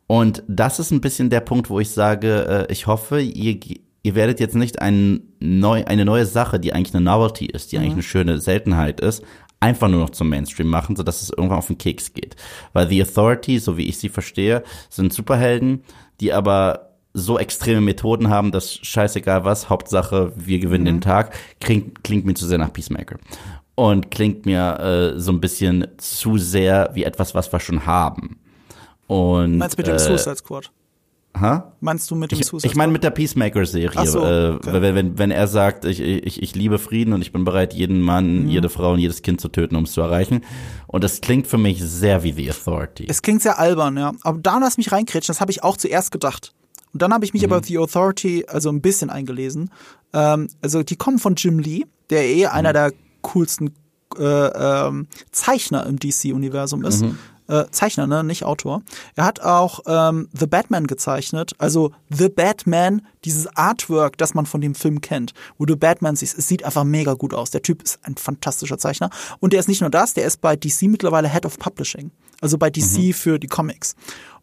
[0.08, 3.60] Und das ist ein bisschen der Punkt, wo ich sage, äh, ich hoffe, ihr,
[4.02, 7.78] ihr werdet jetzt nicht ein neu, eine neue Sache, die eigentlich eine Novelty ist, die
[7.78, 9.22] eigentlich eine schöne Seltenheit ist,
[9.60, 12.36] einfach nur noch zum Mainstream machen, sodass es irgendwann auf den Keks geht.
[12.72, 15.82] Weil The Authority, so wie ich sie verstehe, sind Superhelden,
[16.20, 22.02] die aber so extreme Methoden haben, dass scheißegal was, Hauptsache wir gewinnen den Tag, klingt,
[22.02, 23.18] klingt mir zu sehr nach Peacemaker.
[23.74, 24.78] Und klingt mir
[25.14, 28.40] äh, so ein bisschen zu sehr wie etwas, was wir schon haben.
[29.08, 30.70] Und, Meinst du mit dem äh, Suicide Squad?
[31.38, 31.72] Ha?
[31.80, 32.92] Meinst du mit dem Ich, Suicide ich meine Squad?
[32.94, 34.06] mit der Peacemaker-Serie.
[34.06, 34.72] So, äh, okay.
[34.82, 38.00] wenn, wenn, wenn er sagt, ich, ich, ich liebe Frieden und ich bin bereit, jeden
[38.00, 38.48] Mann, Mhm.
[38.50, 40.44] jede Frau und jedes Kind zu töten, um es zu erreichen.
[40.86, 43.06] Und das klingt für mich sehr wie The Authority.
[43.08, 44.12] Es klingt sehr albern, ja.
[44.22, 46.54] Aber da lass mich reinkrätschen, das habe ich auch zuerst gedacht.
[46.92, 47.52] Und dann habe ich mich Mhm.
[47.52, 49.70] aber The Authority also ein bisschen eingelesen.
[50.12, 52.52] Ähm, also die kommen von Jim Lee, der eh Mhm.
[52.52, 52.92] einer der
[53.22, 53.74] coolsten
[54.18, 57.02] äh, ähm, Zeichner im DC-Universum ist.
[57.02, 57.18] Mhm.
[57.48, 58.82] Äh, Zeichner, ne, nicht Autor.
[59.16, 64.60] Er hat auch ähm, The Batman gezeichnet, also The Batman, dieses Artwork, das man von
[64.60, 66.36] dem Film kennt, wo du Batman siehst.
[66.36, 67.50] Es sieht einfach mega gut aus.
[67.50, 69.08] Der Typ ist ein fantastischer Zeichner.
[69.40, 72.10] Und der ist nicht nur das, der ist bei DC mittlerweile Head of Publishing.
[72.40, 73.96] Also bei DC für die Comics.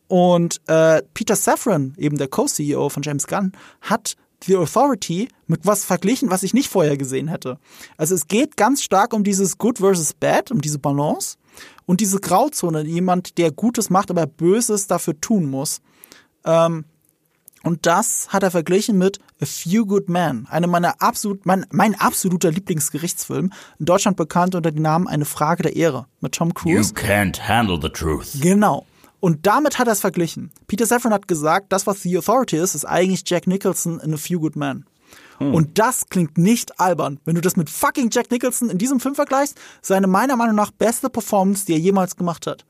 [0.07, 3.51] Und äh, Peter Safran, eben der Co-CEO von James Gunn,
[3.81, 7.57] hat The Authority mit was verglichen, was ich nicht vorher gesehen hätte.
[7.97, 11.37] Also es geht ganz stark um dieses Good versus Bad, um diese Balance
[11.85, 15.81] und diese Grauzone, jemand, der Gutes macht, aber Böses dafür tun muss.
[16.45, 16.85] Ähm,
[17.63, 21.95] und das hat er verglichen mit A Few Good Men, eine meiner absolut, mein, mein
[21.95, 26.93] absoluter Lieblingsgerichtsfilm, in Deutschland bekannt unter dem Namen Eine Frage der Ehre mit Tom Cruise.
[26.93, 28.39] can't handle the truth.
[28.39, 28.85] Genau.
[29.19, 30.51] Und damit hat er es verglichen.
[30.67, 34.17] Peter Safran hat gesagt, das, was The Authority ist, ist eigentlich Jack Nicholson in A
[34.17, 34.85] Few Good Men.
[35.39, 37.19] Und das klingt nicht albern.
[37.25, 40.71] Wenn du das mit fucking Jack Nicholson in diesem Film vergleichst, seine meiner Meinung nach
[40.71, 42.65] beste Performance, die er jemals gemacht hat.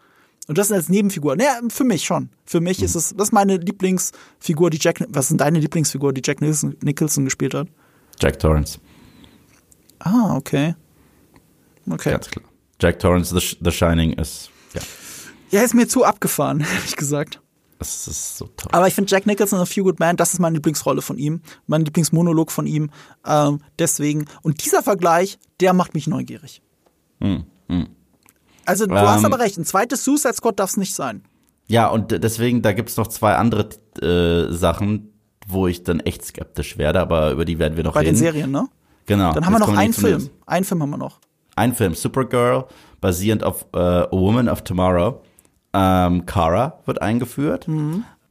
[0.48, 1.36] Und das als Nebenfigur.
[1.36, 2.30] Naja, für mich schon.
[2.46, 6.22] Für mich ist es, das ist meine Lieblingsfigur, die Jack, was ist deine Lieblingsfigur, die
[6.24, 7.68] Jack Nicholson, Nicholson gespielt hat?
[8.20, 8.80] Jack Torrance,
[10.00, 10.76] Ah, okay.
[11.90, 12.12] Okay.
[12.12, 12.46] ganz klar.
[12.82, 14.82] Jack Torrance, The, Sh- The Shining ist, ja,
[15.52, 17.42] Ja, ist mir zu abgefahren, ehrlich gesagt.
[17.80, 18.70] Es ist so toll.
[18.72, 21.18] Aber ich finde Jack Nicholson in A Few Good Men, das ist meine Lieblingsrolle von
[21.18, 22.90] ihm, mein Lieblingsmonolog von ihm.
[23.26, 26.62] Ähm, deswegen, und dieser Vergleich, der macht mich neugierig.
[28.66, 29.26] Also du hast Ähm.
[29.26, 31.24] aber recht, ein zweites Suicide Squad darf es nicht sein.
[31.68, 33.70] Ja, und deswegen, da gibt's noch zwei andere
[34.02, 35.12] äh, Sachen,
[35.48, 38.14] wo ich dann echt skeptisch werde, aber über die werden wir noch Bei reden.
[38.14, 38.68] den Serien, ne?
[39.06, 39.34] Genau.
[39.34, 39.94] Dann haben wir noch einen.
[39.94, 40.30] Film.
[40.46, 41.20] Einen Film haben wir noch.
[41.56, 42.66] Ein Film, Supergirl,
[43.02, 45.22] basierend auf äh, A Woman of Tomorrow.
[45.76, 47.68] Ähm, Kara wird eingeführt.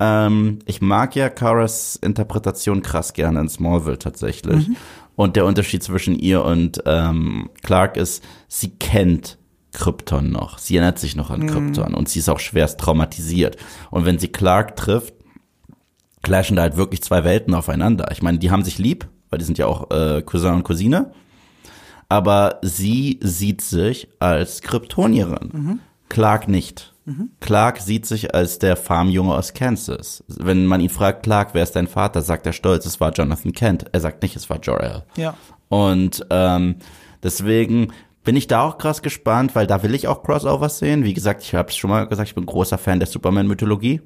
[0.00, 4.68] Ähm, ich mag ja Karas Interpretation krass gerne in Smallville tatsächlich.
[5.16, 9.38] Und der Unterschied zwischen ihr und ähm, Clark ist, sie kennt
[9.72, 10.58] Krypton noch.
[10.58, 13.56] Sie erinnert sich noch an Krypton und sie ist auch schwerst traumatisiert.
[13.90, 15.14] Und wenn sie Clark trifft,
[16.22, 18.10] clashen da halt wirklich zwei Welten aufeinander.
[18.10, 21.12] Ich meine, die haben sich lieb, weil die sind ja auch äh, Cousin und Cousine.
[22.08, 25.80] Aber sie sieht sich als Kryptonierin.
[26.08, 26.93] Clark nicht.
[27.40, 30.24] Clark sieht sich als der Farmjunge aus Kansas.
[30.28, 33.52] Wenn man ihn fragt, Clark, wer ist dein Vater, sagt er stolz, es war Jonathan
[33.52, 33.85] Kent.
[33.93, 35.05] Er sagt nicht, es war Jor-El.
[35.16, 35.35] Ja.
[35.68, 36.76] Und ähm,
[37.22, 41.05] deswegen bin ich da auch krass gespannt, weil da will ich auch Crossovers sehen.
[41.05, 44.01] Wie gesagt, ich habe es schon mal gesagt, ich bin großer Fan der Superman-Mythologie.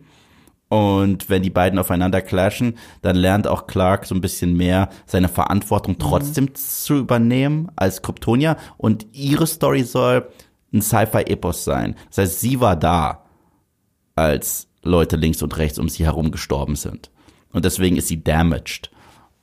[0.69, 5.29] Und wenn die beiden aufeinander clashen, dann lernt auch Clark so ein bisschen mehr seine
[5.29, 8.57] Verantwortung trotzdem zu übernehmen als Kryptonier.
[8.77, 10.29] Und ihre Story soll
[10.73, 11.97] ein Sci-Fi-Epos sein.
[12.09, 13.25] Das heißt, sie war da,
[14.15, 17.11] als Leute links und rechts um sie herum gestorben sind.
[17.53, 18.91] Und deswegen ist sie damaged.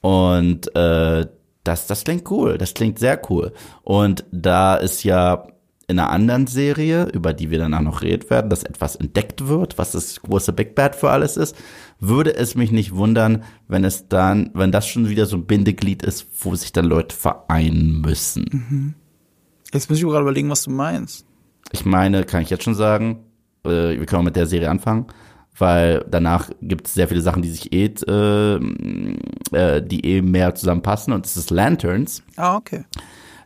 [0.01, 1.25] Und äh,
[1.63, 3.53] das, das klingt cool, das klingt sehr cool.
[3.83, 5.47] Und da ist ja
[5.87, 9.77] in einer anderen Serie, über die wir danach noch reden werden, dass etwas entdeckt wird,
[9.77, 11.55] was das große Big Bad für alles ist,
[11.99, 16.03] würde es mich nicht wundern, wenn es dann, wenn das schon wieder so ein Bindeglied
[16.03, 18.95] ist, wo sich dann Leute vereinen müssen.
[19.73, 21.25] Jetzt muss ich gerade überlegen, was du meinst.
[21.71, 23.25] Ich meine, kann ich jetzt schon sagen,
[23.65, 25.07] äh, wir können mit der Serie anfangen,
[25.57, 28.55] weil danach gibt es sehr viele Sachen, die sich eh, äh,
[29.51, 32.23] äh, die eh mehr zusammenpassen und das ist Lanterns.
[32.35, 32.85] Ah, okay.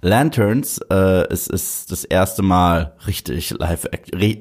[0.01, 3.87] Lanterns äh, ist, ist das erste Mal richtig live,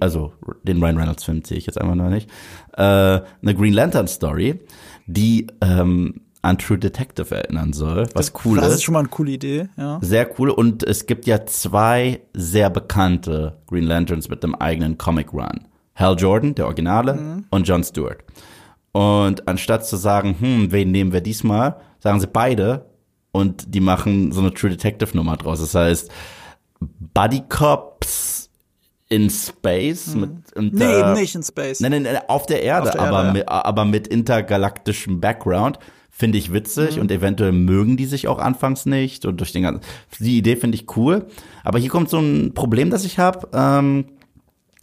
[0.01, 0.33] also
[0.63, 2.31] den Ryan Reynolds Film sehe ich jetzt einfach noch nicht,
[2.77, 4.61] äh, eine Green Lantern Story,
[5.07, 8.75] die ähm, an True Detective erinnern soll, was cool das ist.
[8.77, 9.99] ist schon mal eine coole Idee, ja.
[10.03, 10.51] Sehr cool.
[10.51, 15.67] Und es gibt ja zwei sehr bekannte Green Lanterns mit einem eigenen Comic Run.
[15.95, 18.23] Hal Jordan, der Originale, und John Stewart.
[18.93, 22.87] Und anstatt zu sagen, hm, wen nehmen wir diesmal, sagen sie beide
[23.33, 25.61] und die machen so eine True Detective Nummer draus.
[25.61, 26.11] Das heißt,
[26.81, 28.51] Buddy Cops
[29.09, 31.81] in Space mit, und, Nee, äh, eben nicht in Space.
[31.81, 33.33] Nein, nein, nein, auf der Erde, Auf der aber, Erde, ja.
[33.33, 35.79] mit, aber mit intergalaktischem Background.
[36.19, 37.03] Finde ich witzig Mhm.
[37.03, 39.83] und eventuell mögen die sich auch anfangs nicht und durch den ganzen.
[40.19, 41.27] Die Idee finde ich cool.
[41.63, 43.49] Aber hier kommt so ein Problem, das ich habe.
[43.53, 44.07] Ähm,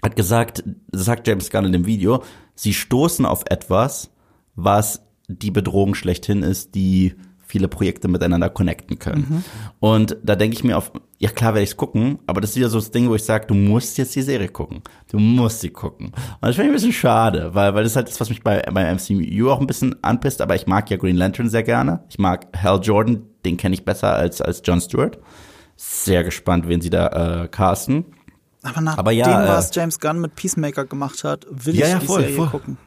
[0.02, 0.64] hat gesagt,
[0.94, 4.12] sagt James Gunn in dem Video, sie stoßen auf etwas,
[4.56, 9.26] was die Bedrohung schlechthin ist, die viele Projekte miteinander connecten können.
[9.30, 9.44] Mhm.
[9.82, 10.92] Und da denke ich mir auf,
[11.26, 13.48] ja klar werde ich's gucken, aber das ist wieder so das Ding, wo ich sage,
[13.48, 14.82] du musst jetzt die Serie gucken.
[15.10, 16.08] Du musst sie gucken.
[16.08, 18.44] Und das finde ich ein bisschen schade, weil, weil das ist halt das, was mich
[18.44, 22.04] bei, bei MCU auch ein bisschen anpisst, aber ich mag ja Green Lantern sehr gerne.
[22.10, 25.18] Ich mag Hal Jordan, den kenne ich besser als, als John Stewart.
[25.76, 28.06] Sehr gespannt, wen sie da äh, casten.
[28.64, 31.86] Aber nach Aber ja, dem, äh, was James Gunn mit Peacemaker gemacht hat, will Ja,
[31.86, 32.48] ich ja, die voll, Serie voll.
[32.48, 32.78] gucken.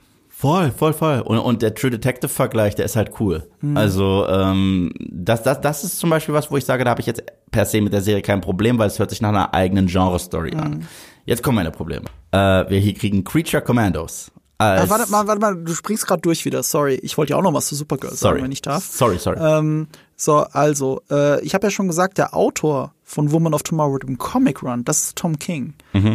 [0.40, 1.20] Voll, voll, voll.
[1.23, 3.51] Und, und der True Detective Vergleich, der ist halt cool.
[3.74, 7.09] Also ähm, das, das, das ist zum Beispiel was, wo ich sage, da habe ich
[7.09, 9.89] jetzt per se mit der Serie kein Problem, weil es hört sich nach einer eigenen
[9.89, 10.86] Genre-Story an.
[11.24, 12.05] Jetzt kommen meine Probleme.
[12.31, 12.39] Äh,
[12.70, 14.31] wir hier kriegen Creature Commandos.
[14.59, 16.62] Als, Ah, warte mal, warte mal, du springst gerade durch wieder.
[16.62, 18.35] Sorry, ich wollte ja auch noch was zu Supergirl sorry.
[18.36, 18.85] sagen, wenn ich darf.
[18.85, 19.39] Sorry, sorry.
[19.40, 19.89] Ähm,
[20.20, 24.19] so, also, äh, ich habe ja schon gesagt, der Autor von Woman of Tomorrow, dem
[24.19, 25.74] Comic Run, das ist Tom King.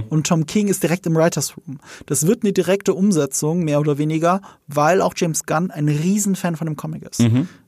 [0.09, 1.79] Und Tom King ist direkt im Writers Room.
[2.05, 6.67] Das wird eine direkte Umsetzung, mehr oder weniger, weil auch James Gunn ein Riesenfan von
[6.67, 7.21] dem Comic ist.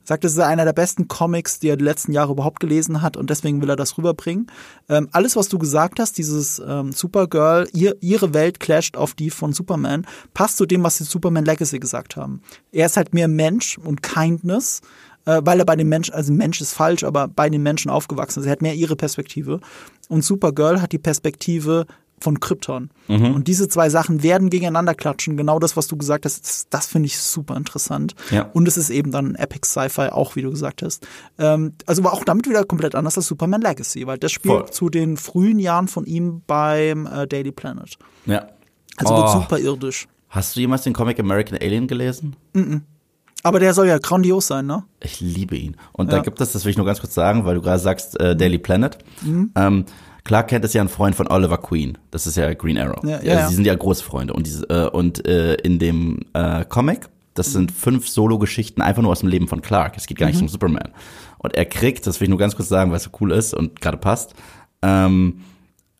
[0.04, 3.16] Sagt, es ist einer der besten Comics, die er die letzten Jahre überhaupt gelesen hat
[3.16, 4.48] und deswegen will er das rüberbringen.
[4.90, 9.30] Ähm, alles, was du gesagt hast, dieses ähm, Supergirl, ihr, ihre Welt clasht auf die
[9.30, 12.42] von Superman, passt zu dem, was die Superman Legacy gesagt haben.
[12.72, 14.82] Er ist halt mehr Mensch und Kindness
[15.26, 18.40] äh, weil er bei den Menschen, also Mensch ist falsch, aber bei den Menschen aufgewachsen
[18.40, 18.46] ist.
[18.46, 19.60] Er hat mehr ihre Perspektive.
[20.08, 21.86] Und Supergirl hat die Perspektive
[22.18, 22.88] von Krypton.
[23.08, 25.36] Und diese zwei Sachen werden gegeneinander klatschen.
[25.36, 28.14] Genau das, was du gesagt hast, das, das finde ich super interessant.
[28.30, 28.48] Ja.
[28.54, 31.06] Und es ist eben dann Epic Sci-Fi, auch wie du gesagt hast.
[31.38, 34.70] Ähm, also war auch damit wieder komplett anders als Superman Legacy, weil das spielt Voll.
[34.70, 37.98] zu den frühen Jahren von ihm beim äh, Daily Planet.
[38.24, 38.46] ja.
[38.96, 39.18] Also Oh.
[39.18, 40.08] wird super irdisch.
[40.30, 42.34] Hast du jemals den Comic American Alien gelesen?
[43.46, 44.82] Aber der soll ja grandios sein, ne?
[45.00, 45.76] Ich liebe ihn.
[45.92, 46.22] Und da Ja.
[46.22, 48.58] gibt es, das will ich nur ganz kurz sagen, weil du gerade sagst, äh, Daily
[48.58, 48.98] Planet.
[49.24, 49.84] Ähm,
[50.24, 51.96] Clark Kent ist ja ein Freund von Oliver Queen.
[52.10, 53.04] Das ist ja Green Arrow.
[53.04, 53.50] Ja, ja, also.
[53.50, 54.32] Sie sind ja große Freunde.
[54.34, 59.12] Und, diese, äh, und äh, in dem äh, Comic, das sind fünf Solo-Geschichten einfach nur
[59.12, 59.96] aus dem Leben von Clark.
[59.96, 60.88] Es geht gar nicht um Superman.
[61.38, 63.54] Und er kriegt, das will ich nur ganz kurz sagen, weil es so cool ist
[63.54, 64.34] und gerade passt,
[64.82, 65.42] ähm,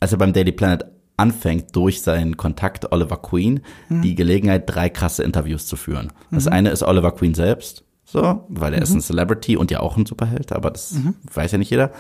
[0.01, 0.85] als er beim Daily Planet
[1.17, 4.03] anfängt durch seinen Kontakt Oliver Queen Mhm.
[4.03, 6.13] die Gelegenheit, drei krasse Interviews zu führen.
[6.31, 8.99] Das eine ist Oliver Queen selbst, so, weil er ist Mhm.
[8.99, 10.95] ein Celebrity und ja auch ein Superheld, aber das
[11.33, 11.91] weiß ja nicht jeder.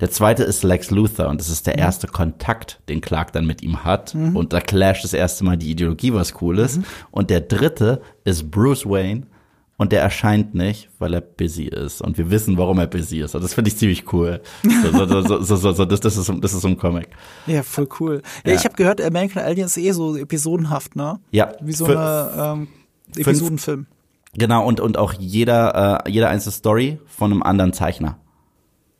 [0.00, 1.72] Der zweite ist Lex Luthor und das ist Mhm.
[1.72, 4.14] der erste Kontakt, den Clark dann mit ihm hat.
[4.14, 6.78] Und da clasht das erste Mal die Ideologie, was cool ist.
[6.78, 6.84] Mhm.
[7.10, 9.26] Und der dritte ist Bruce Wayne
[9.80, 12.02] und der erscheint nicht, weil er busy ist.
[12.02, 13.34] Und wir wissen, warum er busy ist.
[13.34, 14.42] Und das finde ich ziemlich cool.
[14.62, 17.08] So, so, so, so, so, so, das, das, ist, das ist so ein Comic.
[17.46, 18.20] Ja, voll cool.
[18.44, 18.58] Ja, Ja.
[18.58, 21.18] ich habe gehört, American Alien ist eh so episodenhaft, ne?
[21.30, 22.68] Ja, Wie so eine ähm,
[23.16, 23.86] Episodenfilm.
[24.34, 28.18] Genau, und, und auch jeder, äh, jeder einzelne Story von einem anderen Zeichner.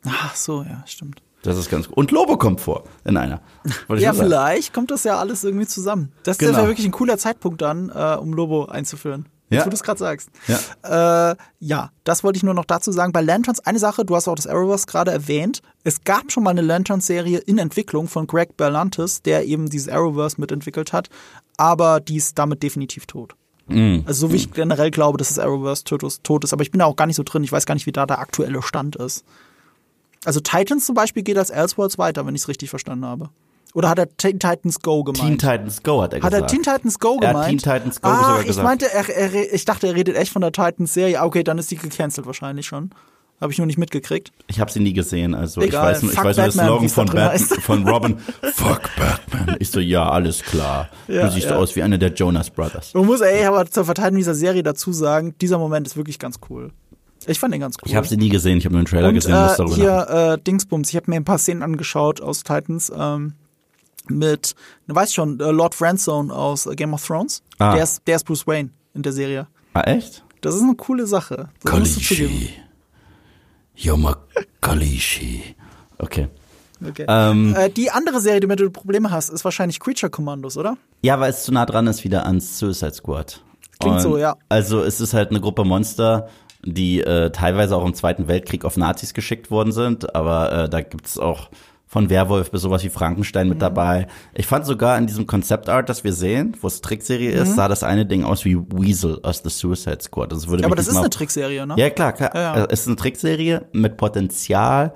[0.07, 1.21] Ach so, ja, stimmt.
[1.43, 1.93] Das ist ganz cool.
[1.95, 3.41] Und Lobo kommt vor in einer.
[3.97, 6.11] Ja, vielleicht kommt das ja alles irgendwie zusammen.
[6.23, 6.57] Das, Genau.
[6.57, 9.27] wäre wirklich ein cooler Zeitpunkt dann, äh, um Lobo einzuführen.
[9.51, 9.65] Jetzt, Ja.
[9.65, 10.29] wo du es gerade sagst.
[10.47, 11.31] Ja.
[11.31, 13.11] Äh, ja, das wollte ich nur noch dazu sagen.
[13.11, 15.61] Bei Lanterns, eine Sache, du hast auch das Arrowverse gerade erwähnt.
[15.83, 20.39] Es gab schon mal eine Lanterns-Serie in Entwicklung von Greg Berlantis, der eben dieses Arrowverse
[20.39, 21.09] mitentwickelt hat,
[21.57, 23.35] aber die ist damit definitiv tot.
[23.67, 24.03] Mhm.
[24.07, 26.71] Also so wie ich generell glaube, dass das Arrowverse tot ist, tot ist, aber ich
[26.71, 27.43] bin da auch gar nicht so drin.
[27.43, 29.25] Ich weiß gar nicht, wie da der aktuelle Stand ist.
[30.23, 33.29] Also Titans zum Beispiel geht als Elseworlds weiter, wenn ich es richtig verstanden habe.
[33.73, 35.21] Oder hat er Teen Titans Go gemeint?
[35.21, 36.51] Teen Titans Go hat er Hat er gesagt.
[36.51, 37.63] Teen Titans Go Er hat gemeint?
[37.63, 38.67] Teen Titans Go ah, ich gesagt.
[38.67, 41.19] meinte, er, er, ich dachte, er redet echt von der Titans-Serie.
[41.19, 42.91] Ah, Okay, dann ist die gecancelt wahrscheinlich schon.
[43.39, 44.31] Habe ich nur nicht mitgekriegt.
[44.47, 46.67] Ich habe sie nie gesehen, also Egal, ich weiß nur, ich weiß nur das Batman,
[46.67, 47.61] Slogan von, drin Bat heißt.
[47.61, 48.17] von Robin.
[48.53, 49.55] Fuck Batman.
[49.59, 50.89] Ich so, ja, alles klar.
[51.07, 51.55] Ja, du siehst ja.
[51.55, 52.93] aus wie einer der Jonas Brothers.
[52.93, 56.39] Man muss ey, aber zur Verteidigung dieser Serie dazu sagen, dieser Moment ist wirklich ganz
[56.49, 56.71] cool.
[57.25, 57.89] Ich fand den ganz cool.
[57.89, 60.33] Ich habe sie nie gesehen, ich habe nur einen Trailer Und gesehen äh, darüber hier
[60.33, 63.33] äh, Dingsbums, ich habe mir ein paar Szenen angeschaut aus Titans ähm,
[64.17, 64.55] mit,
[64.87, 67.43] du weißt schon, äh, Lord Franzone aus äh, Game of Thrones.
[67.59, 67.75] Ah.
[67.75, 69.47] Der, ist, der ist Bruce Wayne in der Serie.
[69.73, 70.23] Ah, echt?
[70.41, 71.49] Das ist eine coole Sache.
[71.63, 72.49] Das zugeben.
[73.75, 74.17] Yoma
[74.59, 75.55] Kalishi.
[75.97, 76.27] Okay.
[76.85, 77.05] Okay.
[77.07, 80.57] Ähm, Äh, die andere Serie, die mit der du Probleme hast, ist wahrscheinlich Creature Commandos,
[80.57, 80.77] oder?
[81.03, 83.43] Ja, weil es zu nah dran ist wieder ans Suicide Squad.
[83.79, 84.35] Klingt so, ja.
[84.49, 86.29] Also es ist halt eine Gruppe Monster,
[86.63, 90.81] die äh, teilweise auch im Zweiten Weltkrieg auf Nazis geschickt worden sind, aber äh, da
[90.81, 91.49] gibt's auch
[91.93, 93.49] von Werwolf bis sowas wie Frankenstein Mhm.
[93.53, 94.07] mit dabei.
[94.33, 97.83] Ich fand sogar in diesem Konzeptart, das wir sehen, wo es Trickserie ist, sah das
[97.83, 100.31] eine Ding aus wie Weasel aus The Suicide Squad.
[100.31, 100.67] Das würde Mhm.
[100.67, 101.75] Aber das ist eine Trickserie, ne?
[101.77, 102.31] Ja, klar, klar.
[102.33, 102.65] Ja, ja.
[102.69, 104.93] Es ist eine Trickserie mit Potenzial,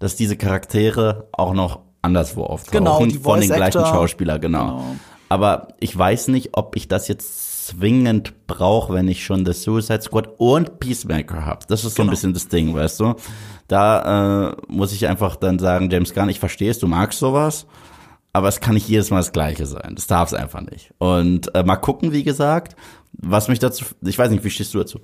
[0.00, 2.78] dass diese Charaktere auch noch anderswo auftauchen.
[2.84, 3.86] Genau, die von den gleichen Actor.
[3.86, 4.66] Schauspieler, genau.
[4.66, 4.84] Genau.
[5.30, 10.02] Aber ich weiß nicht, ob ich das jetzt zwingend brauche, wenn ich schon The Suicide
[10.02, 11.60] Squad und Peacemaker habe.
[11.66, 12.10] Das ist so ein Genau.
[12.10, 13.14] bisschen das Ding, weißt du?
[13.68, 17.66] Da äh, muss ich einfach dann sagen, James Gunn, ich verstehe es, du magst sowas,
[18.32, 19.94] aber es kann nicht jedes Mal das Gleiche sein.
[19.94, 20.92] Das darf es einfach nicht.
[20.98, 22.76] Und äh, mal gucken, wie gesagt,
[23.12, 25.00] was mich dazu, ich weiß nicht, wie stehst du dazu?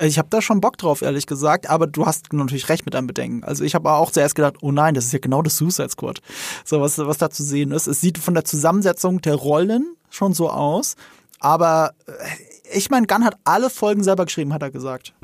[0.00, 3.06] Ich habe da schon Bock drauf, ehrlich gesagt, aber du hast natürlich recht mit deinem
[3.06, 3.44] Bedenken.
[3.44, 6.20] Also ich habe auch zuerst gedacht, oh nein, das ist ja genau das Suicide Squad.
[6.64, 7.86] So, was, was da zu sehen ist.
[7.86, 10.96] Es sieht von der Zusammensetzung der Rollen schon so aus,
[11.38, 12.12] aber äh,
[12.76, 15.14] ich meine, Gunn hat alle Folgen selber geschrieben, hat er gesagt.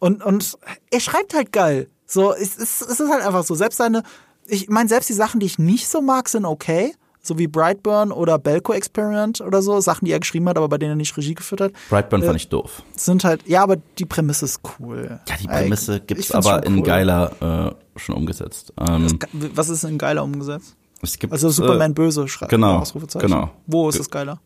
[0.00, 0.58] Und, und
[0.90, 1.88] er schreibt halt geil.
[2.12, 3.54] So, es, es, es ist halt einfach so.
[3.54, 4.02] Selbst seine,
[4.46, 6.92] ich meine, selbst die Sachen, die ich nicht so mag, sind okay.
[7.22, 9.78] So wie Brightburn oder Belko Experiment oder so.
[9.80, 11.72] Sachen, die er geschrieben hat, aber bei denen er nicht Regie geführt hat.
[11.90, 12.82] Brightburn Äh, fand ich doof.
[12.96, 15.20] sind halt, ja, aber die Prämisse ist cool.
[15.28, 16.82] Ja, die Prämisse gibt's find's aber in cool.
[16.82, 18.72] geiler äh, schon umgesetzt.
[18.80, 19.18] Ähm,
[19.54, 20.74] Was ist in geiler umgesetzt?
[21.02, 22.50] es gibt, Also Superman äh, böse schreibt.
[22.50, 23.26] genau, Ausrufezeichen.
[23.28, 23.50] genau.
[23.66, 24.40] Wo ist es geiler?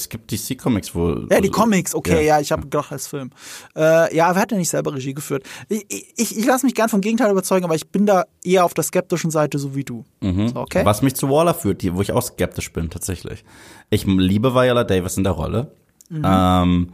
[0.00, 2.40] Es gibt DC Comics, wo Ja, die Comics, okay, ja, Ja.
[2.40, 3.30] ich habe gedacht als Film.
[3.76, 5.44] Äh, ja, aber er hat ja nicht selber Regie geführt.
[5.68, 5.84] Ich,
[6.16, 8.84] ich, ich lasse mich gern vom Gegenteil überzeugen, aber ich bin da eher auf der
[8.84, 10.04] skeptischen Seite, so wie du.
[10.20, 10.82] So, okay?
[10.82, 10.86] Mhm.
[10.86, 13.44] Was mich zu Waller führt, die, wo ich auch skeptisch bin, tatsächlich.
[13.90, 15.72] Ich liebe Viola Davis in der Rolle.
[16.10, 16.22] Mhm.
[16.24, 16.88] Ähm,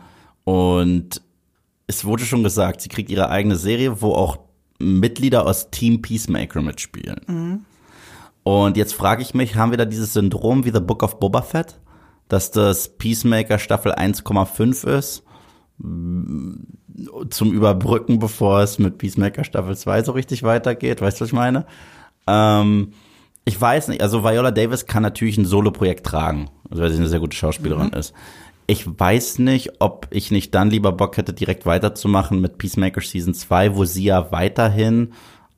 [0.44, 1.22] und
[1.86, 4.38] es wurde schon gesagt, sie kriegt ihre eigene Serie, wo auch
[4.78, 7.20] Mitglieder aus Team Peacemaker mitspielen.
[7.26, 7.64] Mhm.
[8.42, 11.42] Und jetzt frage ich mich, haben wir da dieses Syndrom wie The Book of Boba
[11.42, 11.78] Fett?
[12.30, 15.22] Dass das Peacemaker Staffel 1,5 ist?
[15.78, 21.00] Zum Überbrücken, bevor es mit Peacemaker Staffel 2 so richtig weitergeht.
[21.02, 21.66] Weißt du, was ich meine?
[22.26, 22.92] Ähm,
[23.44, 27.08] ich weiß nicht, also Viola Davis kann natürlich ein Solo-Projekt tragen, also weil sie eine
[27.08, 28.12] sehr gute Schauspielerin ist.
[28.66, 33.34] Ich weiß nicht, ob ich nicht dann lieber Bock hätte, direkt weiterzumachen mit Peacemaker Season
[33.34, 35.14] 2, wo sie ja weiterhin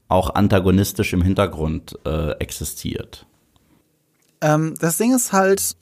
[0.08, 3.26] auch antagonistisch im Hintergrund äh, existiert.
[4.40, 5.76] Ähm, das Ding ist halt,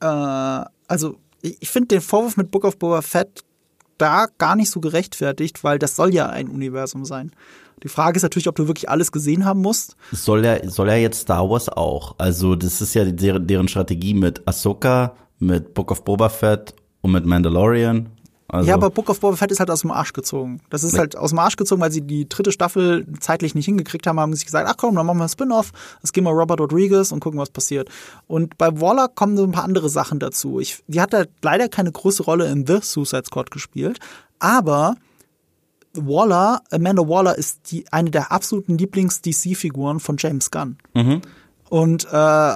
[0.00, 3.44] äh, also ich, finde den Vorwurf mit Book of Boba Fett
[3.98, 7.32] da gar nicht so gerechtfertigt, weil das soll ja ein Universum sein.
[7.82, 9.96] Die Frage ist natürlich, ob du wirklich alles gesehen haben musst.
[10.12, 12.14] Soll ja, soll ja jetzt Star Wars auch.
[12.18, 17.12] Also das ist ja deren, deren Strategie mit Ahsoka, mit Book of Boba Fett und
[17.12, 18.10] mit Mandalorian.
[18.52, 20.60] Also, ja, aber Book of Boba Fett ist halt aus dem Arsch gezogen.
[20.70, 24.06] Das ist halt aus dem Arsch gezogen, weil sie die dritte Staffel zeitlich nicht hingekriegt
[24.06, 25.70] haben, haben sie sich gesagt, ach komm, dann machen wir ein Spin-off,
[26.02, 27.88] es gehen wir Robert Rodriguez und gucken, was passiert.
[28.26, 30.58] Und bei Waller kommen so ein paar andere Sachen dazu.
[30.58, 34.00] Ich, die hat halt leider keine große Rolle in The Suicide Squad gespielt,
[34.40, 34.96] aber
[35.94, 40.78] Waller, Amanda Waller ist die, eine der absoluten Lieblings-DC-Figuren von James Gunn.
[41.68, 42.54] Und, äh,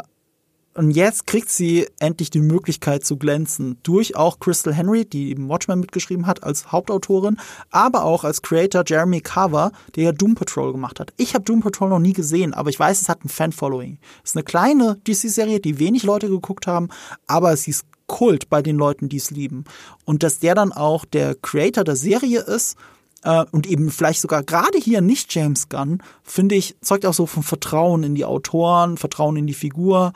[0.75, 5.49] und jetzt kriegt sie endlich die Möglichkeit zu glänzen durch auch Crystal Henry, die eben
[5.49, 7.39] Watchmen mitgeschrieben hat als Hauptautorin,
[7.71, 11.13] aber auch als Creator Jeremy Carver, der ja Doom Patrol gemacht hat.
[11.17, 13.99] Ich habe Doom Patrol noch nie gesehen, aber ich weiß, es hat ein Fan-Following.
[14.25, 16.89] Es ist eine kleine DC-Serie, die wenig Leute geguckt haben,
[17.27, 19.65] aber sie ist Kult bei den Leuten, die es lieben.
[20.05, 22.77] Und dass der dann auch der Creator der Serie ist,
[23.25, 27.27] äh, und eben vielleicht sogar gerade hier nicht James Gunn, finde ich, zeugt auch so
[27.27, 30.13] von Vertrauen in die Autoren, Vertrauen in die Figur.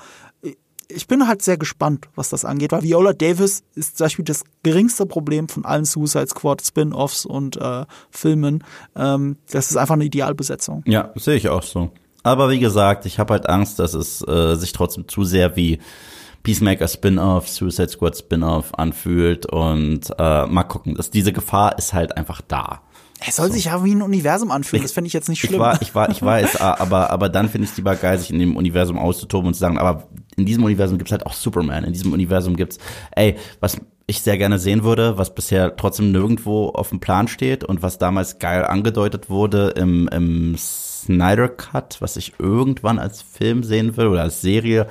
[0.90, 4.44] Ich bin halt sehr gespannt, was das angeht, weil Viola Davis ist zum Beispiel das
[4.62, 8.64] geringste Problem von allen Suicide Squad Spin-offs und äh, Filmen.
[8.96, 10.82] Ähm, das ist einfach eine Idealbesetzung.
[10.86, 11.90] Ja, sehe ich auch so.
[12.22, 15.78] Aber wie gesagt, ich habe halt Angst, dass es äh, sich trotzdem zu sehr wie
[16.42, 20.94] Peacemaker Spin-off, Suicide Squad Spin-off anfühlt und äh, mal gucken.
[20.94, 22.80] Dass diese Gefahr ist halt einfach da.
[23.26, 25.54] Es soll sich ja wie ein Universum anfühlen, das fände ich jetzt nicht schlimm.
[25.54, 28.30] Ich war, ich war, ich weiß, aber, aber dann finde ich es lieber geil, sich
[28.30, 30.08] in dem Universum auszutoben und zu sagen, aber
[30.38, 32.78] in diesem Universum gibt's halt auch Superman, in diesem Universum gibt's,
[33.12, 37.62] ey, was ich sehr gerne sehen würde, was bisher trotzdem nirgendwo auf dem Plan steht
[37.62, 43.62] und was damals geil angedeutet wurde im, im Snyder Cut, was ich irgendwann als Film
[43.62, 44.86] sehen will oder als Serie,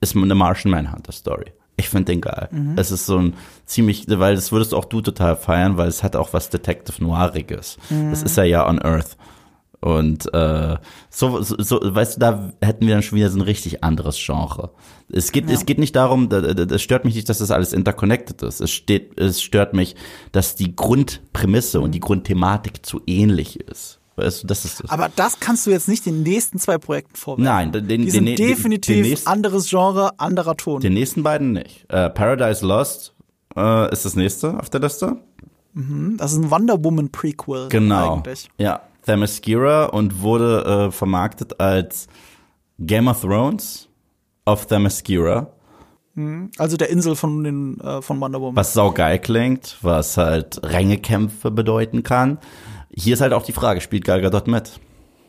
[0.00, 1.52] ist eine Martian Manhunter Story.
[1.76, 2.48] Ich finde den geil.
[2.50, 2.74] Mhm.
[2.76, 3.34] Es ist so ein
[3.64, 7.78] ziemlich, weil das würdest auch du total feiern, weil es hat auch was Detective Noiriges.
[7.90, 8.10] Mhm.
[8.10, 9.16] Das ist ja ja on Earth.
[9.82, 10.76] Und äh,
[11.10, 14.16] so, so, so, weißt du, da hätten wir dann schon wieder so ein richtig anderes
[14.24, 14.70] Genre.
[15.10, 15.54] Es geht, Ja.
[15.56, 18.60] es geht nicht darum, da- da- das stört mich nicht, dass das alles interconnected ist.
[18.60, 19.96] Es steht, es stört mich,
[20.30, 23.98] dass die Grundprämisse und die Grundthematik zu ähnlich ist.
[24.14, 24.90] Weißt du, das ist das.
[24.90, 27.44] Aber das kannst du jetzt nicht den nächsten zwei Projekten vorwerfen.
[27.44, 30.80] Nein, den, Die sind den, definitiv den, nächsten, anderes Genre, anderer Ton.
[30.80, 31.86] den nächsten beiden nicht.
[31.88, 33.14] Äh, Paradise Lost
[33.56, 35.16] äh, ist das nächste auf der Liste.
[35.74, 38.16] Das ist ein Wonder Woman Prequel Genau.
[38.18, 38.48] eigentlich.
[38.58, 42.06] Ja, Themyscira und wurde äh, vermarktet als
[42.78, 43.88] Game of Thrones
[44.46, 45.52] of Themyscira,
[46.58, 48.56] Also der Insel von den äh, von Wonder Woman.
[48.56, 52.38] was saugeil klingt, was halt Rängekämpfe bedeuten kann.
[52.94, 54.78] Hier ist halt auch die Frage, spielt Gal Gadot mit?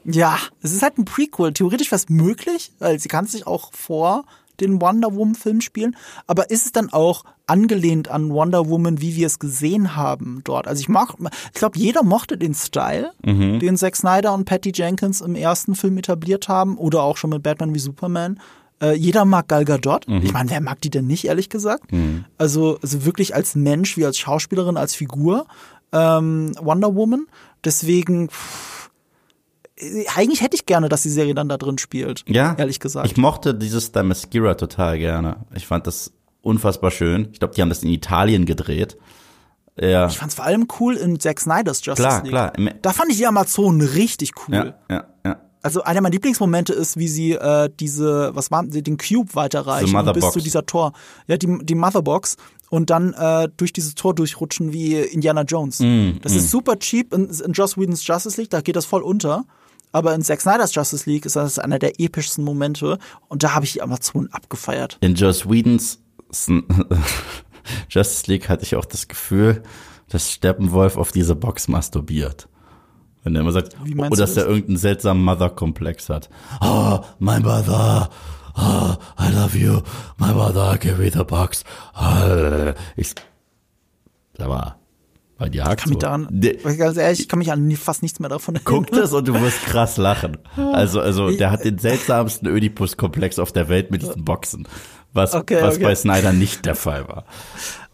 [0.05, 1.53] Ja, es ist halt ein Prequel.
[1.53, 4.25] Theoretisch wäre es möglich, weil sie kann sich auch vor
[4.59, 5.95] den Wonder Woman Film spielen.
[6.27, 10.67] Aber ist es dann auch angelehnt an Wonder Woman, wie wir es gesehen haben dort?
[10.67, 11.13] Also ich mag,
[11.53, 13.11] ich glaube, jeder mochte den Style,
[13.59, 17.43] den Zack Snyder und Patty Jenkins im ersten Film etabliert haben oder auch schon mit
[17.43, 18.39] Batman wie Superman.
[18.81, 20.05] Äh, jeder mag Gal Gadot.
[20.23, 21.91] Ich meine, wer mag die denn nicht, ehrlich gesagt?
[22.37, 25.45] Also, also wirklich als Mensch, wie als Schauspielerin, als Figur.
[25.91, 27.27] Ähm, Wonder Woman.
[27.63, 28.72] Deswegen, pff,
[30.15, 32.23] eigentlich hätte ich gerne, dass die Serie dann da drin spielt.
[32.27, 33.05] Ja, Ehrlich gesagt.
[33.09, 35.37] Ich mochte dieses Themyscira total gerne.
[35.55, 37.29] Ich fand das unfassbar schön.
[37.31, 38.97] Ich glaube, die haben das in Italien gedreht.
[39.79, 42.31] Ja, Ich fand's vor allem cool in Zack Snyders Justice klar, League.
[42.31, 42.57] klar.
[42.57, 44.55] Im- Da fand ich die Amazonen richtig cool.
[44.55, 45.39] Ja, ja, ja.
[45.63, 50.31] Also einer meiner Lieblingsmomente ist, wie sie äh, diese, was war, den Cube weiterreichen bis
[50.31, 50.91] zu dieser Tor,
[51.27, 52.35] ja die die Motherbox
[52.69, 55.79] und dann äh, durch dieses Tor durchrutschen wie Indiana Jones.
[55.79, 59.01] Mm, das ist super cheap in, in Joss Whedons Justice League, da geht das voll
[59.01, 59.45] unter.
[59.93, 62.97] Aber in Zack Snyder's Justice League ist das einer der epischsten Momente
[63.29, 64.97] und da habe ich die Amazonen abgefeiert.
[65.01, 65.99] In Joss Whedons
[67.89, 69.63] Justice League hatte ich auch das Gefühl,
[70.09, 72.49] dass Steppenwolf auf diese Box masturbiert.
[73.23, 76.29] Wenn er immer sagt, oder du dass er irgendeinen seltsamen Mother-Komplex hat.
[76.59, 78.09] Oh, my mother.
[78.57, 79.79] Oh, I love you.
[80.17, 81.63] My mother, give me the box.
[81.95, 83.13] Oh, ich,
[84.37, 84.75] sag mal,
[85.49, 85.99] dir hakt Kann mich so.
[85.99, 86.27] daran,
[86.77, 88.85] ganz ehrlich, ich kann mich an fast nichts mehr davon erinnern.
[88.85, 90.37] Guck das und du wirst krass lachen.
[90.55, 94.67] Also, also, der hat den seltsamsten Ödipus-Komplex auf der Welt mit diesen Boxen.
[95.13, 95.83] Was, Okay, was okay.
[95.83, 97.25] bei Snyder nicht der Fall war.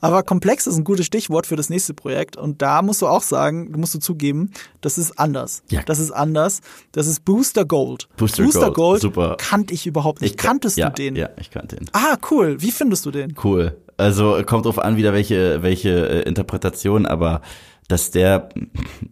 [0.01, 2.37] Aber komplex ist ein gutes Stichwort für das nächste Projekt.
[2.37, 5.61] Und da musst du auch sagen, musst du zugeben, das ist anders.
[5.69, 5.81] Ja.
[5.83, 6.61] Das ist anders.
[6.93, 8.07] Das ist Booster Gold.
[8.15, 9.35] Booster Gold, super.
[9.37, 10.37] kannte ich überhaupt nicht.
[10.37, 11.17] Kanntest ja, du den?
[11.17, 11.89] Ja, ich kannte ihn.
[11.91, 12.61] Ah, cool.
[12.61, 13.35] Wie findest du den?
[13.43, 13.75] Cool.
[13.99, 17.41] Also kommt drauf an, wieder welche, welche äh, Interpretation, aber
[17.87, 18.49] dass der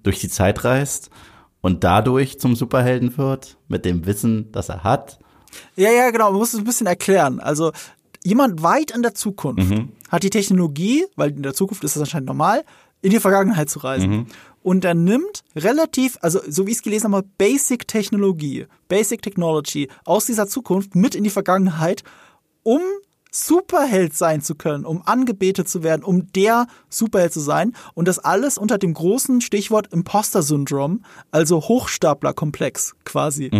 [0.03, 1.09] durch die Zeit reist
[1.61, 5.19] und dadurch zum Superhelden wird, mit dem Wissen, das er hat.
[5.75, 6.29] Ja, ja, genau.
[6.31, 7.39] Man muss es ein bisschen erklären.
[7.39, 7.71] Also
[8.23, 9.89] jemand weit in der Zukunft Mhm.
[10.09, 12.63] hat die Technologie, weil in der Zukunft ist das anscheinend normal,
[13.01, 14.09] in die Vergangenheit zu reisen.
[14.09, 14.25] Mhm.
[14.63, 19.87] Und er nimmt relativ, also so wie ich es gelesen habe, Basic Technologie, Basic Technology
[20.03, 22.03] aus dieser Zukunft mit in die Vergangenheit,
[22.63, 22.81] um
[23.45, 27.73] Superheld sein zu können, um angebetet zu werden, um der Superheld zu sein.
[27.93, 33.51] Und das alles unter dem großen Stichwort Imposter-Syndrom, also Hochstapler-Komplex quasi.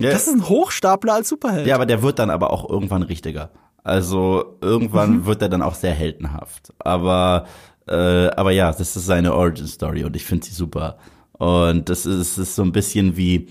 [0.00, 0.10] Ja.
[0.10, 1.66] Das ist ein Hochstapler als Superheld.
[1.66, 3.50] Ja, aber der wird dann aber auch irgendwann richtiger.
[3.82, 6.72] Also irgendwann wird er dann auch sehr heldenhaft.
[6.78, 7.46] Aber,
[7.88, 10.98] äh, aber ja, das ist seine Origin Story und ich finde sie super.
[11.32, 13.48] Und das ist, das ist so ein bisschen wie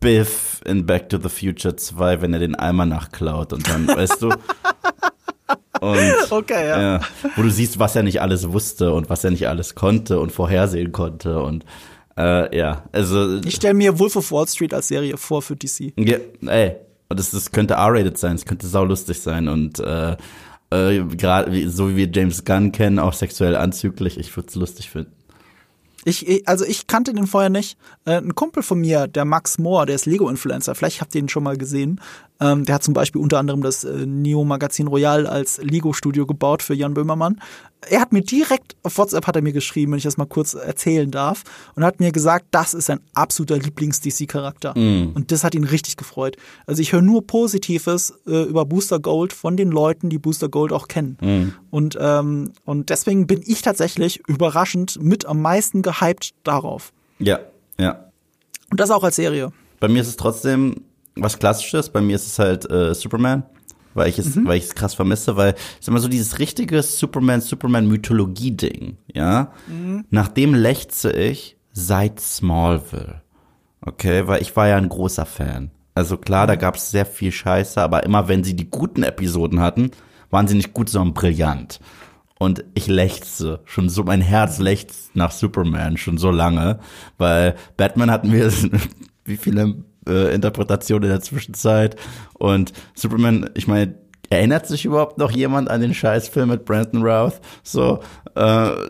[0.00, 4.22] Biff in Back to the Future 2, wenn er den Eimer nachklaut und dann, weißt
[4.22, 4.30] du.
[5.80, 5.96] Und
[6.30, 6.80] Okay, ja.
[6.80, 7.00] ja,
[7.36, 10.32] wo du siehst, was er nicht alles wusste und was er nicht alles konnte und
[10.32, 11.64] vorhersehen konnte und
[12.18, 15.92] äh, ja, also Ich stelle mir Wolf of Wall Street als Serie vor für DC.
[15.96, 16.76] ja, ey,
[17.08, 20.16] und das, das könnte R-rated sein, es könnte saulustig sein und äh,
[20.70, 24.90] äh, gerade so wie wir James Gunn kennen, auch sexuell anzüglich, ich würde es lustig
[24.90, 25.12] finden.
[26.04, 27.76] Ich, also ich kannte den vorher nicht.
[28.04, 31.28] Äh, ein Kumpel von mir, der Max Mohr, der ist Lego-Influencer, vielleicht habt ihr ihn
[31.28, 32.00] schon mal gesehen.
[32.40, 36.74] Ähm, der hat zum Beispiel unter anderem das äh, Neo-Magazin Royal als Lego-Studio gebaut für
[36.74, 37.40] Jan Böhmermann.
[37.88, 40.54] Er hat mir direkt, auf WhatsApp hat er mir geschrieben, wenn ich das mal kurz
[40.54, 41.44] erzählen darf,
[41.74, 44.74] und hat mir gesagt, das ist sein absoluter Lieblings-DC-Charakter.
[45.14, 46.36] Und das hat ihn richtig gefreut.
[46.66, 50.72] Also ich höre nur Positives äh, über Booster Gold von den Leuten, die Booster Gold
[50.72, 51.54] auch kennen.
[51.70, 56.92] Und, ähm, und deswegen bin ich tatsächlich überraschend mit am meisten gehypt darauf.
[57.18, 57.40] Ja,
[57.78, 58.10] ja.
[58.70, 59.52] Und das auch als Serie.
[59.80, 60.82] Bei mir ist es trotzdem
[61.18, 61.90] was Klassisches.
[61.90, 63.42] Bei mir ist es halt äh, Superman,
[63.94, 64.46] weil ich es, Mhm.
[64.46, 68.52] weil ich es krass vermisse, weil ich sag mal so dieses richtige Superman, Superman Mythologie
[68.52, 69.52] Ding, ja.
[69.66, 70.04] Mhm.
[70.10, 73.22] Nach dem lechze ich seit Smallville.
[73.80, 75.70] Okay, weil ich war ja ein großer Fan.
[75.94, 76.48] Also klar, Mhm.
[76.48, 79.90] da gab es sehr viel Scheiße, aber immer wenn sie die guten Episoden hatten,
[80.30, 81.80] waren sie nicht gut, sondern brillant.
[82.40, 86.78] Und ich lechze, schon so, mein Herz lechzt nach Superman schon so lange,
[87.16, 88.52] weil Batman hatten wir
[89.24, 89.74] wie viele
[90.08, 91.96] äh, Interpretationen in der Zwischenzeit
[92.34, 93.94] und Superman, ich meine,
[94.30, 97.40] erinnert sich überhaupt noch jemand an den Scheißfilm mit Brandon Routh?
[97.62, 98.00] So,
[98.34, 98.40] äh,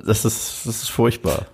[0.04, 1.46] das ist, das ist furchtbar.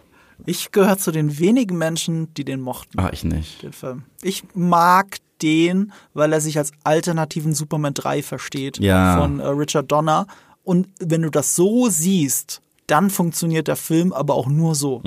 [0.47, 3.62] Ich gehöre zu den wenigen Menschen, die den mochten, Ah, ich nicht.
[3.62, 4.03] den Film.
[4.23, 9.19] Ich mag den, weil er sich als alternativen Superman 3 versteht Ja.
[9.20, 10.27] von äh, Richard Donner.
[10.62, 15.03] Und wenn du das so siehst, dann funktioniert der Film aber auch nur so.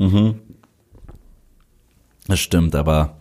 [2.28, 3.17] Das stimmt, aber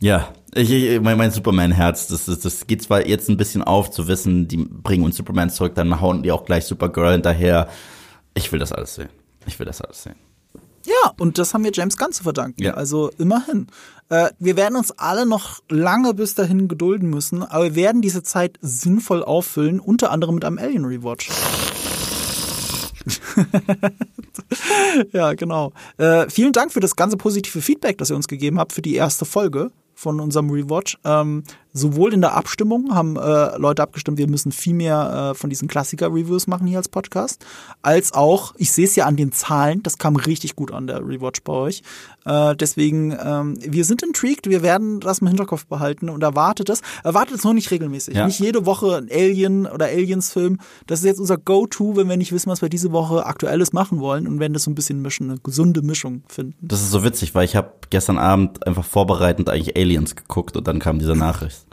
[0.00, 3.90] ja, ich, ich, mein, mein Superman-Herz, das, das, das geht zwar jetzt ein bisschen auf,
[3.90, 7.68] zu wissen, die bringen uns Superman zurück, dann hauen die auch gleich Supergirl hinterher.
[8.34, 9.08] Ich will das alles sehen.
[9.46, 10.16] Ich will das alles sehen.
[10.86, 12.62] Ja, und das haben wir James Gunn zu verdanken.
[12.62, 12.74] Ja.
[12.74, 13.66] Also immerhin.
[14.08, 18.22] Äh, wir werden uns alle noch lange bis dahin gedulden müssen, aber wir werden diese
[18.22, 21.30] Zeit sinnvoll auffüllen, unter anderem mit einem Alien Rewatch.
[25.12, 25.72] ja, genau.
[25.96, 28.94] Äh, vielen Dank für das ganze positive Feedback, das ihr uns gegeben habt für die
[28.94, 30.98] erste Folge von unserem Rewatch.
[31.04, 31.44] Ähm,
[31.76, 35.68] sowohl in der Abstimmung haben äh, Leute abgestimmt, wir müssen viel mehr äh, von diesen
[35.68, 37.44] Klassiker-Reviews machen hier als Podcast,
[37.82, 41.06] als auch, ich sehe es ja an den Zahlen, das kam richtig gut an, der
[41.06, 41.82] Rewatch bei euch.
[42.24, 46.80] Äh, deswegen, ähm, wir sind intrigued, wir werden das im Hinterkopf behalten und erwartet es.
[47.04, 48.16] Erwartet es nur nicht regelmäßig.
[48.16, 48.26] Ja.
[48.26, 50.58] Nicht jede Woche ein Alien oder Aliens-Film.
[50.86, 54.00] Das ist jetzt unser Go-To, wenn wir nicht wissen, was wir diese Woche Aktuelles machen
[54.00, 56.56] wollen und werden das so ein bisschen mischen, eine gesunde Mischung finden.
[56.60, 60.66] Das ist so witzig, weil ich habe gestern Abend einfach vorbereitend eigentlich Aliens geguckt und
[60.66, 61.65] dann kam diese Nachricht.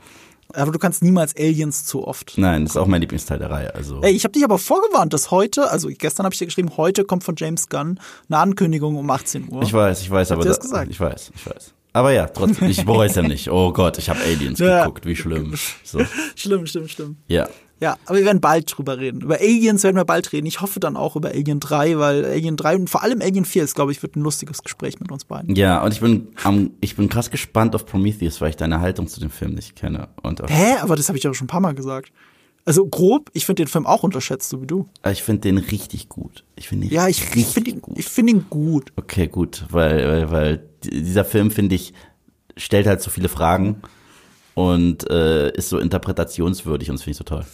[0.54, 2.34] Aber du kannst niemals Aliens zu oft.
[2.38, 3.74] Nein, das ist auch mein Lieblingsteil der Reihe.
[3.76, 6.78] Also Ey, ich habe dich aber vorgewarnt, dass heute, also gestern habe ich dir geschrieben,
[6.78, 8.00] heute kommt von James Gunn
[8.30, 9.62] eine Ankündigung um 18 Uhr.
[9.64, 10.92] ich weiß, ich weiß, aber dir das da- gesagt?
[10.92, 11.74] ich weiß, ich weiß.
[11.96, 13.52] Aber ja, trotzdem, ich bereue es ja nicht.
[13.52, 14.80] Oh Gott, ich habe Aliens Ja.
[14.86, 15.54] geguckt, wie schlimm.
[15.84, 16.00] So,
[16.36, 17.18] Schlimm, schlimm, schlimm.
[17.28, 17.48] ja.
[17.80, 19.22] Ja, aber wir werden bald drüber reden.
[19.22, 20.46] Über Aliens werden wir bald reden.
[20.46, 23.64] Ich hoffe dann auch über Alien 3, weil Alien 3 und vor allem Alien 4
[23.64, 25.56] ist, glaube ich, wird ein lustiges Gespräch mit uns beiden.
[25.56, 29.08] Ja, und ich bin, am, ich bin krass gespannt auf Prometheus, weil ich deine Haltung
[29.08, 30.08] zu dem Film nicht kenne.
[30.22, 30.76] Und Hä?
[30.82, 32.12] Aber das habe ich ja schon ein paar Mal gesagt.
[32.66, 34.88] Also grob, ich finde den Film auch unterschätzt, so wie du.
[35.12, 36.46] ich finde den richtig gut.
[36.56, 38.00] Ich finde ihn Ja, ich, finde ihn, gut.
[38.00, 38.94] ich find ihn gut.
[38.96, 41.94] Okay, gut, weil, weil, weil dieser Film, finde ich,
[42.56, 43.82] stellt halt so viele Fragen
[44.56, 47.46] und äh, ist so interpretationswürdig und das finde ich so toll.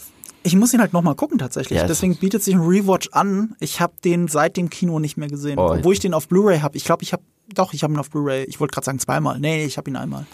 [0.42, 1.76] Ich muss ihn halt nochmal gucken tatsächlich.
[1.76, 3.54] Ja, es- Deswegen bietet sich ein Rewatch an.
[3.60, 5.58] Ich habe den seit dem Kino nicht mehr gesehen.
[5.58, 6.76] Oh, Obwohl ich den auf Blu-ray habe.
[6.78, 7.22] Ich glaube, ich habe
[7.54, 8.44] doch, ich habe ihn auf Blu-ray.
[8.44, 9.38] Ich wollte gerade sagen zweimal.
[9.38, 10.24] Nee, ich habe ihn einmal.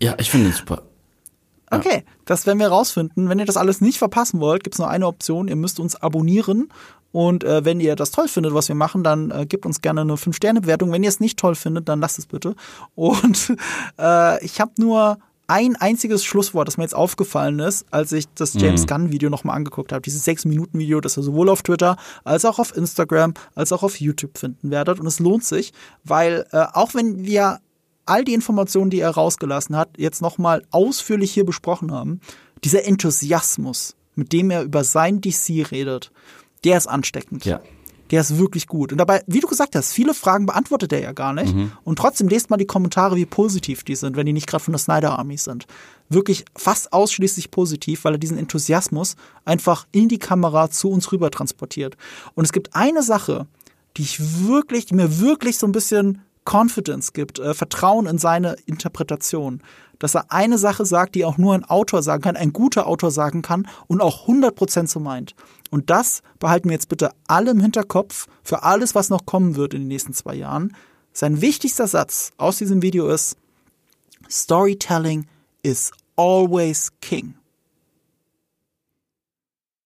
[0.00, 0.82] Ja, ich finde ihn super.
[1.70, 3.28] Okay, das werden wir rausfinden.
[3.28, 5.48] Wenn ihr das alles nicht verpassen wollt, gibt es nur eine Option.
[5.48, 6.68] Ihr müsst uns abonnieren.
[7.10, 10.02] Und äh, wenn ihr das toll findet, was wir machen, dann äh, gebt uns gerne
[10.02, 10.92] eine 5-Sterne-Bewertung.
[10.92, 12.54] Wenn ihr es nicht toll findet, dann lasst es bitte.
[12.94, 13.56] Und
[13.98, 18.54] äh, ich habe nur ein einziges Schlusswort, das mir jetzt aufgefallen ist, als ich das
[18.54, 20.02] James Gunn-Video nochmal angeguckt habe.
[20.02, 24.38] Dieses 6-Minuten-Video, das ihr sowohl auf Twitter als auch auf Instagram als auch auf YouTube
[24.38, 25.00] finden werdet.
[25.00, 25.72] Und es lohnt sich,
[26.02, 27.60] weil äh, auch wenn wir
[28.06, 32.20] all die Informationen, die er rausgelassen hat, jetzt nochmal ausführlich hier besprochen haben,
[32.62, 36.10] dieser Enthusiasmus, mit dem er über sein DC redet,
[36.64, 37.44] der ist ansteckend.
[37.44, 37.60] Ja.
[38.10, 38.92] Der ist wirklich gut.
[38.92, 41.54] Und dabei, wie du gesagt hast, viele Fragen beantwortet er ja gar nicht.
[41.54, 41.72] Mhm.
[41.84, 44.72] Und trotzdem lest mal die Kommentare, wie positiv die sind, wenn die nicht gerade von
[44.72, 45.66] der Snyder Army sind.
[46.10, 51.30] Wirklich fast ausschließlich positiv, weil er diesen Enthusiasmus einfach in die Kamera zu uns rüber
[51.30, 51.96] transportiert.
[52.34, 53.46] Und es gibt eine Sache,
[53.96, 58.56] die ich wirklich, die mir wirklich so ein bisschen Confidence gibt, äh, Vertrauen in seine
[58.66, 59.62] Interpretation.
[59.98, 63.10] Dass er eine Sache sagt, die auch nur ein Autor sagen kann, ein guter Autor
[63.10, 65.34] sagen kann und auch 100% so meint.
[65.74, 69.74] Und das behalten wir jetzt bitte alle im Hinterkopf für alles, was noch kommen wird
[69.74, 70.76] in den nächsten zwei Jahren.
[71.12, 73.36] Sein wichtigster Satz aus diesem Video ist,
[74.30, 75.26] Storytelling
[75.64, 77.34] is always king.